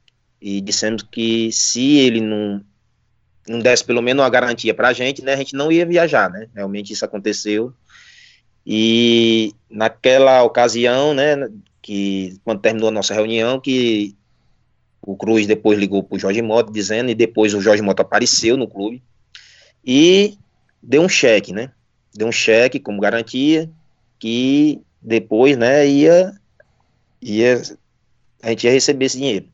e 0.40 0.60
dissemos 0.60 1.02
que 1.02 1.50
se 1.50 1.98
ele 1.98 2.20
não 2.20 2.62
não 3.48 3.60
desse 3.60 3.84
pelo 3.84 4.02
menos 4.02 4.22
uma 4.22 4.30
garantia 4.30 4.74
para 4.74 4.88
a 4.88 4.92
gente, 4.92 5.22
né, 5.22 5.34
a 5.34 5.36
gente 5.36 5.54
não 5.54 5.70
ia 5.70 5.86
viajar, 5.86 6.30
né, 6.30 6.48
realmente 6.54 6.92
isso 6.92 7.04
aconteceu, 7.04 7.72
e 8.66 9.52
naquela 9.70 10.42
ocasião, 10.42 11.14
né, 11.14 11.48
que 11.80 12.38
quando 12.44 12.60
terminou 12.60 12.88
a 12.88 12.92
nossa 12.92 13.14
reunião, 13.14 13.60
que 13.60 14.16
o 15.00 15.16
Cruz 15.16 15.46
depois 15.46 15.78
ligou 15.78 16.02
para 16.02 16.16
o 16.16 16.18
Jorge 16.18 16.42
Mota 16.42 16.72
dizendo, 16.72 17.10
e 17.10 17.14
depois 17.14 17.54
o 17.54 17.60
Jorge 17.60 17.82
Mota 17.82 18.02
apareceu 18.02 18.56
no 18.56 18.66
clube, 18.66 19.02
e 19.84 20.36
deu 20.82 21.02
um 21.02 21.08
cheque, 21.08 21.52
né, 21.52 21.70
deu 22.14 22.26
um 22.26 22.32
cheque 22.32 22.80
como 22.80 23.00
garantia 23.00 23.70
que 24.18 24.80
depois, 25.00 25.56
né, 25.56 25.86
ia, 25.86 26.32
ia 27.22 27.62
a 28.42 28.50
gente 28.50 28.64
ia 28.64 28.72
receber 28.72 29.06
esse 29.06 29.18
dinheiro. 29.18 29.46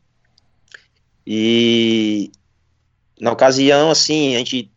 E 1.27 2.31
na 3.21 3.33
ocasião, 3.33 3.91
assim, 3.91 4.35
a 4.35 4.39
gente 4.39 4.71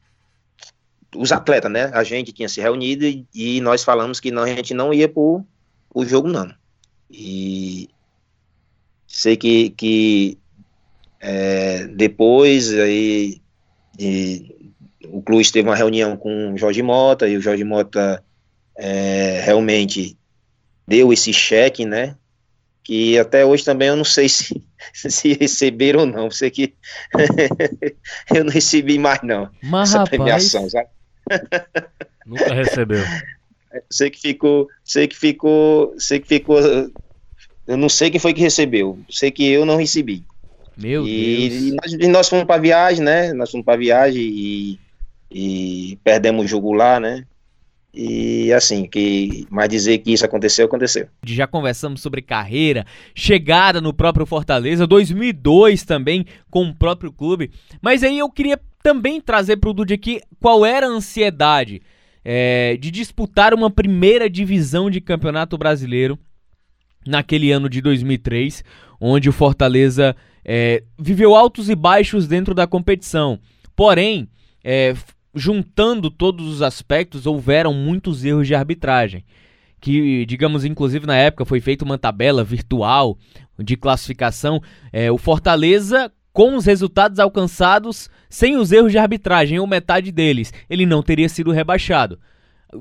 os 1.16 1.32
atletas, 1.32 1.72
né? 1.72 1.90
A 1.94 2.04
gente 2.04 2.34
tinha 2.34 2.50
se 2.50 2.62
reunido 2.62 3.06
e, 3.06 3.26
e 3.34 3.62
nós 3.62 3.84
falamos 3.84 4.20
que 4.20 4.32
não, 4.32 4.44
a 4.44 4.48
gente 4.48 4.74
não 4.74 4.94
ia 4.94 5.08
pro, 5.08 5.46
o 5.94 6.06
jogo, 6.06 6.28
não. 6.28 6.54
E 7.10 7.90
sei 9.08 9.38
que, 9.38 9.70
que 9.72 10.38
é, 11.20 11.88
depois 11.88 12.74
aí 12.74 13.42
de, 13.98 14.54
o 15.08 15.22
Cruz 15.22 15.52
teve 15.52 15.70
uma 15.70 15.76
reunião 15.76 16.18
com 16.18 16.54
o 16.54 16.58
Jorge 16.58 16.82
Mota 16.82 17.28
e 17.28 17.38
o 17.38 17.42
Jorge 17.42 17.64
Mota 17.64 18.24
é, 18.78 19.42
realmente 19.46 20.18
deu 20.88 21.14
esse 21.14 21.32
cheque, 21.32 21.86
né? 21.86 22.16
Que 22.84 23.18
até 23.18 23.46
hoje 23.46 23.64
também 23.64 23.88
eu 23.88 23.96
não 23.96 24.04
sei 24.04 24.28
se, 24.28 24.62
se 24.94 25.34
receberam 25.34 26.02
ou 26.02 26.06
não. 26.06 26.32
Sei 26.32 26.50
que 26.50 26.74
eu 28.34 28.44
não 28.44 28.52
recebi 28.52 28.98
mais, 28.98 29.22
não. 29.24 29.50
Mas, 29.62 29.90
essa 29.90 30.00
rapaz... 30.00 30.10
premiação, 30.10 30.70
sabe? 30.70 30.90
Nunca 32.26 32.54
recebeu. 32.54 33.04
Sei 33.90 34.10
que 34.10 34.20
ficou, 34.20 34.68
sei 34.84 35.08
que 35.08 35.16
ficou, 35.16 35.94
sei 35.98 36.20
que 36.20 36.28
ficou. 36.28 36.60
Eu 37.68 37.78
não 37.78 37.90
sei 37.90 38.10
quem 38.10 38.20
foi 38.20 38.34
que 38.34 38.42
recebeu. 38.42 39.00
Sei 39.10 39.32
que 39.32 39.48
eu 39.48 39.66
não 39.66 39.78
recebi. 39.78 40.24
Meu 40.78 41.06
e, 41.08 41.50
Deus. 41.50 41.62
E 41.62 41.72
nós, 41.72 41.94
e 41.94 42.08
nós 42.08 42.30
fomos 42.30 42.46
para 42.46 42.62
viagem, 42.62 43.04
né? 43.04 43.34
Nós 43.34 43.52
fomos 43.52 43.66
para 43.66 43.78
viagem 43.78 44.22
e, 44.22 44.80
e 45.32 46.00
perdemos 46.04 46.46
o 46.46 46.48
jogo 46.48 46.74
lá, 46.74 47.00
né? 47.00 47.26
E 47.96 48.52
assim, 48.52 48.86
que 48.86 49.48
mas 49.50 49.70
dizer 49.70 50.00
que 50.00 50.12
isso 50.12 50.26
aconteceu, 50.26 50.66
aconteceu. 50.66 51.08
Já 51.26 51.48
conversamos 51.48 52.02
sobre 52.02 52.22
carreira, 52.22 52.86
chegada 53.16 53.80
no 53.80 53.94
próprio 53.94 54.26
Fortaleza, 54.26 54.86
2002 54.86 55.84
também 55.84 56.26
com 56.50 56.66
o 56.66 56.76
próprio 56.76 57.12
clube. 57.12 57.52
Mas 57.82 58.04
aí 58.04 58.20
eu 58.20 58.30
queria 58.30 58.60
também 58.84 59.22
trazer 59.22 59.58
para 59.58 59.70
o 59.70 59.74
Dude 59.74 59.94
aqui 59.94 60.22
qual 60.42 60.66
era 60.66 60.88
a 60.88 60.90
ansiedade 60.90 61.82
é, 62.24 62.76
de 62.78 62.92
disputar 62.92 63.54
uma 63.54 63.72
primeira 63.72 64.30
divisão 64.30 64.90
de 64.90 65.00
campeonato 65.00 65.58
brasileiro 65.58 66.20
naquele 67.06 67.52
ano 67.52 67.70
de 67.70 67.82
2003, 67.82 68.64
onde 69.00 69.30
o 69.30 69.34
Fortaleza 69.34 70.16
é, 70.44 70.84
viveu 71.00 71.36
altos 71.36 71.70
e 71.70 71.76
baixos 71.76 72.28
dentro 72.28 72.54
da 72.54 72.68
competição. 72.68 73.40
Porém, 73.76 74.28
é, 74.64 74.96
juntando 75.36 76.10
todos 76.10 76.48
os 76.48 76.62
aspectos, 76.62 77.26
houveram 77.26 77.74
muitos 77.74 78.24
erros 78.24 78.48
de 78.48 78.56
arbitragem. 78.56 79.24
Que, 79.82 80.26
digamos, 80.26 80.64
inclusive 80.64 81.06
na 81.06 81.18
época 81.18 81.46
foi 81.46 81.60
feita 81.60 81.84
uma 81.84 81.98
tabela 81.98 82.44
virtual 82.44 83.18
de 83.60 83.76
classificação. 83.76 84.62
É, 84.92 85.12
o 85.12 85.18
Fortaleza, 85.18 86.12
com 86.32 86.56
os 86.56 86.66
resultados 86.66 87.20
alcançados, 87.20 88.10
sem 88.30 88.58
os 88.58 88.72
erros 88.72 88.92
de 88.92 88.98
arbitragem, 88.98 89.60
ou 89.60 89.68
metade 89.68 90.12
deles, 90.12 90.54
ele 90.70 90.86
não 90.86 91.04
teria 91.04 91.30
sido 91.30 91.52
rebaixado. 91.52 92.18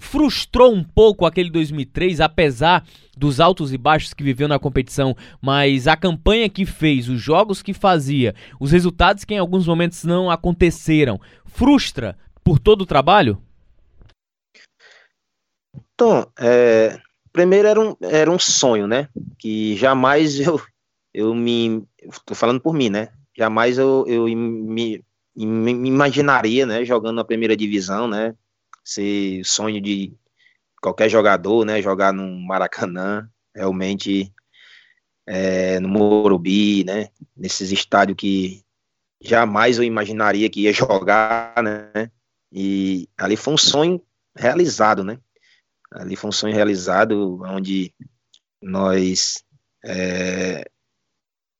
Frustrou 0.00 0.74
um 0.74 0.82
pouco 0.82 1.26
aquele 1.26 1.50
2003, 1.50 2.20
apesar 2.20 2.84
dos 3.16 3.38
altos 3.38 3.72
e 3.72 3.78
baixos 3.78 4.14
que 4.14 4.24
viveu 4.24 4.48
na 4.48 4.58
competição, 4.58 5.16
mas 5.40 5.86
a 5.86 5.96
campanha 5.96 6.48
que 6.48 6.64
fez, 6.64 7.08
os 7.08 7.20
jogos 7.20 7.62
que 7.62 7.72
fazia, 7.72 8.34
os 8.58 8.72
resultados 8.72 9.24
que 9.24 9.34
em 9.34 9.38
alguns 9.38 9.66
momentos 9.66 10.02
não 10.04 10.30
aconteceram, 10.30 11.20
frustra 11.44 12.16
por 12.44 12.58
todo 12.58 12.82
o 12.82 12.86
trabalho? 12.86 13.40
Então, 15.94 16.30
é, 16.38 17.00
primeiro 17.32 17.66
era 17.66 17.80
um, 17.80 17.96
era 18.02 18.30
um 18.30 18.38
sonho, 18.38 18.86
né? 18.86 19.08
Que 19.38 19.76
jamais 19.76 20.38
eu, 20.38 20.60
eu 21.12 21.34
me. 21.34 21.82
Estou 22.02 22.36
falando 22.36 22.60
por 22.60 22.74
mim, 22.74 22.90
né? 22.90 23.08
Jamais 23.36 23.78
eu, 23.78 24.04
eu 24.06 24.26
me, 24.26 25.02
me 25.34 25.88
imaginaria, 25.88 26.66
né? 26.66 26.84
Jogando 26.84 27.16
na 27.16 27.24
primeira 27.24 27.56
divisão, 27.56 28.06
né? 28.06 28.34
Ser 28.84 29.42
sonho 29.44 29.80
de 29.80 30.12
qualquer 30.80 31.08
jogador, 31.08 31.64
né? 31.64 31.80
Jogar 31.80 32.12
no 32.12 32.28
Maracanã, 32.46 33.28
realmente 33.54 34.32
é, 35.26 35.80
no 35.80 35.88
Morumbi, 35.88 36.84
né? 36.84 37.08
Nesses 37.36 37.72
estádios 37.72 38.16
que 38.16 38.62
jamais 39.20 39.78
eu 39.78 39.84
imaginaria 39.84 40.50
que 40.50 40.62
ia 40.62 40.72
jogar, 40.72 41.54
né? 41.62 42.10
E 42.56 43.08
ali 43.18 43.36
foi 43.36 43.52
um 43.52 43.58
sonho 43.58 44.00
realizado, 44.36 45.02
né? 45.02 45.18
Ali 45.90 46.14
foi 46.14 46.28
um 46.28 46.32
sonho 46.32 46.54
realizado 46.54 47.42
onde 47.42 47.92
nós 48.62 49.44
é, 49.84 50.64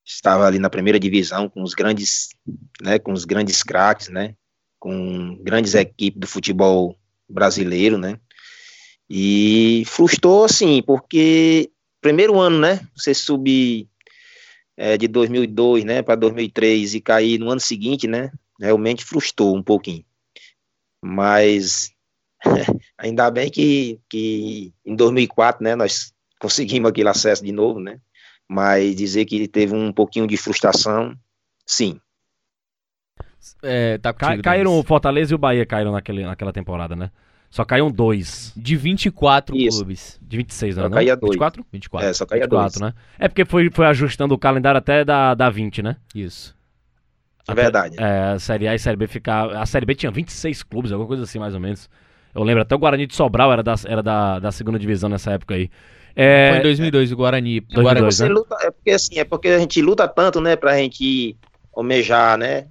estava 0.05 0.47
ali 0.47 0.61
na 0.61 0.71
primeira 0.71 1.01
divisão 1.01 1.49
com 1.49 1.65
os 1.65 1.75
grandes, 1.75 2.29
né, 2.81 3.01
com 3.01 3.13
os 3.13 3.25
grandes 3.25 3.63
craques, 3.65 4.09
né, 4.09 4.37
com 4.79 5.37
grandes 5.43 5.75
equipes 5.75 6.21
do 6.21 6.29
futebol 6.29 6.97
brasileiro, 7.29 7.99
né, 7.99 8.19
e 9.11 9.83
frustrou, 9.87 10.45
assim, 10.45 10.81
porque 10.83 11.71
primeiro 12.01 12.39
ano, 12.39 12.59
né, 12.59 12.87
você 12.97 13.13
subir 13.13 13.89
é, 14.77 14.97
de 14.97 15.09
2002, 15.09 15.85
né, 15.85 16.03
para 16.03 16.15
2003 16.15 16.95
e 16.95 17.01
cair 17.01 17.39
no 17.39 17.51
ano 17.51 17.61
seguinte, 17.61 18.07
né, 18.07 18.31
realmente 18.61 19.05
frustrou 19.05 19.57
um 19.57 19.63
pouquinho 19.63 20.05
mas 21.05 21.91
ainda 22.97 23.31
bem 23.31 23.51
que, 23.51 24.01
que 24.09 24.73
em 24.85 24.97
2004, 24.97 25.63
né, 25.63 25.77
nós 25.77 26.13
conseguimos 26.41 26.89
aquele 26.89 27.09
acesso 27.09 27.45
de 27.45 27.53
novo, 27.53 27.79
né, 27.79 27.99
mas 28.49 28.97
dizer 28.97 29.27
que 29.27 29.47
teve 29.47 29.75
um 29.75 29.93
pouquinho 29.93 30.27
de 30.27 30.37
frustração, 30.37 31.15
sim. 31.67 32.01
É, 33.63 33.99
tá 33.99 34.15
contigo, 34.15 34.43
caíram 34.43 34.79
o 34.79 34.83
Fortaleza 34.83 35.33
e 35.33 35.35
o 35.35 35.39
Bahia 35.39 35.67
caíram 35.67 35.93
naquele, 35.93 36.25
naquela 36.25 36.53
temporada, 36.53 36.97
né? 36.97 37.11
Só 37.51 37.65
caíram 37.65 37.91
dois. 37.91 38.53
De 38.57 38.75
24 38.75 39.55
Isso. 39.55 39.79
clubes. 39.79 40.19
De 40.21 40.39
26, 40.39 40.77
não, 40.77 40.85
só 40.85 40.91
caía 40.91 41.15
dois. 41.15 41.33
24? 41.33 41.67
24. 41.71 42.09
É, 42.09 42.13
só 42.13 42.27
caía 42.27 42.45
24, 42.45 42.81
dois. 42.81 42.93
né? 42.93 43.01
É 43.19 43.29
porque 43.29 43.45
foi, 43.45 43.71
foi 43.71 43.87
ajustando 43.87 44.35
o 44.35 44.39
calendário 44.39 44.79
até 44.79 45.05
da, 45.05 45.35
da 45.35 45.51
20, 45.51 45.83
né? 45.83 45.97
Isso. 46.15 46.57
É 47.47 47.55
verdade. 47.55 47.97
É, 47.99 48.33
a 48.35 48.39
Série 48.39 48.67
A 48.69 48.73
e 48.73 48.77
a 48.77 48.79
Série 48.79 48.97
B 48.97 49.07
ficar. 49.07 49.55
A 49.57 49.67
Série 49.67 49.85
B 49.85 49.95
tinha 49.95 50.11
26 50.11 50.63
clubes, 50.63 50.93
alguma 50.93 51.07
coisa 51.07 51.25
assim, 51.25 51.39
mais 51.39 51.55
ou 51.55 51.61
menos. 51.61 51.89
Eu 52.35 52.43
lembro, 52.43 52.63
até 52.63 52.75
o 52.75 52.79
Guarani 52.79 53.07
de 53.07 53.15
Sobral 53.15 53.53
era 53.53 53.63
da, 53.63 53.75
era 53.87 54.03
da, 54.03 54.39
da 54.41 54.51
segunda 54.51 54.79
divisão 54.79 55.09
nessa 55.09 55.33
época 55.33 55.55
aí. 55.55 55.71
É... 56.17 56.51
Foi 56.51 56.59
em 56.59 56.63
2002 56.63 57.13
o 57.13 57.17
Guarani. 57.17 57.61
2002, 57.61 58.19
Guarani. 58.19 58.35
Né? 58.35 58.41
Luta, 58.41 58.57
é 58.67 58.71
porque 58.71 58.91
assim, 58.91 59.19
é 59.19 59.25
porque 59.25 59.49
a 59.49 59.59
gente 59.59 59.81
luta 59.81 60.09
tanto, 60.09 60.41
né, 60.41 60.57
pra 60.57 60.77
gente 60.77 61.37
almejar, 61.75 62.39
né, 62.39 62.67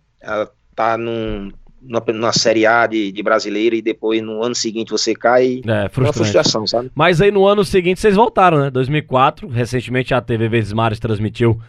tá 0.75 0.97
num, 0.97 1.51
numa, 1.81 2.03
numa 2.07 2.33
Série 2.33 2.65
A 2.65 2.87
de, 2.87 3.11
de 3.11 3.23
brasileiro 3.23 3.75
e 3.75 3.81
depois 3.81 4.21
no 4.21 4.43
ano 4.43 4.55
seguinte 4.55 4.91
você 4.91 5.13
cai. 5.13 5.61
É, 5.65 5.89
frustrante. 5.89 5.99
uma 5.99 6.13
frustração, 6.13 6.67
sabe? 6.67 6.91
Mas 6.95 7.21
aí 7.21 7.31
no 7.31 7.45
ano 7.45 7.63
seguinte 7.63 7.99
vocês 7.99 8.15
voltaram, 8.15 8.59
né? 8.59 8.69
2004, 8.69 9.47
recentemente 9.47 10.13
a 10.13 10.21
TV 10.21 10.47
Vezes 10.49 10.73
Mares 10.73 10.99
transmitiu 10.99 11.59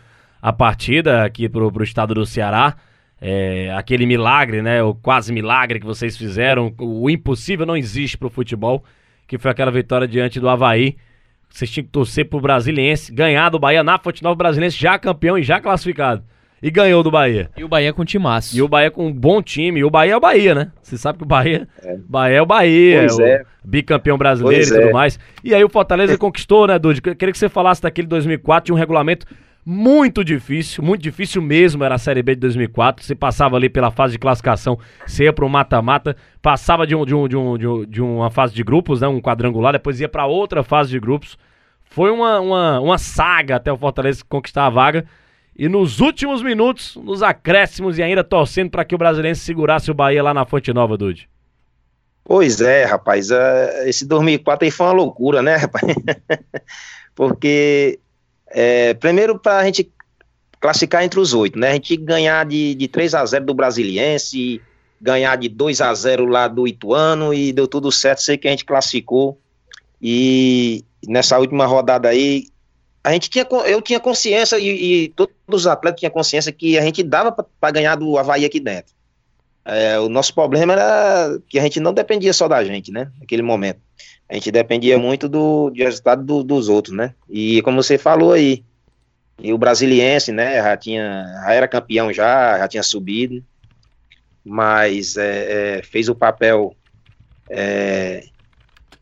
a 0.41 0.53
partida 0.53 1.25
aqui 1.25 1.49
pro, 1.49 1.71
pro 1.71 1.85
estado 1.85 2.15
do 2.15 2.27
Ceará 2.27 2.77
é, 3.27 3.73
aquele 3.75 4.05
milagre, 4.05 4.61
né? 4.61 4.83
O 4.83 4.95
quase 4.95 5.33
milagre 5.33 5.81
que 5.81 5.87
vocês 5.87 6.15
fizeram. 6.15 6.75
O 6.79 7.09
impossível 7.09 7.65
não 7.65 7.75
existe 7.75 8.19
pro 8.19 8.29
futebol, 8.29 8.85
que 9.27 9.39
foi 9.39 9.51
aquela 9.51 9.71
vitória 9.71 10.07
diante 10.07 10.39
do 10.39 10.47
Havaí. 10.47 10.95
Vocês 11.49 11.71
tinham 11.71 11.87
que 11.87 11.91
torcer 11.91 12.29
pro 12.29 12.39
Brasiliense, 12.39 13.11
ganhar 13.11 13.49
do 13.49 13.59
Bahia 13.59 13.83
na 13.83 13.99
Fonte 13.99 14.23
Nova 14.23 14.37
Brasiliense, 14.37 14.77
já 14.77 14.99
campeão 14.99 15.39
e 15.39 15.43
já 15.43 15.59
classificado. 15.59 16.23
E 16.63 16.71
ganhou 16.71 17.03
do 17.03 17.11
Bahia. 17.11 17.49
E 17.57 17.65
o 17.65 17.69
Bahia 17.69 17.95
com 17.95 18.05
timaço. 18.05 18.55
E 18.55 18.61
o 18.61 18.69
Bahia 18.69 18.91
com 18.91 19.07
um 19.07 19.13
bom 19.13 19.41
time. 19.41 19.81
E 19.81 19.85
o 19.85 19.91
Bahia 19.91 20.13
é 20.13 20.17
o 20.17 20.21
Bahia, 20.21 20.55
né? 20.55 20.73
Você 20.83 20.99
sabe 20.99 21.17
que 21.17 21.25
o 21.25 21.27
Bahia, 21.27 21.67
é. 21.83 21.97
Bahia 22.07 22.37
é 22.37 22.43
o 22.43 22.47
Bahia, 22.47 23.07
pois 23.07 23.19
é. 23.21 23.43
o 23.65 23.69
bicampeão 23.69 24.19
brasileiro 24.19 24.65
pois 24.65 24.71
e 24.71 24.75
tudo 24.75 24.91
é. 24.91 24.93
mais. 24.93 25.19
E 25.43 25.55
aí 25.55 25.65
o 25.65 25.71
Fortaleza 25.71 26.19
conquistou, 26.19 26.67
né, 26.67 26.79
Dude? 26.79 27.01
Queria 27.01 27.33
que 27.33 27.39
você 27.39 27.49
falasse 27.49 27.81
daquele 27.81 28.07
2004, 28.07 28.67
de 28.67 28.73
um 28.73 28.77
regulamento 28.77 29.27
muito 29.65 30.23
difícil, 30.25 30.85
muito 30.85 31.01
difícil 31.01 31.41
mesmo 31.41 31.83
era 31.83 31.95
a 31.95 31.99
Série 31.99 32.23
B 32.23 32.35
de 32.35 32.41
2004. 32.43 33.05
Você 33.05 33.15
passava 33.15 33.57
ali 33.57 33.69
pela 33.69 33.91
fase 33.91 34.13
de 34.13 34.19
classificação, 34.19 34.79
você 35.07 35.25
ia 35.25 35.33
para 35.33 35.45
o 35.45 35.49
mata-mata, 35.49 36.17
passava 36.43 36.87
de, 36.87 36.95
um, 36.95 37.05
de, 37.05 37.15
um, 37.15 37.29
de, 37.29 37.37
um, 37.37 37.87
de, 37.87 38.03
um, 38.03 38.17
uma 38.17 38.31
fase 38.31 38.55
de 38.55 38.63
grupos, 38.63 39.01
né, 39.01 39.09
um 39.09 39.21
quadrangular, 39.21 39.73
depois 39.73 40.01
ia 40.01 40.09
para 40.09 40.27
outra 40.27 40.63
fase 40.63 40.91
de 40.91 41.01
grupos. 41.01 41.39
Foi 41.85 42.11
uma, 42.11 42.41
uma, 42.41 42.81
uma 42.81 42.99
saga 42.99 43.57
até 43.57 43.73
o 43.73 43.79
Fortaleza 43.79 44.25
conquistar 44.29 44.67
a 44.67 44.71
vaga. 44.71 45.05
E 45.57 45.69
nos 45.69 46.01
últimos 46.01 46.43
minutos, 46.43 46.97
nos 46.97 47.23
acréscimos 47.23 47.97
e 47.99 48.03
ainda 48.03 48.25
torcendo 48.25 48.71
para 48.71 48.85
que 48.85 48.95
o 48.95 48.99
brasileiro 48.99 49.37
segurasse 49.37 49.91
o 49.91 49.95
Bahia 49.95 50.23
lá 50.23 50.35
na 50.35 50.45
Fonte 50.45 50.73
Nova, 50.73 50.97
Dude. 50.97 51.29
Pois 52.25 52.61
é, 52.61 52.85
rapaz. 52.85 53.31
Uh, 53.31 53.85
esse 53.85 54.07
2004 54.07 54.65
aí 54.65 54.71
foi 54.71 54.87
uma 54.87 54.93
loucura, 54.93 55.43
né, 55.43 55.57
rapaz? 55.57 55.85
Porque 57.15 58.01
é, 58.55 58.95
primeiro, 58.95 59.37
para 59.37 59.59
a 59.59 59.65
gente 59.65 59.91
classificar 60.61 61.03
entre 61.03 61.19
os 61.19 61.35
oito, 61.35 61.59
né? 61.59 61.71
A 61.71 61.73
gente 61.75 61.97
ganhar 61.97 62.47
de, 62.47 62.77
de 62.77 62.87
3 62.87 63.15
a 63.15 63.27
0 63.27 63.45
do 63.45 63.53
Brasiliense, 63.53 64.63
ganhar 65.01 65.37
de 65.37 65.49
2 65.49 65.81
a 65.81 65.93
0 65.93 66.25
lá 66.25 66.47
do 66.47 66.67
Ituano 66.69 67.35
e 67.35 67.53
deu 67.53 67.67
tudo 67.67 67.91
certo, 67.91 68.23
sei 68.23 68.39
que 68.39 68.47
a 68.47 68.51
gente 68.53 68.65
classificou. 68.65 69.37
E 70.01 70.85
nessa 71.07 71.37
última 71.39 71.67
rodada 71.67 72.09
aí, 72.09 72.47
a 73.03 73.13
gente 73.13 73.29
tinha, 73.29 73.45
eu 73.67 73.83
tinha 73.83 73.99
consciência 73.99 74.57
e, 74.57 75.05
e 75.05 75.09
todos 75.09 75.35
os 75.49 75.67
atletas 75.67 75.99
tinham 75.99 76.13
consciência 76.13 76.53
que 76.53 76.79
a 76.79 76.83
gente 76.83 77.03
dava 77.03 77.33
para 77.33 77.71
ganhar 77.73 77.97
do 77.97 78.17
Havaí 78.17 78.45
aqui 78.45 78.61
dentro. 78.61 78.95
É, 79.65 79.99
o 79.99 80.09
nosso 80.09 80.33
problema 80.33 80.75
era 80.75 81.39
que 81.49 81.59
a 81.59 81.63
gente 81.63 81.81
não 81.81 81.93
dependia 81.93 82.33
só 82.33 82.47
da 82.47 82.63
gente, 82.63 82.93
né? 82.93 83.11
Naquele 83.19 83.43
momento. 83.43 83.81
A 84.35 84.37
gente 84.37 84.51
dependia 84.51 84.99
muito 84.99 85.29
do, 85.29 85.71
do 85.71 85.85
resultado 85.85 86.25
do, 86.25 86.43
dos 86.43 86.69
outros, 86.69 86.93
né? 86.93 87.15
E 87.31 87.63
como 87.63 87.81
você 87.81 87.97
falou 87.97 88.33
aí, 88.33 88.65
o 89.39 89.57
brasiliense, 89.57 90.33
né? 90.33 90.57
Já 90.57 90.77
tinha, 90.77 91.25
já 91.45 91.53
era 91.53 91.69
campeão 91.69 92.13
já, 92.13 92.59
já 92.59 92.67
tinha 92.67 92.83
subido, 92.83 93.45
mas 94.45 95.17
é, 95.17 95.77
é, 95.79 95.83
fez 95.85 96.09
o 96.09 96.17
papel 96.17 96.75
é, 97.49 98.25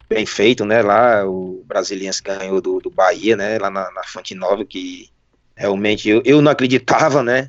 bem 0.07 0.27
feito, 0.27 0.67
né? 0.67 0.83
Lá 0.83 1.27
o 1.27 1.65
brasiliense 1.65 2.23
ganhou 2.23 2.61
do, 2.61 2.79
do 2.81 2.91
Bahia, 2.91 3.35
né? 3.35 3.59
Lá 3.59 3.71
na, 3.71 3.91
na 3.91 4.05
Fonte 4.05 4.35
Nova, 4.35 4.67
que 4.67 5.09
realmente 5.57 6.11
eu, 6.11 6.21
eu 6.27 6.43
não 6.43 6.53
acreditava, 6.53 7.23
né? 7.23 7.49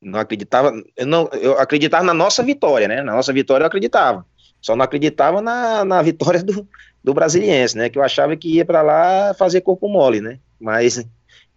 não 0.00 0.20
acreditava, 0.20 0.72
eu 0.96 1.06
não, 1.06 1.28
eu 1.32 1.58
acreditava 1.58 2.04
na 2.04 2.14
nossa 2.14 2.40
vitória, 2.42 2.86
né? 2.86 3.02
Na 3.02 3.14
nossa 3.14 3.32
vitória 3.32 3.64
eu 3.64 3.66
acreditava. 3.66 4.24
Só 4.60 4.74
não 4.74 4.84
acreditava 4.84 5.40
na, 5.40 5.84
na 5.84 6.02
vitória 6.02 6.42
do, 6.42 6.66
do 7.02 7.14
brasiliense, 7.14 7.76
né? 7.76 7.88
Que 7.88 7.98
eu 7.98 8.02
achava 8.02 8.36
que 8.36 8.54
ia 8.54 8.64
para 8.64 8.82
lá 8.82 9.34
fazer 9.34 9.60
corpo 9.60 9.88
mole, 9.88 10.20
né? 10.20 10.38
Mas 10.58 11.04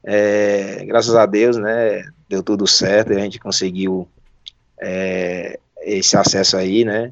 é, 0.04 0.84
graças 0.86 1.16
a 1.16 1.26
Deus, 1.26 1.58
né? 1.58 2.04
Deu 2.28 2.44
tudo 2.44 2.68
certo, 2.68 3.12
a 3.12 3.20
gente 3.20 3.40
conseguiu 3.40 4.08
é, 4.80 5.60
esse 5.82 6.16
acesso 6.16 6.58
aí, 6.58 6.86
né? 6.86 7.12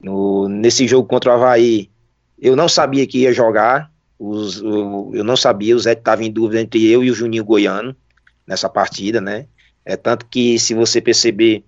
No, 0.00 0.48
nesse 0.48 0.86
jogo 0.86 1.08
contra 1.08 1.30
o 1.30 1.34
Havaí, 1.34 1.90
eu 2.40 2.54
não 2.54 2.68
sabia 2.68 3.06
que 3.06 3.18
ia 3.18 3.32
jogar, 3.32 3.90
os, 4.18 4.60
o, 4.62 5.10
eu 5.12 5.24
não 5.24 5.36
sabia, 5.36 5.74
o 5.74 5.78
Zé 5.78 5.92
estava 5.92 6.22
em 6.22 6.30
dúvida 6.30 6.60
entre 6.60 6.86
eu 6.88 7.02
e 7.02 7.10
o 7.10 7.14
Juninho 7.14 7.44
Goiano 7.44 7.96
nessa 8.46 8.68
partida, 8.68 9.20
né? 9.20 9.46
É 9.84 9.96
tanto 9.96 10.26
que, 10.26 10.58
se 10.58 10.74
você 10.74 11.00
perceber, 11.00 11.64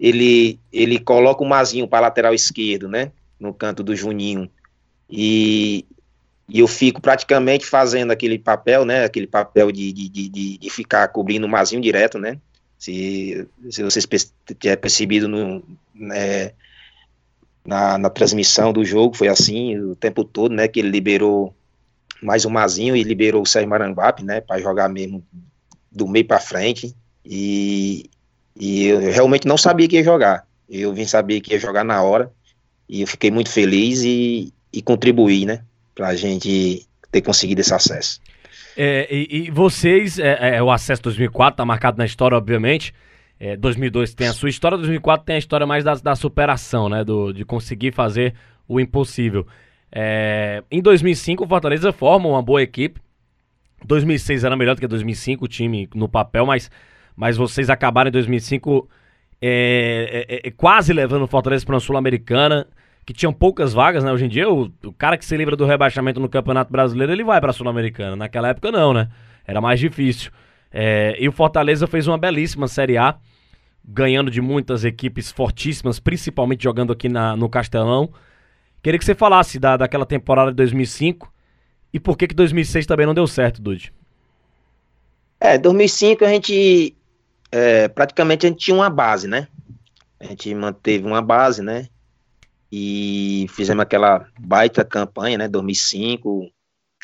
ele, 0.00 0.58
ele 0.72 0.98
coloca 0.98 1.44
o 1.44 1.46
Mazinho 1.46 1.86
para 1.86 2.00
lateral 2.00 2.32
esquerdo, 2.32 2.88
né? 2.88 3.12
No 3.38 3.52
canto 3.52 3.82
do 3.82 3.94
Juninho. 3.94 4.50
E, 5.10 5.84
e 6.48 6.58
eu 6.58 6.66
fico 6.66 7.02
praticamente 7.02 7.66
fazendo 7.66 8.10
aquele 8.10 8.38
papel, 8.38 8.86
né? 8.86 9.04
Aquele 9.04 9.26
papel 9.26 9.70
de, 9.70 9.92
de, 9.92 10.08
de, 10.08 10.58
de 10.58 10.70
ficar 10.70 11.06
cobrindo 11.08 11.46
o 11.46 11.50
Mazinho 11.50 11.82
direto, 11.82 12.18
né? 12.18 12.38
Se, 12.78 13.46
se 13.68 13.82
vocês 13.82 14.08
tiver 14.58 14.76
percebido 14.76 15.28
no, 15.28 15.62
né, 15.94 16.52
na, 17.62 17.98
na 17.98 18.08
transmissão 18.08 18.72
do 18.72 18.82
jogo, 18.82 19.14
foi 19.14 19.28
assim 19.28 19.78
o 19.78 19.94
tempo 19.94 20.24
todo, 20.24 20.54
né? 20.54 20.66
Que 20.66 20.80
ele 20.80 20.88
liberou 20.88 21.54
mais 22.22 22.46
o 22.46 22.50
Mazinho 22.50 22.96
e 22.96 23.02
liberou 23.02 23.42
o 23.42 23.46
Sérgio 23.46 23.68
Maranguape, 23.68 24.24
né? 24.24 24.40
Para 24.40 24.58
jogar 24.58 24.88
mesmo 24.88 25.22
do 25.92 26.08
meio 26.08 26.24
para 26.24 26.40
frente. 26.40 26.96
E, 27.22 28.09
e 28.56 28.86
eu 28.86 29.00
realmente 29.00 29.46
não 29.46 29.56
sabia 29.56 29.88
que 29.88 29.96
ia 29.96 30.04
jogar. 30.04 30.46
Eu 30.68 30.92
vim 30.92 31.04
saber 31.04 31.40
que 31.40 31.52
ia 31.52 31.58
jogar 31.58 31.84
na 31.84 32.02
hora. 32.02 32.30
E 32.88 33.02
eu 33.02 33.06
fiquei 33.06 33.30
muito 33.30 33.50
feliz 33.50 34.02
e, 34.02 34.52
e 34.72 34.82
contribuí, 34.82 35.46
né? 35.46 35.62
Pra 35.94 36.14
gente 36.14 36.86
ter 37.10 37.22
conseguido 37.22 37.60
esse 37.60 37.72
acesso. 37.74 38.20
É, 38.76 39.06
e, 39.10 39.46
e, 39.46 39.50
vocês, 39.50 40.18
é, 40.18 40.56
é, 40.56 40.62
o 40.62 40.70
acesso 40.70 41.02
2004 41.02 41.56
tá 41.56 41.64
marcado 41.64 41.98
na 41.98 42.04
história, 42.04 42.36
obviamente. 42.36 42.94
É, 43.38 43.56
2002 43.56 44.14
tem 44.14 44.28
a 44.28 44.32
sua 44.32 44.48
história, 44.48 44.76
2004 44.76 45.24
tem 45.24 45.36
a 45.36 45.38
história 45.38 45.66
mais 45.66 45.82
da, 45.82 45.94
da 45.94 46.14
superação, 46.14 46.88
né? 46.88 47.04
Do, 47.04 47.32
de 47.32 47.44
conseguir 47.44 47.92
fazer 47.92 48.34
o 48.68 48.78
impossível. 48.80 49.46
É, 49.90 50.62
em 50.70 50.80
2005, 50.80 51.44
o 51.44 51.48
Fortaleza 51.48 51.92
forma 51.92 52.28
uma 52.28 52.42
boa 52.42 52.62
equipe. 52.62 53.00
2006 53.84 54.44
era 54.44 54.56
melhor 54.56 54.74
do 54.74 54.80
que 54.80 54.86
2005, 54.86 55.44
o 55.44 55.48
time 55.48 55.88
no 55.94 56.08
papel, 56.08 56.44
mas 56.44 56.70
mas 57.16 57.36
vocês 57.36 57.70
acabaram 57.70 58.08
em 58.08 58.12
2005 58.12 58.88
é, 59.42 60.26
é, 60.28 60.48
é, 60.48 60.50
quase 60.50 60.92
levando 60.92 61.22
o 61.22 61.26
Fortaleza 61.26 61.64
para 61.64 61.74
uma 61.74 61.80
Sul-Americana, 61.80 62.66
que 63.06 63.12
tinham 63.12 63.32
poucas 63.32 63.72
vagas, 63.72 64.04
né? 64.04 64.12
Hoje 64.12 64.26
em 64.26 64.28
dia, 64.28 64.48
o, 64.48 64.70
o, 64.84 64.92
cara 64.92 65.16
que 65.16 65.24
se 65.24 65.36
livra 65.36 65.56
do 65.56 65.64
rebaixamento 65.64 66.20
no 66.20 66.28
Campeonato 66.28 66.70
Brasileiro, 66.70 67.12
ele 67.12 67.24
vai 67.24 67.40
para 67.40 67.50
a 67.50 67.52
Sul-Americana. 67.52 68.14
Naquela 68.14 68.48
época, 68.48 68.70
não, 68.70 68.92
né? 68.92 69.08
Era 69.46 69.60
mais 69.60 69.80
difícil. 69.80 70.30
É, 70.70 71.16
e 71.18 71.28
o 71.28 71.32
Fortaleza 71.32 71.86
fez 71.86 72.06
uma 72.06 72.18
belíssima 72.18 72.68
Série 72.68 72.98
A, 72.98 73.16
ganhando 73.84 74.30
de 74.30 74.40
muitas 74.40 74.84
equipes 74.84 75.32
fortíssimas, 75.32 75.98
principalmente 75.98 76.62
jogando 76.62 76.92
aqui 76.92 77.08
na, 77.08 77.34
no 77.34 77.48
Castelão. 77.48 78.10
Queria 78.82 78.98
que 78.98 79.04
você 79.04 79.14
falasse 79.14 79.58
da, 79.58 79.76
daquela 79.76 80.06
temporada 80.06 80.50
de 80.50 80.56
2005 80.56 81.32
e 81.92 81.98
por 81.98 82.16
que 82.16 82.28
que 82.28 82.34
2006 82.34 82.86
também 82.86 83.06
não 83.06 83.14
deu 83.14 83.26
certo, 83.26 83.60
Dude. 83.60 83.92
É, 85.40 85.58
2005 85.58 86.24
a 86.24 86.28
gente 86.28 86.94
é, 87.52 87.88
praticamente 87.88 88.46
a 88.46 88.48
gente 88.48 88.58
tinha 88.58 88.74
uma 88.74 88.90
base, 88.90 89.26
né? 89.26 89.48
A 90.18 90.26
gente 90.26 90.54
manteve 90.54 91.06
uma 91.06 91.22
base, 91.22 91.62
né? 91.62 91.88
E 92.70 93.46
fizemos 93.50 93.82
aquela 93.82 94.26
baita 94.38 94.84
campanha, 94.84 95.38
né? 95.38 95.48
2005. 95.48 96.50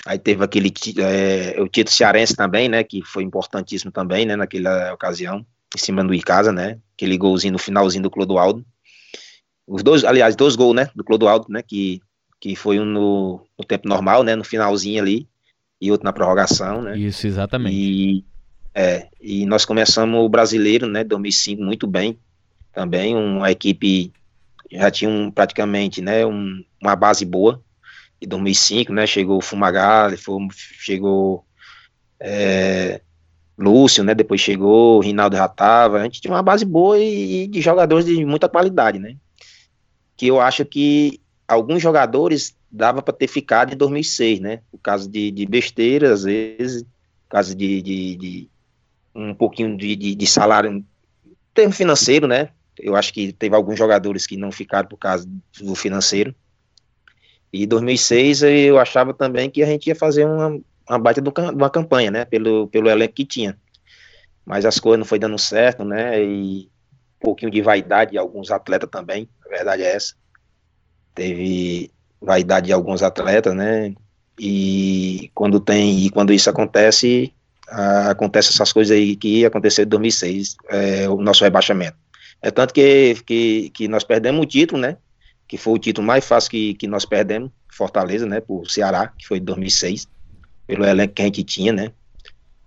Aí 0.07 0.19
teve 0.19 0.45
aquele 0.45 0.73
é, 0.99 1.61
o 1.61 1.69
título 1.69 1.97
cearense 1.97 2.37
também, 2.37 2.69
né? 2.69 2.85
Que 2.85 3.03
foi 3.03 3.25
importantíssimo 3.25 3.91
também, 3.91 4.25
né? 4.25 4.37
Naquela 4.37 4.93
ocasião, 4.93 5.45
em 5.75 5.79
cima 5.79 6.05
do 6.05 6.15
Icasa, 6.15 6.53
né? 6.53 6.79
Aquele 6.95 7.17
golzinho 7.17 7.55
no 7.55 7.59
finalzinho 7.59 8.03
do 8.03 8.11
Clodoaldo. 8.11 8.65
Os 9.67 9.83
dois, 9.83 10.05
aliás, 10.05 10.37
dois 10.37 10.55
gols, 10.55 10.77
né? 10.77 10.91
Do 10.95 11.03
Clodoaldo, 11.03 11.47
né? 11.49 11.63
Que, 11.63 12.01
que 12.39 12.55
foi 12.55 12.79
um 12.79 12.85
no, 12.85 13.41
no 13.59 13.65
tempo 13.65 13.89
normal, 13.89 14.23
né? 14.23 14.37
No 14.37 14.45
finalzinho 14.45 15.03
ali 15.03 15.29
e 15.81 15.91
outro 15.91 16.05
na 16.05 16.13
prorrogação, 16.13 16.83
né? 16.83 16.97
Isso, 16.97 17.27
exatamente. 17.27 17.75
E 17.75 18.25
é, 18.79 19.09
e 19.19 19.47
nós 19.47 19.65
começamos 19.65 20.21
o 20.21 20.29
brasileiro, 20.29 20.87
né, 20.87 21.03
2005, 21.03 21.63
muito 21.63 21.87
bem. 21.87 22.19
Também 22.75 23.17
uma 23.17 23.51
equipe 23.51 24.13
já 24.71 24.91
tinha 24.91 25.11
um, 25.11 25.31
praticamente, 25.31 26.03
né, 26.03 26.27
um, 26.27 26.63
uma 26.83 26.95
base 26.95 27.25
boa. 27.25 27.63
Em 28.21 28.29
2005, 28.29 28.93
né, 28.93 29.07
chegou 29.07 29.39
o 29.39 29.41
Fumagalli, 29.41 30.19
chegou 30.79 31.43
é, 32.21 33.01
Lúcio, 33.57 34.05
né, 34.05 34.15
depois 34.15 34.43
chegou, 34.43 34.99
o 34.99 35.01
Rinaldo 35.01 35.39
já. 35.39 35.51
A 35.59 36.03
gente 36.03 36.21
tinha 36.21 36.35
uma 36.35 36.43
base 36.43 36.67
boa 36.67 36.99
e, 36.99 37.45
e 37.45 37.47
de 37.47 37.63
jogadores 37.63 38.05
de 38.05 38.27
muita 38.27 38.47
qualidade, 38.47 38.99
né. 38.99 39.17
Que 40.19 40.27
eu 40.27 40.39
acho 40.39 40.67
que 40.67 41.19
alguns 41.49 41.81
jogadores 41.81 42.55
dava 42.71 43.01
para 43.01 43.15
ter 43.15 43.27
ficado 43.27 43.73
em 43.73 43.77
2006, 43.77 44.39
né, 44.39 44.61
por 44.71 44.79
causa 44.81 45.09
de, 45.09 45.31
de 45.31 45.47
besteira, 45.47 46.13
às 46.13 46.25
vezes, 46.25 46.83
por 46.83 47.31
causa 47.31 47.55
de, 47.55 47.81
de, 47.81 48.17
de 48.17 48.51
um 49.17 49.35
pouquinho 49.35 49.77
de, 49.77 49.97
de, 49.97 50.15
de 50.15 50.27
salário, 50.27 50.85
termo 51.55 51.73
financeiro, 51.73 52.27
né? 52.27 52.51
Eu 52.79 52.95
acho 52.95 53.13
que 53.13 53.33
teve 53.33 53.57
alguns 53.57 53.79
jogadores 53.79 54.27
que 54.27 54.37
não 54.37 54.53
ficaram 54.53 54.87
por 54.89 54.99
causa 54.99 55.27
do 55.59 55.75
financeiro. 55.75 56.35
E 57.51 57.67
2006 57.67 58.43
eu 58.43 58.79
achava 58.79 59.15
também 59.15 59.49
que 59.49 59.63
a 59.63 59.67
gente 59.67 59.87
ia 59.87 59.95
fazer 59.95 60.27
uma, 60.27 60.61
uma 60.89 60.99
baita 60.99 61.23
de 61.23 61.31
uma 61.55 61.71
campanha, 61.71 62.11
né? 62.11 62.25
Pelo, 62.27 62.69
pelo 62.69 62.91
elenco 62.91 63.15
que 63.15 63.25
tinha. 63.25 63.59
Mas 64.45 64.67
as 64.67 64.79
coisas 64.79 64.99
não 64.99 65.07
foi 65.07 65.19
dando 65.19 65.39
certo, 65.39 65.85
né? 65.85 66.23
E 66.23 66.69
um 67.21 67.25
pouquinho 67.25 67.51
de 67.51 67.63
vaidade 67.63 68.13
de 68.13 68.19
alguns 68.19 68.51
atletas 68.51 68.91
também, 68.91 69.29
a 69.45 69.49
verdade 69.49 69.83
é 69.83 69.97
essa. 69.97 70.15
Teve 71.15 71.91
vaidade 72.21 72.67
de 72.67 72.73
alguns 72.73 73.03
atletas, 73.03 73.55
né? 73.55 73.95
E 74.39 75.31
quando 75.35 75.59
tem 75.59 76.05
e 76.05 76.11
quando 76.11 76.33
isso 76.35 76.51
acontece, 76.51 77.33
acontece 77.69 78.51
essas 78.51 78.73
coisas 78.73 78.97
aí 78.97 79.17
que 79.17 79.45
aconteceu 79.45 79.85
em 79.85 79.89
2006, 79.89 80.57
é, 80.69 81.09
o 81.09 81.21
nosso 81.21 81.43
rebaixamento. 81.45 81.97
É 82.41 82.51
tanto 82.51 82.73
que, 82.73 83.17
que, 83.27 83.71
que 83.71 83.89
nós 83.89 84.05
perdemos 84.05 84.43
o 84.43 84.47
título, 84.47 84.81
né? 84.81 84.97
Que 85.49 85.57
foi 85.57 85.75
o 85.75 85.79
título 85.79 86.07
mais 86.07 86.25
fácil 86.25 86.51
que, 86.51 86.75
que 86.75 86.87
nós 86.87 87.05
perdemos, 87.05 87.51
Fortaleza, 87.73 88.27
né? 88.27 88.41
Por 88.41 88.71
Ceará, 88.71 89.09
que 89.19 89.27
foi 89.27 89.39
em 89.39 89.45
2006, 89.45 90.09
pelo 90.67 90.85
elenco 90.85 91.15
que 91.15 91.23
a 91.23 91.25
gente 91.25 91.43
tinha, 91.45 91.73
né? 91.73 91.93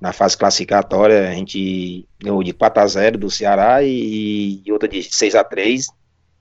Na 0.01 0.13
fase 0.13 0.37
classificatória, 0.37 1.29
a 1.29 1.33
gente 1.33 2.07
ganhou 2.19 2.41
de 2.43 2.53
4 2.53 2.81
a 2.81 2.87
0 2.87 3.17
do 3.17 3.29
Ceará 3.29 3.83
e, 3.83 4.61
e 4.65 4.71
outra 4.71 4.87
de 4.87 5.03
6 5.03 5.35
a 5.35 5.43
3 5.43 5.87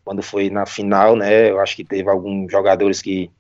quando 0.05 0.23
foi 0.23 0.49
na 0.49 0.65
final, 0.65 1.17
né? 1.17 1.51
Eu 1.51 1.61
acho 1.61 1.77
que 1.77 1.85
teve 1.85 2.09
alguns 2.09 2.51
jogadores 2.51 3.03
que 3.03 3.31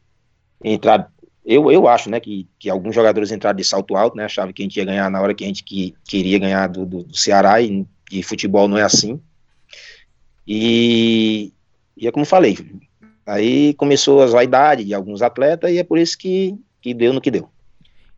entraram 0.62 1.06
eu, 1.48 1.72
eu 1.72 1.88
acho, 1.88 2.10
né, 2.10 2.20
que, 2.20 2.46
que 2.58 2.68
alguns 2.68 2.94
jogadores 2.94 3.32
entraram 3.32 3.56
de 3.56 3.64
salto 3.64 3.96
alto, 3.96 4.14
né, 4.14 4.26
achavam 4.26 4.52
que 4.52 4.60
a 4.60 4.64
gente 4.66 4.76
ia 4.76 4.84
ganhar 4.84 5.10
na 5.10 5.18
hora 5.18 5.32
que 5.32 5.42
a 5.42 5.46
gente 5.46 5.64
que, 5.64 5.94
queria 6.06 6.38
ganhar 6.38 6.66
do, 6.66 6.84
do, 6.84 7.02
do 7.04 7.16
Ceará 7.16 7.58
e, 7.62 7.86
e, 8.12 8.22
futebol 8.22 8.68
não 8.68 8.76
é 8.76 8.82
assim. 8.82 9.18
E, 10.46 11.50
e 11.96 12.06
é 12.06 12.12
como 12.12 12.26
falei, 12.26 12.58
aí 13.24 13.72
começou 13.74 14.22
as 14.22 14.32
vaidades 14.32 14.84
de 14.84 14.92
alguns 14.92 15.22
atletas 15.22 15.70
e 15.70 15.78
é 15.78 15.82
por 15.84 15.98
isso 15.98 16.18
que, 16.18 16.54
que 16.82 16.92
deu 16.92 17.14
no 17.14 17.20
que 17.20 17.30
deu. 17.30 17.48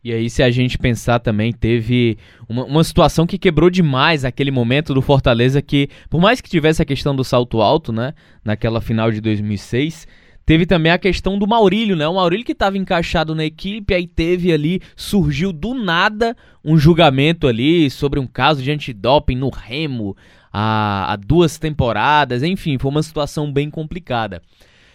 E 0.02 0.12
aí, 0.12 0.28
se 0.28 0.42
a 0.42 0.50
gente 0.50 0.78
pensar 0.78 1.20
também, 1.20 1.52
teve 1.52 2.18
uma, 2.48 2.64
uma, 2.64 2.82
situação 2.82 3.26
que 3.26 3.38
quebrou 3.38 3.68
demais 3.68 4.24
aquele 4.24 4.50
momento 4.50 4.94
do 4.94 5.02
Fortaleza, 5.02 5.60
que, 5.60 5.88
por 6.08 6.20
mais 6.20 6.40
que 6.40 6.48
tivesse 6.48 6.80
a 6.80 6.86
questão 6.86 7.14
do 7.14 7.22
salto 7.22 7.60
alto, 7.60 7.92
né, 7.92 8.14
naquela 8.42 8.80
final 8.80 9.12
de 9.12 9.20
2006, 9.20 10.08
teve 10.50 10.66
também 10.66 10.90
a 10.90 10.98
questão 10.98 11.38
do 11.38 11.46
Maurílio, 11.46 11.94
né? 11.94 12.08
O 12.08 12.16
Maurílio 12.16 12.44
que 12.44 12.50
estava 12.50 12.76
encaixado 12.76 13.36
na 13.36 13.44
equipe, 13.44 13.94
aí 13.94 14.04
teve 14.04 14.52
ali, 14.52 14.82
surgiu 14.96 15.52
do 15.52 15.74
nada 15.74 16.36
um 16.64 16.76
julgamento 16.76 17.46
ali 17.46 17.88
sobre 17.88 18.18
um 18.18 18.26
caso 18.26 18.60
de 18.60 18.68
antidoping 18.68 19.36
no 19.36 19.48
Remo 19.48 20.16
há, 20.52 21.12
há 21.12 21.14
duas 21.14 21.56
temporadas, 21.56 22.42
enfim, 22.42 22.78
foi 22.78 22.90
uma 22.90 23.02
situação 23.04 23.52
bem 23.52 23.70
complicada. 23.70 24.42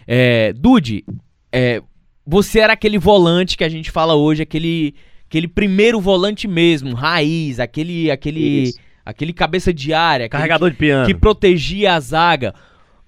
É, 0.05 0.51
Dude, 0.51 1.05
é, 1.53 1.81
você 2.27 2.59
era 2.59 2.73
aquele 2.73 2.97
volante 2.97 3.55
que 3.55 3.63
a 3.63 3.69
gente 3.69 3.89
fala 3.91 4.13
hoje, 4.13 4.43
aquele, 4.43 4.93
aquele 5.25 5.47
primeiro 5.47 6.01
volante 6.01 6.49
mesmo, 6.49 6.93
raiz, 6.93 7.61
aquele 7.61 8.11
aquele 8.11 8.73
aquele 9.05 9.31
cabeça 9.31 9.73
de 9.73 9.93
área, 9.93 10.27
carregador 10.27 10.67
que, 10.71 10.73
de 10.73 10.79
piano, 10.79 11.05
que 11.05 11.15
protegia 11.15 11.93
a 11.93 11.99
zaga. 12.01 12.53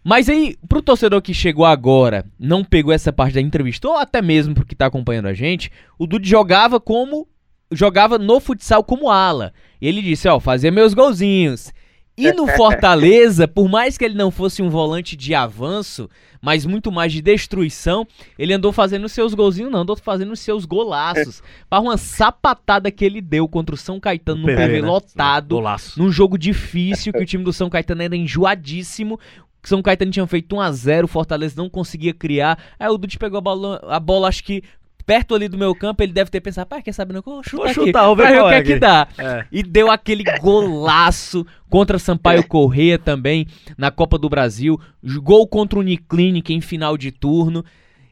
Mas 0.08 0.30
aí, 0.30 0.55
pro 0.70 0.82
torcedor 0.82 1.22
que 1.22 1.34
chegou 1.34 1.66
agora, 1.66 2.26
não 2.39 2.64
pegou 2.64 2.93
essa 2.93 3.12
parte 3.12 3.34
da 3.34 3.41
entrevista, 3.41 3.89
ou 3.89 3.97
até 3.97 4.22
mesmo 4.22 4.55
porque 4.55 4.74
tá 4.74 4.86
acompanhando 4.86 5.28
a 5.28 5.34
gente, 5.34 5.70
o 5.99 6.08
Dude 6.08 6.30
jogava 6.30 6.80
como 6.80 7.28
jogava 7.70 8.18
no 8.18 8.39
futsal 8.39 8.86
como 8.86 9.10
ala. 9.10 9.53
E 9.82 9.86
ele 9.86 10.01
disse, 10.01 10.30
ó, 10.30 10.39
fazia 10.39 10.72
meus 10.72 10.93
golzinhos. 10.93 11.74
E 12.18 12.32
no 12.32 12.47
Fortaleza, 12.55 13.49
por 13.49 13.68
mais 13.68 13.97
que 13.97 14.05
ele 14.05 14.16
não 14.16 14.32
fosse 14.32 14.62
um 14.62 14.70
volante 14.70 15.16
de 15.16 15.36
avanço, 15.36 16.10
mas 16.41 16.66
muito 16.66 16.91
mais 16.91 17.14
de 17.14 17.22
destruição, 17.22 18.08
ele 18.39 18.53
andou 18.53 18.72
fazendo 18.72 19.08
seus 19.08 19.34
golzinhos, 19.34 19.72
não, 19.72 19.82
andou 19.82 19.95
fazendo 19.95 20.36
seus 20.36 20.66
golaços. 20.66 21.43
para 21.70 21.80
uma 21.80 21.97
sapatada 21.97 22.89
que 22.89 23.05
ele 23.05 23.22
deu 23.22 23.47
contra 23.47 23.76
o 23.76 23.78
São 23.78 23.99
Caetano 23.99 24.41
no 24.41 24.47
PV 24.47 24.82
né? 24.82 24.88
lotado, 24.88 25.55
Golaço. 25.55 26.01
num 26.01 26.12
jogo 26.12 26.38
difícil, 26.38 27.14
que 27.14 27.22
o 27.22 27.26
time 27.26 27.43
do 27.43 27.53
São 27.53 27.70
Caetano 27.70 28.01
era 28.01 28.16
enjoadíssimo. 28.16 29.20
São 29.68 29.82
Caetano 29.82 30.11
tinha 30.11 30.26
feito 30.26 30.55
1 30.55 30.61
a 30.61 30.72
0 30.72 31.07
Fortaleza 31.09 31.55
não 31.57 31.70
conseguia 31.70 32.13
criar. 32.13 32.57
Aí 32.80 32.88
o 32.88 32.97
Dude 32.97 33.20
pegou 33.20 33.38
a 33.38 33.41
bola, 33.41 33.82
a 33.89 33.99
bola 33.99 34.30
acho 34.30 34.41
que 34.41 34.63
perto 35.05 35.36
ali 35.36 35.49
do 35.49 35.57
meu 35.57 35.76
campo, 35.76 36.01
ele 36.03 36.13
deve 36.13 36.32
ter 36.32 36.39
pensado, 36.39 36.68
pai, 36.68 36.82
quer 36.82 36.93
saber, 36.93 37.13
não, 37.13 37.22
vou 37.22 37.43
chutar 37.43 37.57
vou 37.57 37.65
aqui, 37.65 37.74
chutar, 37.74 38.05
vou 38.05 38.15
ver 38.15 38.41
o 38.41 38.47
que 38.47 38.53
é 38.53 38.61
que 38.61 38.80
dá. 38.80 39.07
É. 39.18 39.45
E 39.51 39.63
deu 39.63 39.91
aquele 39.91 40.24
golaço 40.39 41.45
contra 41.70 41.99
Sampaio 41.99 42.47
Correia 42.47 42.97
também, 42.97 43.45
na 43.78 43.91
Copa 43.91 44.18
do 44.18 44.30
Brasil, 44.30 44.80
gol 45.22 45.45
contra 45.47 45.80
o 45.80 45.82
Uniclinic 45.82 46.53
em 46.53 46.61
final 46.61 46.97
de 46.97 47.11
turno. 47.11 47.63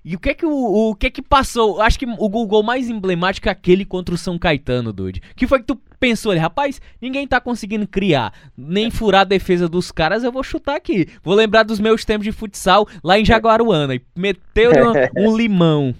E 0.05 0.15
o 0.15 0.19
que 0.19 0.29
é 0.29 0.33
que 0.35 0.45
o, 0.45 0.91
o 0.91 0.95
que 0.95 1.07
é 1.07 1.09
que 1.09 1.21
passou? 1.23 1.81
Acho 1.81 1.97
que 1.97 2.05
o 2.05 2.29
gol 2.29 2.61
mais 2.61 2.87
emblemático 2.91 3.49
é 3.49 3.51
aquele 3.51 3.83
contra 3.83 4.13
o 4.13 4.17
São 4.17 4.37
Caetano, 4.37 4.93
Dude. 4.93 5.19
que 5.35 5.47
foi 5.47 5.57
que 5.57 5.65
tu 5.65 5.81
pensou 5.99 6.31
ali, 6.31 6.39
rapaz, 6.39 6.79
ninguém 7.01 7.27
tá 7.27 7.41
conseguindo 7.41 7.87
criar, 7.87 8.31
nem 8.55 8.91
furar 8.91 9.21
a 9.21 9.23
defesa 9.23 9.67
dos 9.67 9.91
caras, 9.91 10.23
eu 10.23 10.31
vou 10.31 10.43
chutar 10.43 10.75
aqui. 10.75 11.09
Vou 11.23 11.33
lembrar 11.33 11.63
dos 11.63 11.79
meus 11.79 12.05
tempos 12.05 12.23
de 12.23 12.31
futsal 12.31 12.87
lá 13.03 13.17
em 13.17 13.25
Jaguaruana 13.25 13.95
e 13.95 14.01
meteu 14.15 14.71
um 15.17 15.35
limão. 15.35 15.95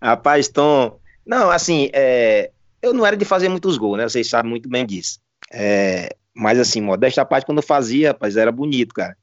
Rapaz, 0.00 0.48
Tom. 0.48 0.98
Não, 1.24 1.50
assim, 1.50 1.88
é, 1.94 2.50
eu 2.82 2.92
não 2.92 3.06
era 3.06 3.16
de 3.16 3.24
fazer 3.24 3.48
muitos 3.48 3.78
gols, 3.78 3.96
né? 3.96 4.06
Vocês 4.06 4.28
sabem 4.28 4.50
muito 4.50 4.68
bem 4.68 4.84
disso. 4.84 5.18
É, 5.50 6.14
mas, 6.34 6.58
assim, 6.58 6.82
modesta 6.82 7.24
parte, 7.24 7.46
quando 7.46 7.58
eu 7.58 7.62
fazia, 7.62 8.08
rapaz, 8.08 8.36
era 8.36 8.52
bonito, 8.52 8.92
cara. 8.92 9.16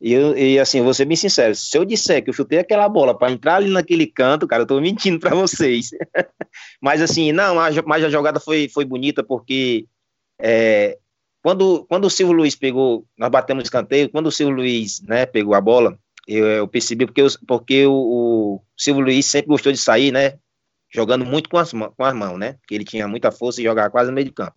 E, 0.00 0.12
eu, 0.12 0.36
e 0.36 0.58
assim, 0.58 0.78
eu 0.78 0.84
vou 0.84 0.94
ser 0.94 1.04
bem 1.04 1.16
sincero, 1.16 1.54
se 1.54 1.76
eu 1.76 1.84
disser 1.84 2.22
que 2.22 2.30
eu 2.30 2.34
chutei 2.34 2.60
aquela 2.60 2.88
bola 2.88 3.18
para 3.18 3.32
entrar 3.32 3.56
ali 3.56 3.68
naquele 3.68 4.06
canto, 4.06 4.46
cara, 4.46 4.62
eu 4.62 4.66
tô 4.66 4.78
mentindo 4.80 5.18
para 5.18 5.34
vocês. 5.34 5.90
mas 6.80 7.02
assim, 7.02 7.32
não, 7.32 7.58
a, 7.58 7.68
mas 7.84 8.04
a 8.04 8.10
jogada 8.10 8.38
foi, 8.38 8.68
foi 8.68 8.84
bonita 8.84 9.24
porque 9.24 9.86
é, 10.40 10.96
quando, 11.42 11.84
quando 11.88 12.04
o 12.04 12.10
Silvio 12.10 12.36
Luiz 12.36 12.54
pegou, 12.54 13.04
nós 13.16 13.30
batemos 13.30 13.64
escanteio, 13.64 14.08
quando 14.08 14.26
o 14.26 14.32
Silvio 14.32 14.56
Luiz, 14.56 15.00
né, 15.02 15.26
pegou 15.26 15.54
a 15.54 15.60
bola, 15.60 15.98
eu, 16.28 16.46
eu 16.46 16.68
percebi 16.68 17.06
porque, 17.06 17.22
eu, 17.22 17.28
porque 17.46 17.86
o, 17.86 17.92
o, 17.92 18.62
Silvio 18.76 19.02
Luiz 19.02 19.24
sempre 19.26 19.48
gostou 19.48 19.72
de 19.72 19.78
sair, 19.78 20.12
né? 20.12 20.38
Jogando 20.94 21.24
muito 21.24 21.48
com 21.48 21.56
as, 21.56 21.72
com 21.72 22.04
as 22.04 22.14
mãos, 22.14 22.38
né? 22.38 22.52
Porque 22.54 22.74
ele 22.74 22.84
tinha 22.84 23.08
muita 23.08 23.32
força 23.32 23.60
e 23.60 23.64
jogava 23.64 23.90
quase 23.90 24.10
no 24.10 24.14
meio 24.14 24.26
de 24.26 24.32
campo. 24.32 24.54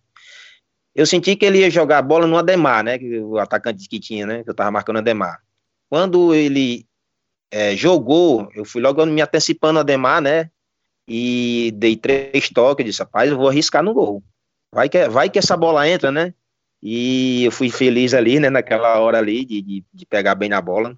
Eu 0.94 1.06
senti 1.06 1.36
que 1.36 1.46
ele 1.46 1.60
ia 1.60 1.70
jogar 1.70 2.00
a 2.00 2.02
bola 2.02 2.28
no 2.28 2.38
Ademar, 2.38 2.84
né? 2.84 2.98
O 3.24 3.38
atacante 3.38 3.88
que 3.88 4.00
tinha, 4.00 4.26
né? 4.26 4.44
Que 4.44 4.50
eu 4.50 4.54
tava 4.54 4.72
marcando 4.72 4.98
o 4.98 5.00
Ademar. 5.00 5.42
Quando 5.90 6.34
ele 6.34 6.86
é, 7.50 7.76
jogou, 7.76 8.50
eu 8.54 8.66
fui 8.66 8.82
logo 8.82 9.06
me 9.06 9.22
antecipando 9.22 9.78
o 9.78 9.82
Ademar, 9.82 10.22
né? 10.22 10.50
E 11.08 11.74
dei 11.76 11.96
três 11.96 12.50
toques, 12.50 12.86
disse, 12.86 13.00
rapaz, 13.00 13.30
eu 13.30 13.38
vou 13.38 13.50
arriscar 13.50 13.84
no 13.84 13.94
gol. 13.94 14.24
Vai 14.74 14.90
que, 14.90 15.10
vai 15.10 15.30
que 15.30 15.40
essa 15.40 15.58
bola 15.58 15.88
entra, 15.88 16.12
né? 16.12 16.34
E 16.82 17.44
eu 17.46 17.52
fui 17.52 17.70
feliz 17.70 18.14
ali, 18.14 18.40
né? 18.40 18.50
Naquela 18.50 19.00
hora 19.00 19.18
ali 19.18 19.46
de, 19.46 19.62
de, 19.62 19.86
de 19.94 20.06
pegar 20.06 20.36
bem 20.36 20.50
na 20.50 20.62
bola 20.62 20.98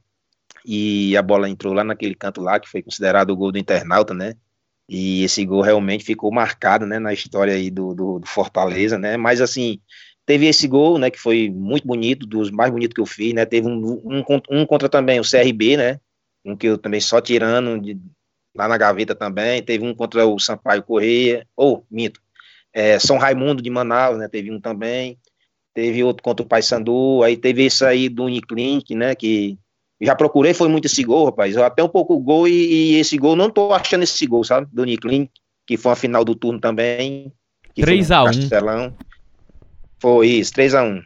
e 0.65 1.15
a 1.17 1.21
bola 1.21 1.49
entrou 1.49 1.73
lá 1.73 1.83
naquele 1.83 2.15
canto 2.15 2.41
lá, 2.41 2.59
que 2.59 2.69
foi 2.69 2.81
considerado 2.81 3.31
o 3.31 3.35
gol 3.35 3.51
do 3.51 3.57
internauta, 3.57 4.13
né? 4.13 4.35
E 4.87 5.23
esse 5.23 5.45
gol 5.45 5.61
realmente 5.61 6.03
ficou 6.03 6.31
marcado, 6.31 6.85
né, 6.85 6.99
na 6.99 7.13
história 7.13 7.53
aí 7.53 7.69
do, 7.69 7.93
do, 7.93 8.19
do, 8.19 8.27
Fortaleza, 8.27 8.97
né? 8.97 9.17
Mas 9.17 9.41
assim, 9.41 9.79
teve 10.25 10.45
esse 10.47 10.67
gol, 10.67 10.97
né, 10.97 11.09
que 11.09 11.19
foi 11.19 11.49
muito 11.49 11.87
bonito, 11.87 12.25
dos 12.25 12.51
mais 12.51 12.71
bonitos 12.71 12.93
que 12.93 13.01
eu 13.01 13.05
fiz, 13.05 13.33
né? 13.33 13.45
Teve 13.45 13.67
um, 13.67 14.01
um, 14.03 14.23
um 14.49 14.65
contra 14.65 14.89
também 14.89 15.19
o 15.19 15.23
CRB, 15.23 15.77
né? 15.77 15.99
Um 16.45 16.55
que 16.55 16.67
eu 16.67 16.77
também 16.77 16.99
só 16.99 17.21
tirando 17.21 17.79
de, 17.81 17.97
lá 18.55 18.67
na 18.67 18.77
gaveta 18.77 19.15
também. 19.15 19.63
Teve 19.63 19.85
um 19.85 19.95
contra 19.95 20.25
o 20.27 20.39
Sampaio 20.39 20.83
Correia, 20.83 21.47
ou 21.55 21.85
oh, 21.89 21.95
é, 22.73 22.99
São 22.99 23.17
Raimundo 23.17 23.61
de 23.61 23.69
Manaus, 23.69 24.17
né? 24.17 24.27
Teve 24.27 24.51
um 24.51 24.59
também. 24.59 25.17
Teve 25.73 26.03
outro 26.03 26.21
contra 26.21 26.45
o 26.45 26.47
Paysandu, 26.47 27.23
aí 27.23 27.35
teve 27.35 27.65
esse 27.65 27.83
aí 27.83 28.07
do 28.07 28.25
Uniclinic, 28.25 28.93
né? 28.93 29.15
Que 29.15 29.57
já 30.03 30.15
procurei, 30.15 30.53
foi 30.53 30.67
muito 30.67 30.85
esse 30.85 31.03
gol, 31.03 31.25
rapaz. 31.25 31.55
Até 31.57 31.83
um 31.83 31.89
pouco 31.89 32.19
gol 32.19 32.47
e, 32.47 32.51
e, 32.51 32.95
esse 32.95 33.17
gol, 33.17 33.35
não 33.35 33.49
tô 33.49 33.73
achando 33.73 34.03
esse 34.03 34.25
gol, 34.25 34.43
sabe? 34.43 34.67
Do 34.71 34.83
Nicklin, 34.83 35.29
que 35.65 35.77
foi 35.77 35.91
a 35.91 35.95
final 35.95 36.25
do 36.25 36.35
turno 36.35 36.59
também. 36.59 37.31
3x1. 37.77 38.93
Foi 39.99 40.27
isso, 40.27 40.53
3x1. 40.53 41.03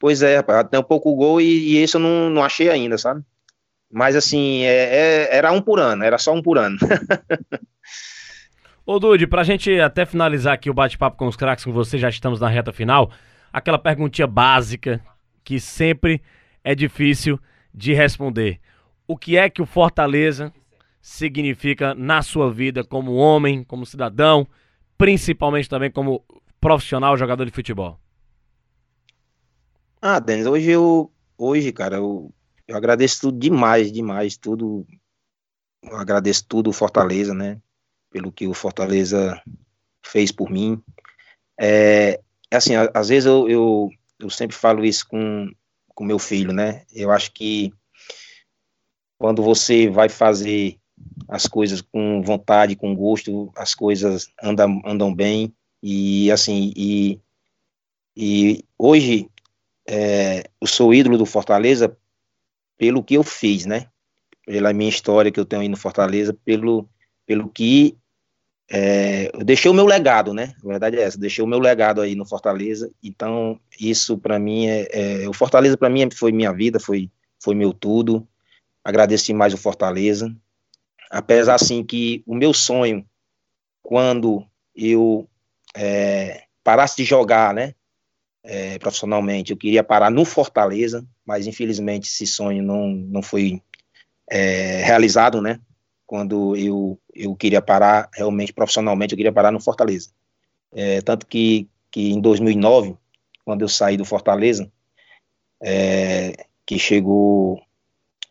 Pois 0.00 0.22
é, 0.22 0.36
rapaz, 0.36 0.60
até 0.60 0.78
um 0.78 0.82
pouco 0.82 1.10
o 1.10 1.16
gol 1.16 1.40
e, 1.40 1.44
e 1.44 1.76
esse 1.78 1.96
eu 1.96 2.00
não, 2.00 2.30
não 2.30 2.44
achei 2.44 2.70
ainda, 2.70 2.96
sabe? 2.96 3.22
Mas 3.90 4.14
assim, 4.14 4.62
é, 4.62 5.26
é, 5.30 5.36
era 5.36 5.50
um 5.50 5.60
por 5.60 5.80
ano, 5.80 6.04
era 6.04 6.18
só 6.18 6.32
um 6.32 6.42
por 6.42 6.58
ano. 6.58 6.78
Ô 8.86 8.98
Dude, 8.98 9.26
pra 9.26 9.42
gente 9.42 9.78
até 9.80 10.06
finalizar 10.06 10.54
aqui 10.54 10.70
o 10.70 10.74
bate-papo 10.74 11.16
com 11.16 11.26
os 11.26 11.36
craques 11.36 11.64
com 11.64 11.72
você, 11.72 11.98
já 11.98 12.08
estamos 12.08 12.40
na 12.40 12.48
reta 12.48 12.72
final, 12.72 13.10
aquela 13.52 13.78
perguntinha 13.78 14.26
básica 14.26 15.00
que 15.44 15.58
sempre 15.58 16.22
é 16.62 16.74
difícil 16.74 17.38
de 17.78 17.94
responder. 17.94 18.60
O 19.06 19.16
que 19.16 19.36
é 19.36 19.48
que 19.48 19.62
o 19.62 19.66
Fortaleza 19.66 20.52
significa 21.00 21.94
na 21.94 22.22
sua 22.22 22.52
vida 22.52 22.82
como 22.82 23.14
homem, 23.14 23.62
como 23.62 23.86
cidadão, 23.86 24.46
principalmente 24.98 25.68
também 25.68 25.90
como 25.90 26.24
profissional 26.60 27.16
jogador 27.16 27.44
de 27.44 27.52
futebol? 27.52 27.98
Ah, 30.02 30.18
Denis, 30.18 30.44
hoje 30.46 30.70
eu, 30.70 31.10
hoje, 31.38 31.72
cara, 31.72 31.96
eu, 31.96 32.32
eu 32.66 32.76
agradeço 32.76 33.20
tudo 33.20 33.38
demais, 33.38 33.92
demais, 33.92 34.36
tudo, 34.36 34.84
eu 35.82 35.96
agradeço 35.96 36.44
tudo 36.48 36.70
o 36.70 36.72
Fortaleza, 36.72 37.32
né, 37.32 37.60
pelo 38.10 38.32
que 38.32 38.46
o 38.48 38.54
Fortaleza 38.54 39.40
fez 40.04 40.32
por 40.32 40.50
mim. 40.50 40.82
É, 41.60 42.20
assim, 42.50 42.74
às 42.74 43.08
vezes 43.08 43.26
eu, 43.26 43.48
eu, 43.48 43.88
eu 44.18 44.30
sempre 44.30 44.56
falo 44.56 44.84
isso 44.84 45.06
com, 45.08 45.48
com 45.98 46.04
meu 46.04 46.20
filho, 46.20 46.52
né? 46.52 46.84
Eu 46.94 47.10
acho 47.10 47.32
que 47.32 47.74
quando 49.18 49.42
você 49.42 49.90
vai 49.90 50.08
fazer 50.08 50.78
as 51.26 51.48
coisas 51.48 51.80
com 51.80 52.22
vontade, 52.22 52.76
com 52.76 52.94
gosto, 52.94 53.50
as 53.56 53.74
coisas 53.74 54.30
andam, 54.40 54.80
andam 54.84 55.12
bem 55.12 55.52
e 55.82 56.30
assim 56.30 56.72
e, 56.76 57.20
e 58.16 58.64
hoje 58.78 59.28
é, 59.88 60.48
eu 60.60 60.68
sou 60.68 60.94
ídolo 60.94 61.18
do 61.18 61.26
Fortaleza 61.26 61.96
pelo 62.76 63.02
que 63.02 63.14
eu 63.14 63.24
fiz, 63.24 63.66
né? 63.66 63.88
Pela 64.46 64.72
minha 64.72 64.88
história 64.88 65.32
que 65.32 65.40
eu 65.40 65.44
tenho 65.44 65.62
aí 65.62 65.68
no 65.68 65.76
Fortaleza, 65.76 66.32
pelo 66.44 66.88
pelo 67.26 67.48
que 67.48 67.98
é, 68.70 69.30
eu 69.32 69.44
deixei 69.44 69.70
o 69.70 69.74
meu 69.74 69.86
legado, 69.86 70.34
né? 70.34 70.54
A 70.62 70.68
verdade 70.68 70.98
é 70.98 71.02
essa, 71.02 71.18
deixei 71.18 71.42
o 71.42 71.46
meu 71.46 71.58
legado 71.58 72.02
aí 72.02 72.14
no 72.14 72.26
Fortaleza. 72.26 72.90
Então, 73.02 73.58
isso 73.80 74.18
para 74.18 74.38
mim 74.38 74.66
é, 74.66 75.22
é, 75.22 75.28
o 75.28 75.32
Fortaleza 75.32 75.76
para 75.76 75.88
mim 75.88 76.08
foi 76.10 76.32
minha 76.32 76.52
vida, 76.52 76.78
foi 76.78 77.10
foi 77.42 77.54
meu 77.54 77.72
tudo. 77.72 78.28
Agradeci 78.84 79.32
mais 79.32 79.54
o 79.54 79.58
Fortaleza. 79.58 80.34
Apesar 81.10 81.54
assim 81.54 81.82
que 81.82 82.22
o 82.26 82.34
meu 82.34 82.52
sonho 82.52 83.06
quando 83.82 84.44
eu 84.76 85.26
é, 85.74 86.44
parasse 86.62 86.96
de 86.96 87.04
jogar, 87.04 87.54
né? 87.54 87.74
É, 88.44 88.78
profissionalmente, 88.78 89.50
eu 89.50 89.56
queria 89.56 89.82
parar 89.82 90.10
no 90.10 90.24
Fortaleza, 90.24 91.06
mas 91.24 91.46
infelizmente 91.46 92.06
esse 92.06 92.26
sonho 92.26 92.62
não, 92.62 92.88
não 92.88 93.22
foi 93.22 93.62
é, 94.30 94.82
realizado, 94.84 95.40
né? 95.40 95.58
Quando 96.08 96.56
eu, 96.56 96.98
eu 97.14 97.36
queria 97.36 97.60
parar, 97.60 98.08
realmente, 98.14 98.50
profissionalmente, 98.50 99.12
eu 99.12 99.16
queria 99.16 99.32
parar 99.32 99.52
no 99.52 99.60
Fortaleza. 99.60 100.10
É, 100.72 101.02
tanto 101.02 101.26
que, 101.26 101.68
que 101.90 102.10
em 102.10 102.18
2009, 102.18 102.96
quando 103.44 103.60
eu 103.60 103.68
saí 103.68 103.98
do 103.98 104.06
Fortaleza, 104.06 104.72
é, 105.62 106.46
que 106.64 106.78
chegou 106.78 107.60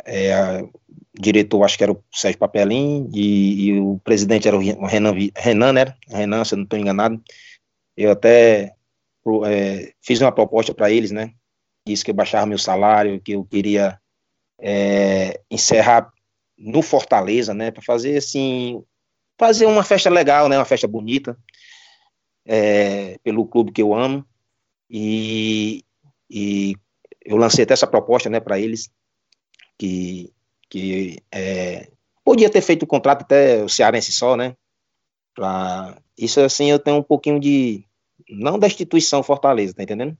é, 0.03 0.33
a, 0.33 0.67
diretor, 1.13 1.63
acho 1.63 1.77
que 1.77 1.83
era 1.83 1.91
o 1.91 2.03
Sérgio 2.11 2.39
Papelim, 2.39 3.11
e, 3.13 3.67
e 3.67 3.79
o 3.79 4.01
presidente 4.03 4.47
era 4.47 4.57
o 4.57 4.59
Renan, 4.59 5.13
Renan, 5.35 5.73
né? 5.73 5.93
Renan, 6.07 6.43
se 6.43 6.55
eu 6.55 6.57
não 6.57 6.63
estou 6.63 6.79
enganado. 6.79 7.21
Eu 7.95 8.11
até 8.11 8.73
é, 9.45 9.93
fiz 10.01 10.19
uma 10.19 10.31
proposta 10.31 10.73
para 10.73 10.89
eles, 10.89 11.11
né? 11.11 11.31
Disse 11.85 12.03
que 12.03 12.09
eu 12.09 12.15
baixava 12.15 12.47
meu 12.47 12.57
salário, 12.57 13.21
que 13.21 13.33
eu 13.33 13.45
queria 13.45 13.99
é, 14.59 15.39
encerrar 15.51 16.11
no 16.57 16.81
Fortaleza, 16.81 17.53
né? 17.53 17.71
Para 17.71 17.83
fazer 17.83 18.17
assim, 18.17 18.83
fazer 19.37 19.65
uma 19.65 19.83
festa 19.83 20.09
legal, 20.09 20.49
né? 20.49 20.57
Uma 20.57 20.65
festa 20.65 20.87
bonita, 20.87 21.37
é, 22.45 23.17
pelo 23.23 23.45
clube 23.45 23.71
que 23.71 23.81
eu 23.81 23.93
amo. 23.93 24.25
E, 24.89 25.83
e 26.29 26.75
eu 27.23 27.37
lancei 27.37 27.63
até 27.63 27.73
essa 27.73 27.87
proposta, 27.87 28.29
né? 28.29 28.39
Para 28.39 28.59
eles 28.59 28.89
que 29.77 30.33
que 30.69 31.23
é, 31.31 31.89
podia 32.23 32.49
ter 32.49 32.61
feito 32.61 32.83
o 32.83 32.87
contrato 32.87 33.21
até 33.21 33.63
o 33.63 33.69
cearense 33.69 34.11
só, 34.11 34.35
né? 34.35 34.55
Isso 36.17 36.41
assim 36.41 36.69
eu 36.69 36.79
tenho 36.79 36.97
um 36.97 37.03
pouquinho 37.03 37.39
de 37.39 37.85
não 38.29 38.59
da 38.59 38.67
instituição 38.67 39.23
Fortaleza, 39.23 39.73
tá 39.73 39.83
entendendo? 39.83 40.17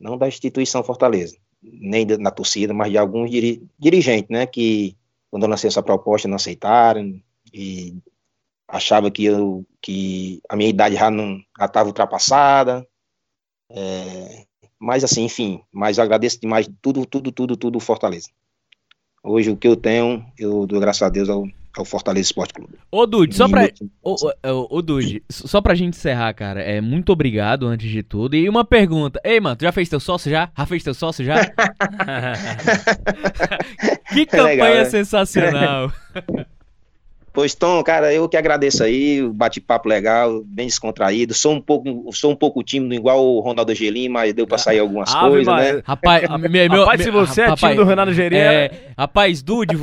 Não 0.00 0.18
da 0.18 0.26
instituição 0.26 0.82
Fortaleza, 0.82 1.36
nem 1.62 2.06
da, 2.06 2.18
na 2.18 2.30
torcida, 2.30 2.74
mas 2.74 2.90
de 2.90 2.98
alguns 2.98 3.30
diri, 3.30 3.62
dirigentes, 3.78 4.28
né? 4.30 4.46
Que 4.46 4.96
quando 5.36 5.42
eu 5.42 5.50
lancei 5.50 5.68
essa 5.68 5.82
proposta 5.82 6.26
não 6.26 6.36
aceitaram 6.36 7.20
e 7.52 7.94
achava 8.66 9.10
que 9.10 9.26
eu 9.26 9.66
que 9.82 10.40
a 10.48 10.56
minha 10.56 10.70
idade 10.70 10.94
já 10.94 11.10
não 11.10 11.38
estava 11.60 11.86
ultrapassada. 11.86 12.88
É, 13.68 14.46
mas 14.78 15.04
assim, 15.04 15.24
enfim, 15.24 15.62
mas 15.70 15.98
agradeço 15.98 16.40
demais 16.40 16.66
tudo, 16.80 17.04
tudo, 17.04 17.30
tudo, 17.30 17.54
tudo 17.54 17.78
Fortaleza. 17.78 18.30
Hoje 19.22 19.50
o 19.50 19.58
que 19.58 19.68
eu 19.68 19.76
tenho, 19.76 20.24
eu 20.38 20.66
dou 20.66 20.80
graças 20.80 21.02
a 21.02 21.10
Deus 21.10 21.28
ao, 21.28 21.44
ao 21.80 21.84
Fortaleza 21.84 22.26
Esporte 22.26 22.54
Clube. 22.54 22.74
Ô, 22.90 23.06
Dude, 23.06 23.34
só 23.34 23.48
pra. 23.48 23.68
Ô, 24.02 24.14
ô, 24.14 24.76
ô, 24.78 24.82
Dude, 24.82 25.22
só 25.30 25.60
pra 25.60 25.74
gente 25.74 25.96
encerrar, 25.96 26.32
cara, 26.34 26.62
é 26.62 26.80
muito 26.80 27.12
obrigado 27.12 27.66
antes 27.66 27.90
de 27.90 28.02
tudo. 28.02 28.36
E 28.36 28.48
uma 28.48 28.64
pergunta. 28.64 29.20
Ei, 29.24 29.40
mano, 29.40 29.56
tu 29.56 29.62
já 29.62 29.72
fez 29.72 29.88
teu 29.88 30.00
sócio 30.00 30.30
já? 30.30 30.50
Já 30.56 30.66
fez 30.66 30.82
teu 30.82 30.94
sócio 30.94 31.24
já? 31.24 31.36
que 34.12 34.26
campanha 34.26 34.48
Legal, 34.48 34.74
né? 34.74 34.84
sensacional. 34.86 35.92
Pois, 37.36 37.54
Tom, 37.54 37.84
cara, 37.84 38.14
eu 38.14 38.26
que 38.30 38.36
agradeço 38.38 38.82
aí, 38.82 39.22
o 39.22 39.30
bate-papo 39.30 39.86
legal, 39.90 40.42
bem 40.42 40.68
descontraído. 40.68 41.34
Sou 41.34 41.52
um 41.52 41.60
pouco, 41.60 42.10
sou 42.10 42.32
um 42.32 42.34
pouco 42.34 42.62
tímido, 42.62 42.94
igual 42.94 43.22
o 43.22 43.40
Ronaldo 43.40 43.74
Gelim, 43.74 44.08
mas 44.08 44.32
deu 44.32 44.46
pra 44.46 44.56
sair 44.56 44.78
algumas 44.78 45.14
ah, 45.14 45.20
coisas, 45.20 45.54
né? 45.54 45.82
Rapaz, 45.84 46.22
meu, 46.50 46.80
rapaz, 46.80 47.02
se 47.02 47.10
você 47.10 47.42
é 47.42 47.54
tímido 47.54 47.84
do 47.84 47.90
Ronaldo 47.90 48.14
Gelim... 48.14 48.36
É, 48.36 48.70
rapaz, 48.96 49.42
Dude, 49.42 49.76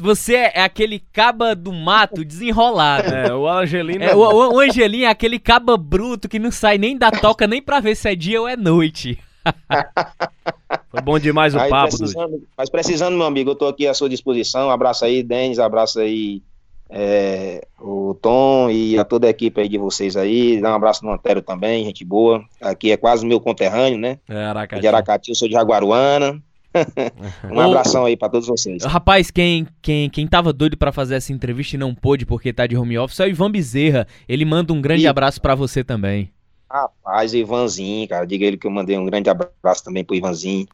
você 0.00 0.34
é 0.36 0.60
aquele 0.60 1.00
caba 1.12 1.56
do 1.56 1.72
mato 1.72 2.24
desenrolado. 2.24 3.12
É, 3.12 3.34
o 3.34 3.48
Angelino... 3.48 4.04
É, 4.04 4.14
o, 4.14 4.54
o 4.54 4.60
Angelino 4.60 5.06
é 5.06 5.08
aquele 5.08 5.40
caba 5.40 5.76
bruto 5.76 6.28
que 6.28 6.38
não 6.38 6.52
sai 6.52 6.78
nem 6.78 6.96
da 6.96 7.10
toca 7.10 7.48
nem 7.48 7.60
pra 7.60 7.80
ver 7.80 7.96
se 7.96 8.08
é 8.08 8.14
dia 8.14 8.40
ou 8.40 8.46
é 8.46 8.56
noite. 8.56 9.18
Foi 10.88 11.02
bom 11.02 11.18
demais 11.18 11.52
o 11.52 11.58
aí, 11.58 11.68
papo, 11.68 11.96
precisando, 11.96 12.30
Dude. 12.30 12.46
Mas 12.56 12.70
precisando, 12.70 13.16
meu 13.16 13.26
amigo, 13.26 13.50
eu 13.50 13.56
tô 13.56 13.66
aqui 13.66 13.88
à 13.88 13.94
sua 13.94 14.08
disposição. 14.08 14.68
Um 14.68 14.70
abraço 14.70 15.04
aí, 15.04 15.24
Denis, 15.24 15.58
abraço 15.58 15.98
aí 15.98 16.42
é, 16.88 17.66
o 17.80 18.14
Tom 18.14 18.70
e 18.70 18.98
a 18.98 19.04
toda 19.04 19.26
a 19.26 19.30
equipe 19.30 19.60
aí 19.60 19.68
de 19.68 19.78
vocês 19.78 20.16
aí. 20.16 20.60
Dá 20.60 20.72
um 20.72 20.76
abraço 20.76 21.04
no 21.04 21.12
Antero 21.12 21.42
também, 21.42 21.84
gente 21.84 22.04
boa. 22.04 22.44
Aqui 22.60 22.92
é 22.92 22.96
quase 22.96 23.26
meu 23.26 23.40
conterrâneo, 23.40 23.98
né? 23.98 24.18
É, 24.28 24.44
Aracati. 24.44 24.80
De 24.80 24.88
Aracati, 24.88 25.30
eu 25.30 25.34
sou 25.34 25.48
de 25.48 25.54
Jaguaruana. 25.54 26.40
um 27.50 27.58
abração 27.58 28.04
aí 28.04 28.16
para 28.16 28.28
todos 28.28 28.46
vocês. 28.46 28.84
Rapaz, 28.84 29.30
quem, 29.30 29.66
quem, 29.80 30.10
quem 30.10 30.26
tava 30.26 30.52
doido 30.52 30.76
para 30.76 30.92
fazer 30.92 31.16
essa 31.16 31.32
entrevista 31.32 31.76
e 31.76 31.78
não 31.78 31.94
pôde 31.94 32.26
porque 32.26 32.52
tá 32.52 32.66
de 32.66 32.76
home 32.76 32.98
office 32.98 33.20
é 33.20 33.24
o 33.24 33.28
Ivan 33.28 33.50
Bezerra. 33.50 34.06
Ele 34.28 34.44
manda 34.44 34.72
um 34.72 34.80
grande 34.80 35.04
e... 35.04 35.06
abraço 35.06 35.40
para 35.40 35.54
você 35.54 35.82
também. 35.82 36.30
Rapaz, 36.70 37.32
Ivanzinho, 37.32 38.08
cara, 38.08 38.26
diga 38.26 38.44
ele 38.44 38.56
que 38.56 38.66
eu 38.66 38.70
mandei 38.70 38.98
um 38.98 39.06
grande 39.06 39.30
abraço 39.30 39.84
também 39.84 40.04
pro 40.04 40.16
Ivanzinho. 40.16 40.66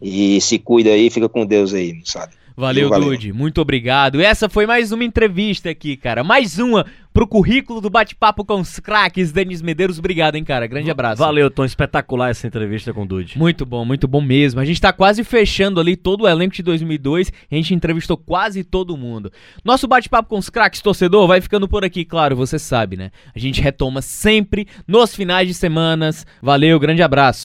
E 0.00 0.40
se 0.40 0.58
cuida 0.58 0.90
aí, 0.90 1.10
fica 1.10 1.28
com 1.28 1.44
Deus 1.44 1.74
aí, 1.74 2.00
sabe? 2.04 2.32
Valeu, 2.56 2.88
Valeu. 2.88 3.10
Dude. 3.10 3.32
Muito 3.32 3.60
obrigado. 3.60 4.20
Essa 4.20 4.48
foi 4.48 4.66
mais 4.66 4.90
uma 4.90 5.04
entrevista 5.04 5.68
aqui, 5.68 5.96
cara. 5.96 6.24
Mais 6.24 6.58
uma 6.58 6.86
pro 7.12 7.26
currículo 7.26 7.80
do 7.80 7.88
bate-papo 7.88 8.44
com 8.44 8.60
os 8.60 8.78
craques. 8.78 9.32
Denis 9.32 9.62
Medeiros, 9.62 9.98
obrigado, 9.98 10.36
hein, 10.36 10.44
cara. 10.44 10.66
Grande 10.66 10.90
abraço. 10.90 11.16
Valeu, 11.16 11.50
Tom. 11.50 11.64
Espetacular 11.64 12.30
essa 12.30 12.46
entrevista 12.46 12.92
com 12.92 13.02
o 13.02 13.06
Dude. 13.06 13.38
Muito 13.38 13.64
bom, 13.66 13.84
muito 13.84 14.08
bom 14.08 14.20
mesmo. 14.20 14.58
A 14.58 14.64
gente 14.64 14.80
tá 14.80 14.92
quase 14.92 15.22
fechando 15.22 15.80
ali 15.80 15.96
todo 15.96 16.24
o 16.24 16.28
elenco 16.28 16.54
de 16.54 16.62
2002. 16.62 17.30
A 17.50 17.54
gente 17.54 17.74
entrevistou 17.74 18.16
quase 18.16 18.64
todo 18.64 18.96
mundo. 18.96 19.30
Nosso 19.62 19.86
bate-papo 19.86 20.28
com 20.28 20.38
os 20.38 20.48
craques, 20.48 20.80
torcedor, 20.80 21.26
vai 21.26 21.42
ficando 21.42 21.68
por 21.68 21.84
aqui, 21.84 22.04
claro, 22.04 22.36
você 22.36 22.58
sabe, 22.58 22.96
né? 22.96 23.10
A 23.34 23.38
gente 23.38 23.60
retoma 23.60 24.00
sempre 24.00 24.66
nos 24.88 25.14
finais 25.14 25.46
de 25.46 25.52
semanas. 25.52 26.26
Valeu, 26.42 26.80
grande 26.80 27.02
abraço. 27.02 27.44